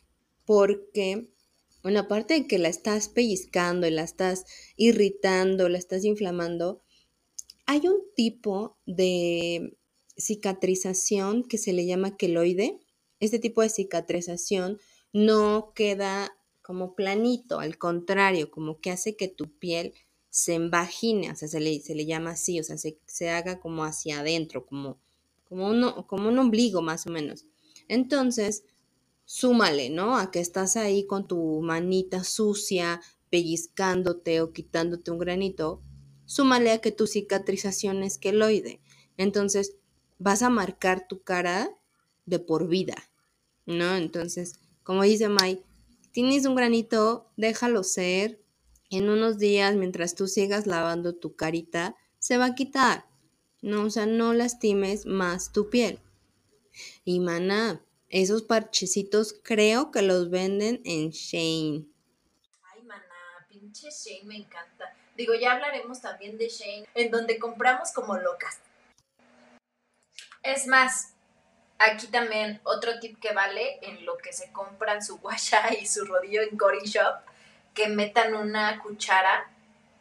porque 0.45 1.29
bueno, 1.85 2.01
aparte 2.01 2.33
de 2.33 2.47
que 2.47 2.59
la 2.59 2.69
estás 2.69 3.11
pellizcando 3.11 3.87
y 3.87 3.91
la 3.91 4.05
estás 4.05 4.47
irritando, 4.77 5.69
la 5.69 5.77
estás 5.77 6.03
inflamando, 6.07 6.81
hay 7.67 7.89
un 7.89 8.03
tipo 8.15 8.77
de 8.87 9.77
cicatrización 10.17 11.45
que 11.45 11.59
se 11.59 11.73
le 11.73 11.87
llama 11.87 12.17
queloide. 12.17 12.81
Este 13.21 13.39
tipo 13.39 13.63
de 13.63 13.69
cicatrización 13.69 14.79
no 15.13 15.73
queda 15.75 16.37
como 16.63 16.95
planito, 16.95 17.61
al 17.61 17.79
contrario, 17.79 18.51
como 18.51 18.81
que 18.81 18.91
hace 18.91 19.17
que 19.17 19.29
tu 19.29 19.51
piel 19.59 19.93
se 20.31 20.55
embagine, 20.55 21.31
o 21.31 21.37
sea, 21.37 21.47
se 21.47 21.61
le, 21.61 21.79
se 21.81 21.95
le 21.95 22.07
llama 22.07 22.31
así, 22.31 22.59
o 22.59 22.65
sea, 22.65 22.79
se, 22.79 22.99
se 23.07 23.31
haga 23.31 23.61
como 23.61 23.85
hacia 23.85 24.21
adentro, 24.21 24.67
como, 24.67 24.99
como, 25.45 26.07
como 26.07 26.29
un 26.29 26.39
ombligo 26.39 26.83
más 26.83 27.07
o 27.07 27.11
menos. 27.11 27.45
Entonces, 27.87 28.65
súmale, 29.25 29.91
¿no? 29.91 30.17
A 30.17 30.31
que 30.31 30.41
estás 30.41 30.77
ahí 30.77 31.07
con 31.07 31.29
tu 31.29 31.61
manita 31.61 32.25
sucia, 32.25 33.01
pellizcándote 33.31 34.41
o 34.41 34.53
quitándote 34.53 35.11
un 35.11 35.19
granito, 35.19 35.83
súmale 36.27 36.73
a 36.73 36.79
que 36.79 36.93
tu 36.93 37.07
cicatrización 37.07 38.03
es 38.03 38.19
queloide. 38.19 38.81
Entonces, 39.17 39.77
vas 40.19 40.43
a 40.43 40.51
marcar 40.51 41.07
tu 41.07 41.23
cara 41.23 41.71
de 42.27 42.39
por 42.39 42.69
vida, 42.69 42.97
¿no? 43.67 43.97
Entonces, 43.97 44.59
como 44.83 45.03
dice 45.03 45.29
Mai, 45.29 45.63
tienes 46.13 46.47
un 46.47 46.55
granito, 46.55 47.31
déjalo 47.37 47.83
ser. 47.83 48.41
En 48.91 49.09
unos 49.09 49.39
días, 49.39 49.75
mientras 49.75 50.15
tú 50.15 50.29
sigas 50.29 50.67
lavando 50.67 51.15
tu 51.15 51.35
carita, 51.35 51.97
se 52.19 52.39
va 52.39 52.47
a 52.47 52.55
quitar. 52.55 53.07
No, 53.61 53.85
o 53.85 53.91
sea, 53.91 54.07
no 54.07 54.35
lastimes 54.35 55.07
más 55.07 55.53
tu 55.53 55.71
piel. 55.71 55.99
Y 57.05 57.19
maná, 57.21 57.85
esos 58.09 58.43
parchecitos 58.43 59.35
creo 59.43 59.91
que 59.91 60.03
los 60.03 60.31
venden 60.31 60.81
en 60.85 61.11
Shane. 61.11 61.87
Ay, 62.63 62.83
maná, 62.83 63.47
pinche 63.49 63.89
Shane 63.91 64.25
me 64.25 64.37
encanta. 64.37 64.94
Digo, 65.17 65.35
ya 65.35 65.53
hablaremos 65.53 66.01
también 66.01 66.39
de 66.39 66.49
Shane, 66.49 66.87
en 66.95 67.11
donde 67.11 67.39
compramos 67.39 67.93
como 67.93 68.17
locas. 68.17 68.59
Es 70.43 70.67
más, 70.67 71.15
aquí 71.79 72.09
también 72.09 72.61
otro 72.65 72.99
tip 73.01 73.21
que 73.21 73.33
vale 73.33 73.79
en 73.83 74.05
lo 74.05 74.17
que 74.19 74.33
se 74.33 74.53
compran 74.53 75.03
su 75.03 75.19
guasha 75.19 75.73
y 75.81 75.87
su 75.87 76.05
rodillo 76.05 76.43
en 76.43 76.57
Cory 76.57 76.85
Shop, 76.85 77.21
que 77.75 77.89
metan 77.89 78.35
una 78.35 78.81
cuchara 78.81 79.51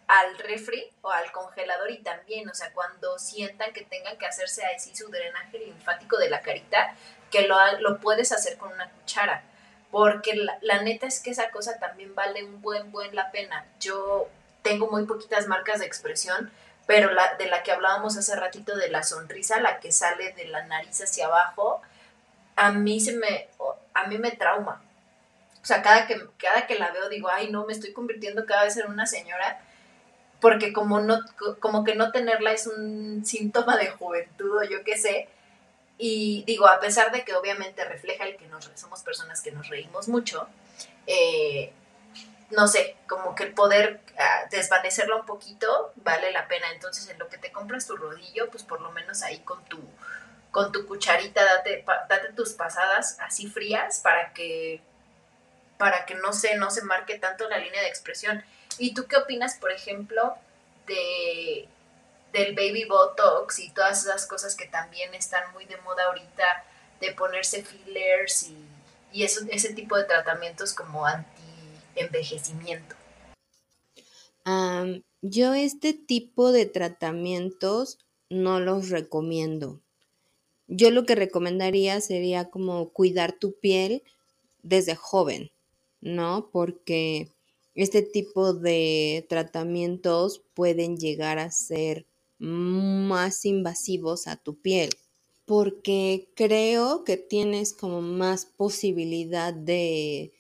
al 0.08 0.38
refri 0.38 0.92
o 1.02 1.10
al 1.10 1.32
congelador 1.32 1.90
y 1.92 2.00
también, 2.00 2.50
o 2.50 2.54
sea, 2.54 2.72
cuando 2.74 3.18
sientan 3.18 3.74
que 3.74 3.84
tengan 3.86 4.18
que 4.18 4.26
hacerse 4.26 4.66
así 4.66 4.96
su 4.96 5.10
drenaje 5.10 5.60
linfático 5.60 6.18
de 6.18 6.30
la 6.30 6.42
carita, 6.42 6.96
que 7.32 7.48
lo, 7.48 7.56
lo 7.80 8.00
puedes 8.00 8.32
hacer 8.32 8.58
con 8.58 8.72
una 8.72 8.90
cuchara, 8.92 9.44
porque 9.92 10.36
la, 10.62 10.82
neta 10.82 11.08
es 11.08 11.20
que 11.20 11.32
esa 11.32 11.52
cosa 11.52 11.80
también 11.80 12.14
vale 12.16 12.44
un 12.44 12.62
buen, 12.62 12.92
buen 12.92 13.16
la 13.16 13.32
pena. 13.32 13.66
Yo 13.80 14.28
tengo 14.64 14.90
muy 14.90 15.06
poquitas 15.06 15.48
marcas 15.48 15.80
de 15.80 15.86
expresión, 15.86 16.52
pero 16.88 17.12
la, 17.12 17.36
de 17.36 17.46
la 17.48 17.64
que 17.64 17.72
hablábamos 17.72 18.18
hace 18.18 18.36
ratito 18.36 18.76
de 18.76 18.90
la 18.90 19.04
sonrisa, 19.04 19.62
la 19.62 19.80
que 19.80 19.92
sale 19.92 20.34
de 20.34 20.46
la 20.46 20.66
nariz 20.66 21.02
hacia 21.02 21.28
abajo, 21.28 21.82
a 22.56 22.72
mí 22.72 23.00
se 23.00 23.14
me, 23.14 23.50
a 23.94 24.08
mí 24.08 24.18
me 24.18 24.32
trauma. 24.32 24.82
O 25.62 25.66
sea, 25.66 25.82
cada 25.82 26.08
que, 26.08 26.20
cada 26.38 26.68
que 26.68 26.78
la 26.78 26.92
veo 26.92 27.08
digo, 27.10 27.30
ay, 27.30 27.50
no, 27.52 27.66
me 27.66 27.74
estoy 27.74 27.94
convirtiendo 27.94 28.46
cada 28.46 28.64
vez 28.64 28.76
en 28.78 28.90
una 28.90 29.06
señora, 29.06 29.62
porque 30.42 30.74
como, 30.74 31.00
no, 31.00 31.20
como 31.60 31.86
que 31.86 31.96
no 31.96 32.12
tenerla 32.12 32.52
es 32.52 32.68
un 32.68 33.26
síntoma 33.26 33.78
de 33.78 33.92
juventud 33.92 34.58
o 34.58 34.64
yo 34.64 34.84
qué 34.84 34.98
sé, 34.98 35.30
y 35.98 36.44
digo, 36.46 36.68
a 36.68 36.80
pesar 36.80 37.12
de 37.12 37.24
que 37.24 37.34
obviamente 37.34 37.86
refleja 37.86 38.26
el 38.26 38.36
que 38.36 38.48
nos, 38.48 38.70
somos 38.76 39.04
personas 39.04 39.42
que 39.42 39.52
nos 39.52 39.70
reímos 39.70 40.10
mucho, 40.10 40.48
eh, 41.08 41.72
no 42.52 42.68
sé, 42.68 42.98
como 43.08 43.36
que 43.36 43.44
el 43.44 43.54
poder 43.54 44.02
ah, 44.18 44.44
desvanecerla 44.52 45.16
un 45.16 45.26
poquito 45.26 45.94
vale 45.98 46.32
la 46.32 46.48
pena. 46.48 46.72
Entonces, 46.72 47.10
en 47.10 47.20
lo 47.20 47.30
que 47.30 47.38
te 47.38 47.52
compras 47.52 47.88
tu 47.88 47.96
rodillo, 47.96 48.50
pues 48.50 48.64
por 48.64 48.82
lo 48.82 48.92
menos 48.92 49.22
ahí 49.24 49.40
con 49.40 49.64
tu, 49.66 49.80
con 50.52 50.72
tu 50.72 50.86
cucharita, 50.86 51.44
date, 51.44 51.84
date 52.10 52.34
tus 52.34 52.54
pasadas 52.54 53.18
así 53.20 53.50
frías 53.50 54.00
para 54.00 54.34
que, 54.34 54.82
para 55.78 56.06
que 56.06 56.16
no 56.16 56.34
se, 56.34 56.56
no 56.56 56.72
se 56.72 56.84
marque 56.84 57.18
tanto 57.18 57.50
la 57.50 57.58
línea 57.58 57.82
de 57.82 57.88
expresión. 57.88 58.44
¿Y 58.78 58.94
tú 58.94 59.08
qué 59.08 59.18
opinas, 59.18 59.56
por 59.56 59.72
ejemplo, 59.72 60.36
de 60.88 61.68
del 62.34 62.56
baby 62.56 62.86
botox 62.86 63.60
y 63.60 63.70
todas 63.70 64.06
esas 64.06 64.26
cosas 64.26 64.56
que 64.56 64.66
también 64.66 65.14
están 65.14 65.54
muy 65.54 65.66
de 65.66 65.78
moda 65.78 66.06
ahorita, 66.06 66.66
de 67.00 67.12
ponerse 67.12 67.64
fillers 67.64 68.44
y, 68.44 68.58
y 69.14 69.24
eso, 69.24 69.42
ese 69.50 69.74
tipo 69.74 69.96
de 69.96 70.06
tratamientos 70.06 70.74
como 70.74 71.06
anti-envejecimiento. 71.94 72.96
yo 75.22 75.54
este 75.54 75.94
tipo 75.94 76.52
de 76.52 76.66
tratamientos 76.66 78.00
no 78.30 78.60
los 78.60 78.90
recomiendo. 78.90 79.82
Yo 80.68 80.92
lo 80.92 81.06
que 81.06 81.16
recomendaría 81.16 82.02
sería 82.02 82.50
como 82.50 82.90
cuidar 82.90 83.34
tu 83.34 83.60
piel 83.60 84.04
desde 84.64 84.96
joven, 84.96 85.52
¿no? 86.02 86.50
Porque 86.52 87.30
este 87.76 88.02
tipo 88.02 88.54
de 88.54 89.26
tratamientos 89.30 90.44
pueden 90.54 90.98
llegar 90.98 91.40
a 91.40 91.52
ser 91.52 92.06
más 92.40 93.46
invasivos 93.46 94.28
a 94.28 94.36
tu 94.36 94.60
piel, 94.60 94.90
porque 95.46 96.30
creo 96.36 97.04
que 97.04 97.18
tienes 97.18 97.74
como 97.74 98.02
más 98.02 98.46
posibilidad 98.46 99.54
de 99.54 100.34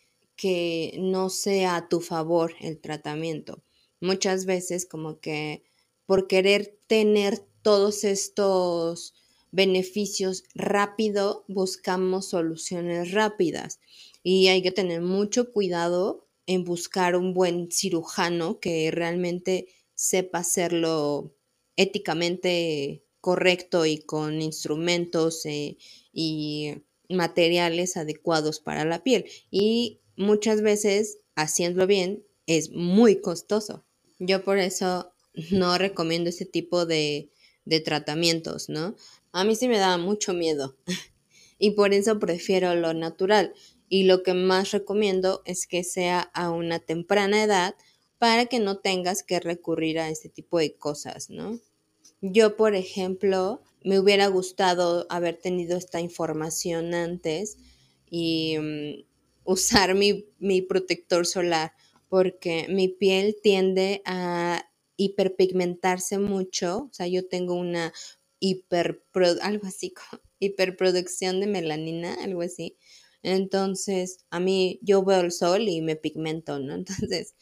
que 0.43 0.97
no 0.99 1.29
sea 1.29 1.77
a 1.77 1.87
tu 1.87 2.01
favor 2.01 2.53
el 2.59 2.77
tratamiento. 2.81 3.63
Muchas 4.01 4.45
veces 4.45 4.85
como 4.85 5.21
que 5.21 5.63
por 6.05 6.27
querer 6.27 6.77
tener 6.87 7.39
todos 7.61 8.03
estos 8.03 9.13
beneficios 9.51 10.43
rápido, 10.53 11.45
buscamos 11.47 12.27
soluciones 12.27 13.13
rápidas 13.13 13.79
y 14.21 14.49
hay 14.49 14.61
que 14.61 14.73
tener 14.73 14.99
mucho 14.99 15.53
cuidado 15.53 16.27
en 16.45 16.65
buscar 16.65 17.15
un 17.15 17.33
buen 17.33 17.71
cirujano 17.71 18.59
que 18.59 18.91
realmente 18.91 19.67
sepa 19.95 20.39
hacerlo 20.39 21.37
éticamente 21.77 23.05
correcto 23.21 23.85
y 23.85 23.99
con 23.99 24.41
instrumentos 24.41 25.45
eh, 25.45 25.77
y 26.11 26.83
materiales 27.07 27.95
adecuados 27.95 28.59
para 28.59 28.83
la 28.83 29.03
piel. 29.03 29.23
Y 29.49 30.01
muchas 30.15 30.61
veces, 30.61 31.19
haciéndolo 31.35 31.87
bien, 31.87 32.23
es 32.47 32.71
muy 32.71 33.21
costoso. 33.21 33.85
Yo 34.19 34.43
por 34.43 34.57
eso 34.57 35.13
no 35.51 35.77
recomiendo 35.77 36.29
ese 36.29 36.45
tipo 36.45 36.85
de, 36.85 37.29
de 37.65 37.79
tratamientos, 37.79 38.69
¿no? 38.69 38.95
A 39.31 39.43
mí 39.43 39.55
sí 39.55 39.67
me 39.67 39.79
da 39.79 39.97
mucho 39.97 40.33
miedo 40.33 40.75
y 41.57 41.71
por 41.71 41.93
eso 41.93 42.19
prefiero 42.19 42.75
lo 42.75 42.93
natural. 42.93 43.53
Y 43.89 44.03
lo 44.03 44.23
que 44.23 44.33
más 44.33 44.71
recomiendo 44.71 45.43
es 45.45 45.67
que 45.67 45.83
sea 45.83 46.19
a 46.33 46.49
una 46.49 46.79
temprana 46.79 47.43
edad 47.43 47.75
para 48.17 48.45
que 48.45 48.59
no 48.59 48.77
tengas 48.77 49.21
que 49.21 49.39
recurrir 49.39 49.99
a 49.99 50.09
este 50.09 50.29
tipo 50.29 50.57
de 50.57 50.73
cosas, 50.73 51.29
¿no? 51.29 51.59
Yo, 52.21 52.55
por 52.55 52.73
ejemplo, 52.73 53.61
me 53.83 53.99
hubiera 53.99 54.27
gustado 54.27 55.05
haber 55.09 55.37
tenido 55.37 55.77
esta 55.77 55.99
información 55.99 56.93
antes 56.93 57.57
y 58.09 58.57
mm, 58.57 59.03
usar 59.43 59.95
mi, 59.95 60.25
mi 60.39 60.61
protector 60.61 61.25
solar 61.25 61.73
porque 62.09 62.67
mi 62.69 62.89
piel 62.89 63.37
tiende 63.41 64.01
a 64.05 64.69
hiperpigmentarse 64.97 66.19
mucho, 66.19 66.89
o 66.91 66.93
sea, 66.93 67.07
yo 67.07 67.27
tengo 67.27 67.55
una 67.55 67.91
hiper, 68.39 69.03
algo 69.41 69.65
así, 69.67 69.93
hiperproducción 70.39 71.39
de 71.39 71.47
melanina, 71.47 72.13
algo 72.23 72.41
así. 72.41 72.77
Entonces, 73.23 74.25
a 74.29 74.39
mí 74.39 74.79
yo 74.83 75.03
veo 75.03 75.21
el 75.21 75.31
sol 75.31 75.67
y 75.67 75.81
me 75.81 75.95
pigmento, 75.95 76.59
¿no? 76.59 76.75
Entonces, 77.09 77.35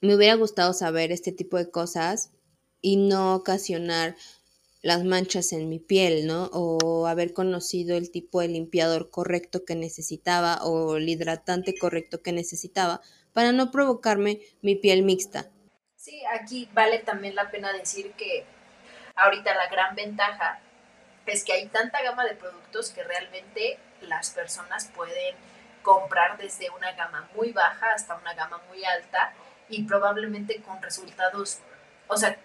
me 0.00 0.14
hubiera 0.14 0.34
gustado 0.34 0.74
saber 0.74 1.10
este 1.10 1.32
tipo 1.32 1.56
de 1.56 1.70
cosas 1.70 2.30
y 2.80 2.96
no 2.96 3.34
ocasionar 3.34 4.16
las 4.82 5.04
manchas 5.04 5.52
en 5.52 5.68
mi 5.68 5.78
piel, 5.78 6.26
¿no? 6.26 6.50
O 6.52 7.06
haber 7.06 7.32
conocido 7.32 7.96
el 7.96 8.10
tipo 8.10 8.40
de 8.40 8.48
limpiador 8.48 9.10
correcto 9.10 9.64
que 9.64 9.76
necesitaba 9.76 10.62
o 10.64 10.96
el 10.96 11.08
hidratante 11.08 11.74
correcto 11.78 12.20
que 12.22 12.32
necesitaba 12.32 13.00
para 13.32 13.52
no 13.52 13.70
provocarme 13.70 14.40
mi 14.60 14.74
piel 14.74 15.02
mixta. 15.02 15.48
Sí, 15.96 16.20
aquí 16.36 16.68
vale 16.74 16.98
también 16.98 17.36
la 17.36 17.50
pena 17.50 17.72
decir 17.72 18.12
que 18.12 18.44
ahorita 19.14 19.54
la 19.54 19.68
gran 19.68 19.94
ventaja 19.94 20.60
es 21.26 21.44
que 21.44 21.52
hay 21.52 21.66
tanta 21.68 22.02
gama 22.02 22.24
de 22.24 22.34
productos 22.34 22.90
que 22.90 23.04
realmente 23.04 23.78
las 24.00 24.30
personas 24.30 24.90
pueden 24.96 25.36
comprar 25.82 26.38
desde 26.38 26.70
una 26.70 26.92
gama 26.92 27.28
muy 27.36 27.52
baja 27.52 27.92
hasta 27.94 28.16
una 28.16 28.34
gama 28.34 28.60
muy 28.68 28.84
alta 28.84 29.32
y 29.68 29.84
probablemente 29.84 30.60
con 30.62 30.82
resultados, 30.82 31.58
o 32.08 32.16
sea, 32.16 32.36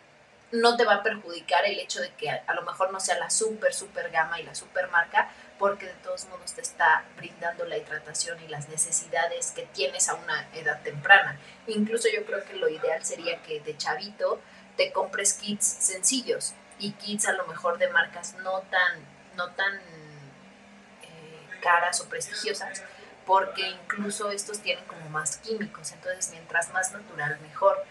no 0.51 0.77
te 0.77 0.85
va 0.85 0.95
a 0.95 1.03
perjudicar 1.03 1.65
el 1.65 1.79
hecho 1.79 1.99
de 2.01 2.13
que 2.13 2.29
a, 2.29 2.53
lo 2.53 2.61
mejor 2.61 2.91
no 2.91 2.99
sea 2.99 3.17
la 3.17 3.29
super, 3.29 3.73
super 3.73 4.09
gama 4.11 4.39
y 4.39 4.43
la 4.43 4.55
super 4.55 4.89
marca, 4.89 5.29
porque 5.59 5.87
de 5.87 5.93
todos 5.95 6.25
modos 6.25 6.53
te 6.53 6.61
está 6.61 7.03
brindando 7.17 7.65
la 7.65 7.77
hidratación 7.77 8.41
y 8.43 8.47
las 8.47 8.69
necesidades 8.69 9.51
que 9.51 9.63
tienes 9.63 10.07
a 10.07 10.15
una 10.15 10.47
edad 10.53 10.81
temprana. 10.83 11.37
Incluso 11.67 12.07
yo 12.13 12.25
creo 12.25 12.43
que 12.45 12.53
lo 12.53 12.69
ideal 12.69 13.03
sería 13.03 13.41
que 13.43 13.59
de 13.59 13.75
chavito 13.75 14.39
te 14.77 14.91
compres 14.91 15.33
kits 15.33 15.65
sencillos 15.65 16.53
y 16.79 16.91
kits 16.93 17.27
a 17.27 17.33
lo 17.33 17.45
mejor 17.47 17.77
de 17.77 17.89
marcas 17.89 18.35
no 18.35 18.61
tan, 18.61 19.05
no 19.35 19.49
tan 19.51 19.75
eh, 19.75 21.59
caras 21.61 21.99
o 21.99 22.07
prestigiosas, 22.07 22.83
porque 23.25 23.67
incluso 23.67 24.31
estos 24.31 24.61
tienen 24.61 24.85
como 24.85 25.09
más 25.09 25.37
químicos, 25.37 25.91
entonces 25.91 26.29
mientras 26.31 26.71
más 26.71 26.93
natural 26.93 27.37
mejor 27.41 27.83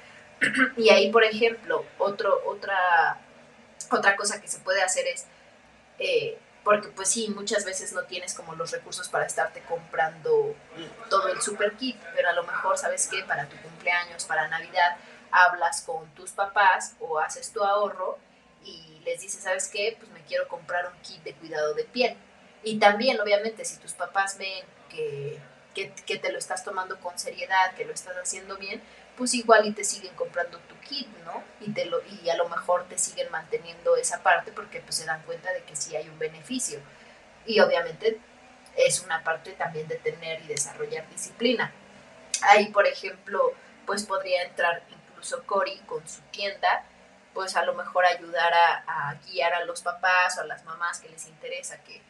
y 0.76 0.90
ahí, 0.90 1.10
por 1.10 1.24
ejemplo, 1.24 1.84
otro, 1.98 2.42
otra, 2.46 3.18
otra 3.90 4.16
cosa 4.16 4.40
que 4.40 4.48
se 4.48 4.58
puede 4.58 4.82
hacer 4.82 5.06
es, 5.06 5.26
eh, 5.98 6.38
porque 6.64 6.88
pues 6.88 7.08
sí, 7.08 7.28
muchas 7.28 7.64
veces 7.64 7.92
no 7.92 8.02
tienes 8.02 8.34
como 8.34 8.54
los 8.54 8.72
recursos 8.72 9.08
para 9.08 9.24
estarte 9.24 9.62
comprando 9.62 10.54
todo 11.08 11.28
el 11.28 11.40
super 11.40 11.76
kit, 11.76 11.96
pero 12.14 12.28
a 12.28 12.32
lo 12.32 12.42
mejor, 12.42 12.76
¿sabes 12.76 13.06
qué? 13.08 13.22
Para 13.22 13.48
tu 13.48 13.56
cumpleaños, 13.58 14.24
para 14.24 14.48
Navidad, 14.48 14.96
hablas 15.30 15.82
con 15.82 16.08
tus 16.14 16.32
papás 16.32 16.96
o 16.98 17.18
haces 17.18 17.52
tu 17.52 17.62
ahorro 17.62 18.18
y 18.64 19.00
les 19.04 19.20
dices, 19.20 19.44
¿sabes 19.44 19.68
qué? 19.68 19.96
Pues 19.98 20.10
me 20.10 20.22
quiero 20.22 20.48
comprar 20.48 20.86
un 20.86 21.00
kit 21.02 21.22
de 21.22 21.34
cuidado 21.34 21.72
de 21.74 21.84
piel. 21.84 22.16
Y 22.64 22.80
también, 22.80 23.20
obviamente, 23.20 23.64
si 23.64 23.76
tus 23.78 23.92
papás 23.92 24.36
ven 24.36 24.64
que, 24.88 25.38
que, 25.72 25.92
que 25.92 26.18
te 26.18 26.32
lo 26.32 26.38
estás 26.38 26.64
tomando 26.64 26.98
con 26.98 27.16
seriedad, 27.16 27.74
que 27.76 27.84
lo 27.84 27.92
estás 27.92 28.16
haciendo 28.16 28.56
bien, 28.56 28.82
pues 29.16 29.34
igual 29.34 29.66
y 29.66 29.72
te 29.72 29.84
siguen 29.84 30.14
comprando 30.14 30.58
tu 30.60 30.74
kit, 30.80 31.08
¿no? 31.24 31.42
Y, 31.60 31.72
te 31.72 31.86
lo, 31.86 32.00
y 32.04 32.28
a 32.28 32.36
lo 32.36 32.48
mejor 32.48 32.84
te 32.88 32.98
siguen 32.98 33.30
manteniendo 33.30 33.96
esa 33.96 34.22
parte 34.22 34.52
porque 34.52 34.80
pues 34.80 34.96
se 34.96 35.06
dan 35.06 35.22
cuenta 35.22 35.52
de 35.52 35.62
que 35.62 35.74
sí 35.74 35.96
hay 35.96 36.08
un 36.08 36.18
beneficio. 36.18 36.80
Y 37.46 37.60
obviamente 37.60 38.20
es 38.76 39.02
una 39.02 39.24
parte 39.24 39.52
también 39.52 39.88
de 39.88 39.96
tener 39.96 40.42
y 40.42 40.48
desarrollar 40.48 41.08
disciplina. 41.10 41.72
Ahí, 42.42 42.66
por 42.68 42.86
ejemplo, 42.86 43.54
pues 43.86 44.04
podría 44.04 44.42
entrar 44.42 44.82
incluso 44.90 45.42
Cory 45.44 45.78
con 45.86 46.06
su 46.06 46.20
tienda, 46.30 46.84
pues 47.32 47.56
a 47.56 47.64
lo 47.64 47.74
mejor 47.74 48.04
ayudar 48.04 48.52
a, 48.54 49.14
guiar 49.26 49.54
a 49.54 49.64
los 49.64 49.82
papás 49.82 50.38
o 50.38 50.42
a 50.42 50.46
las 50.46 50.64
mamás 50.64 51.00
que 51.00 51.08
les 51.08 51.26
interesa 51.26 51.82
que 51.84 52.02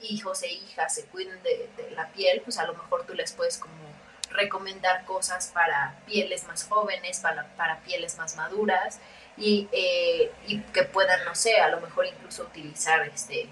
hijos 0.00 0.42
e 0.42 0.48
hijas 0.48 0.94
se 0.94 1.06
cuiden 1.06 1.42
de, 1.42 1.70
de 1.76 1.90
la 1.92 2.08
piel, 2.08 2.40
pues 2.42 2.58
a 2.58 2.66
lo 2.66 2.74
mejor 2.74 3.06
tú 3.06 3.14
les 3.14 3.32
puedes 3.32 3.56
como 3.58 3.91
recomendar 4.32 5.04
cosas 5.04 5.48
para 5.48 6.02
pieles 6.06 6.46
más 6.46 6.64
jóvenes, 6.64 7.20
para, 7.20 7.54
para 7.56 7.82
pieles 7.82 8.16
más 8.18 8.36
maduras 8.36 9.00
y, 9.36 9.68
eh, 9.72 10.32
y, 10.46 10.60
que 10.60 10.84
puedan, 10.84 11.24
no 11.24 11.34
sé, 11.34 11.56
a 11.56 11.68
lo 11.68 11.80
mejor 11.80 12.06
incluso 12.06 12.44
utilizar 12.44 13.08
este, 13.08 13.48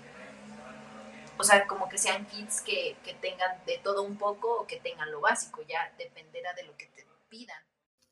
o 1.39 1.43
sea, 1.43 1.67
como 1.67 1.89
que 1.89 1.99
sean 1.99 2.27
kits 2.27 2.61
que, 2.61 2.97
que 3.05 3.15
tengan 3.15 3.65
de 3.67 3.79
todo 3.79 4.03
un 4.03 4.19
poco 4.19 4.61
o 4.61 4.67
que 4.67 4.79
tengan 4.81 5.11
lo 5.11 5.21
básico, 5.21 5.63
ya 5.69 5.93
dependerá 5.99 6.53
de 6.55 6.65
lo 6.65 6.77
que 6.77 6.87
te 6.87 7.07
pidan. 7.29 7.63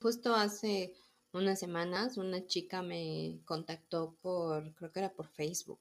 Justo 0.00 0.34
hace 0.34 0.94
unas 1.32 1.58
semanas 1.58 2.16
una 2.16 2.46
chica 2.46 2.82
me 2.82 3.40
contactó 3.44 4.16
por, 4.22 4.74
creo 4.74 4.92
que 4.92 5.00
era 5.00 5.12
por 5.12 5.28
Facebook, 5.28 5.80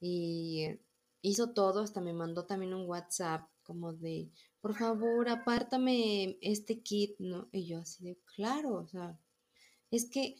y 0.00 0.78
hizo 1.22 1.50
todo, 1.52 1.82
hasta 1.82 2.00
me 2.00 2.12
mandó 2.12 2.44
también 2.44 2.74
un 2.74 2.86
WhatsApp 2.88 3.48
como 3.62 3.92
de, 3.92 4.30
por 4.60 4.74
favor, 4.74 5.28
apártame 5.28 6.38
este 6.40 6.82
kit, 6.82 7.16
¿no? 7.18 7.48
Y 7.52 7.66
yo 7.66 7.80
así 7.80 8.04
de, 8.04 8.18
claro, 8.34 8.74
o 8.74 8.86
sea, 8.86 9.18
es 9.90 10.10
que 10.10 10.36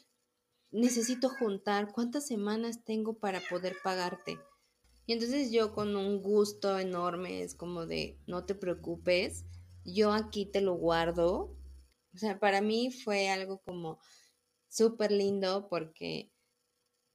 necesito 0.70 1.28
juntar 1.28 1.92
cuántas 1.92 2.26
semanas 2.26 2.84
tengo 2.84 3.18
para 3.18 3.40
poder 3.48 3.76
pagarte. 3.82 4.38
Y 5.06 5.12
entonces 5.12 5.50
yo 5.50 5.72
con 5.72 5.96
un 5.96 6.20
gusto 6.20 6.78
enorme 6.78 7.42
es 7.42 7.54
como 7.54 7.86
de, 7.86 8.18
no 8.26 8.44
te 8.44 8.54
preocupes, 8.54 9.44
yo 9.84 10.12
aquí 10.12 10.44
te 10.44 10.60
lo 10.60 10.74
guardo. 10.74 11.56
O 12.14 12.18
sea, 12.18 12.38
para 12.38 12.60
mí 12.60 12.90
fue 12.90 13.30
algo 13.30 13.62
como 13.62 13.98
súper 14.68 15.12
lindo 15.12 15.68
porque 15.68 16.30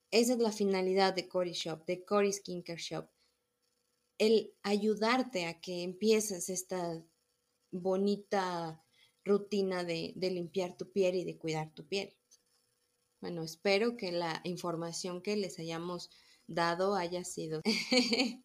esa 0.10 0.34
es 0.34 0.40
la 0.40 0.52
finalidad 0.52 1.14
de 1.14 1.28
Cory 1.28 1.54
Shop, 1.54 1.86
de 1.86 2.04
Cory 2.04 2.34
Skincare 2.34 2.82
Shop 2.82 3.10
el 4.18 4.54
ayudarte 4.64 5.46
a 5.46 5.60
que 5.60 5.84
empieces 5.84 6.50
esta 6.50 7.04
bonita 7.72 8.84
rutina 9.26 9.84
de, 9.84 10.14
limpiar 10.16 10.78
tu 10.78 10.92
piel 10.92 11.16
y 11.16 11.24
de 11.24 11.38
cuidar 11.38 11.74
tu 11.74 11.88
piel. 11.88 12.16
Bueno, 13.22 13.44
espero 13.44 13.96
que 13.96 14.12
la 14.12 14.42
información 14.44 15.22
que 15.22 15.38
les 15.38 15.60
hayamos 15.60 16.10
dado 16.46 16.96
haya 16.96 17.24
sido 17.24 17.62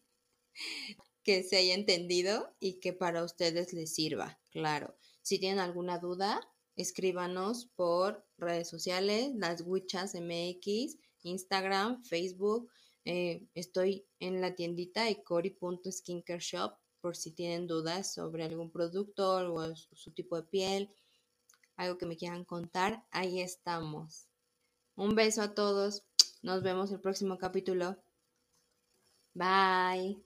que 1.23 1.43
se 1.43 1.57
haya 1.57 1.73
entendido 1.73 2.55
y 2.59 2.79
que 2.79 2.93
para 2.93 3.23
ustedes 3.23 3.73
les 3.73 3.93
sirva, 3.93 4.39
claro. 4.51 4.95
Si 5.21 5.37
tienen 5.37 5.59
alguna 5.59 5.99
duda, 5.99 6.39
escríbanos 6.75 7.67
por 7.75 8.25
redes 8.37 8.69
sociales, 8.69 9.31
las 9.35 9.61
Wichas 9.65 10.15
MX, 10.15 10.97
Instagram, 11.23 12.01
Facebook, 12.03 12.71
eh, 13.05 13.47
estoy 13.55 14.05
en 14.19 14.41
la 14.41 14.55
tiendita 14.55 15.07
shop 16.39 16.77
por 17.01 17.15
si 17.15 17.31
tienen 17.31 17.67
dudas 17.67 18.13
sobre 18.13 18.43
algún 18.43 18.71
producto 18.71 19.53
o 19.53 19.75
su 19.75 20.11
tipo 20.11 20.35
de 20.35 20.43
piel, 20.43 20.89
algo 21.77 21.97
que 21.97 22.05
me 22.05 22.17
quieran 22.17 22.43
contar. 22.43 23.03
Ahí 23.11 23.39
estamos. 23.39 24.27
Un 24.95 25.15
beso 25.15 25.41
a 25.41 25.53
todos. 25.53 26.03
Nos 26.41 26.61
vemos 26.61 26.91
el 26.91 26.99
próximo 26.99 27.37
capítulo. 27.37 27.97
Bye. 29.33 30.21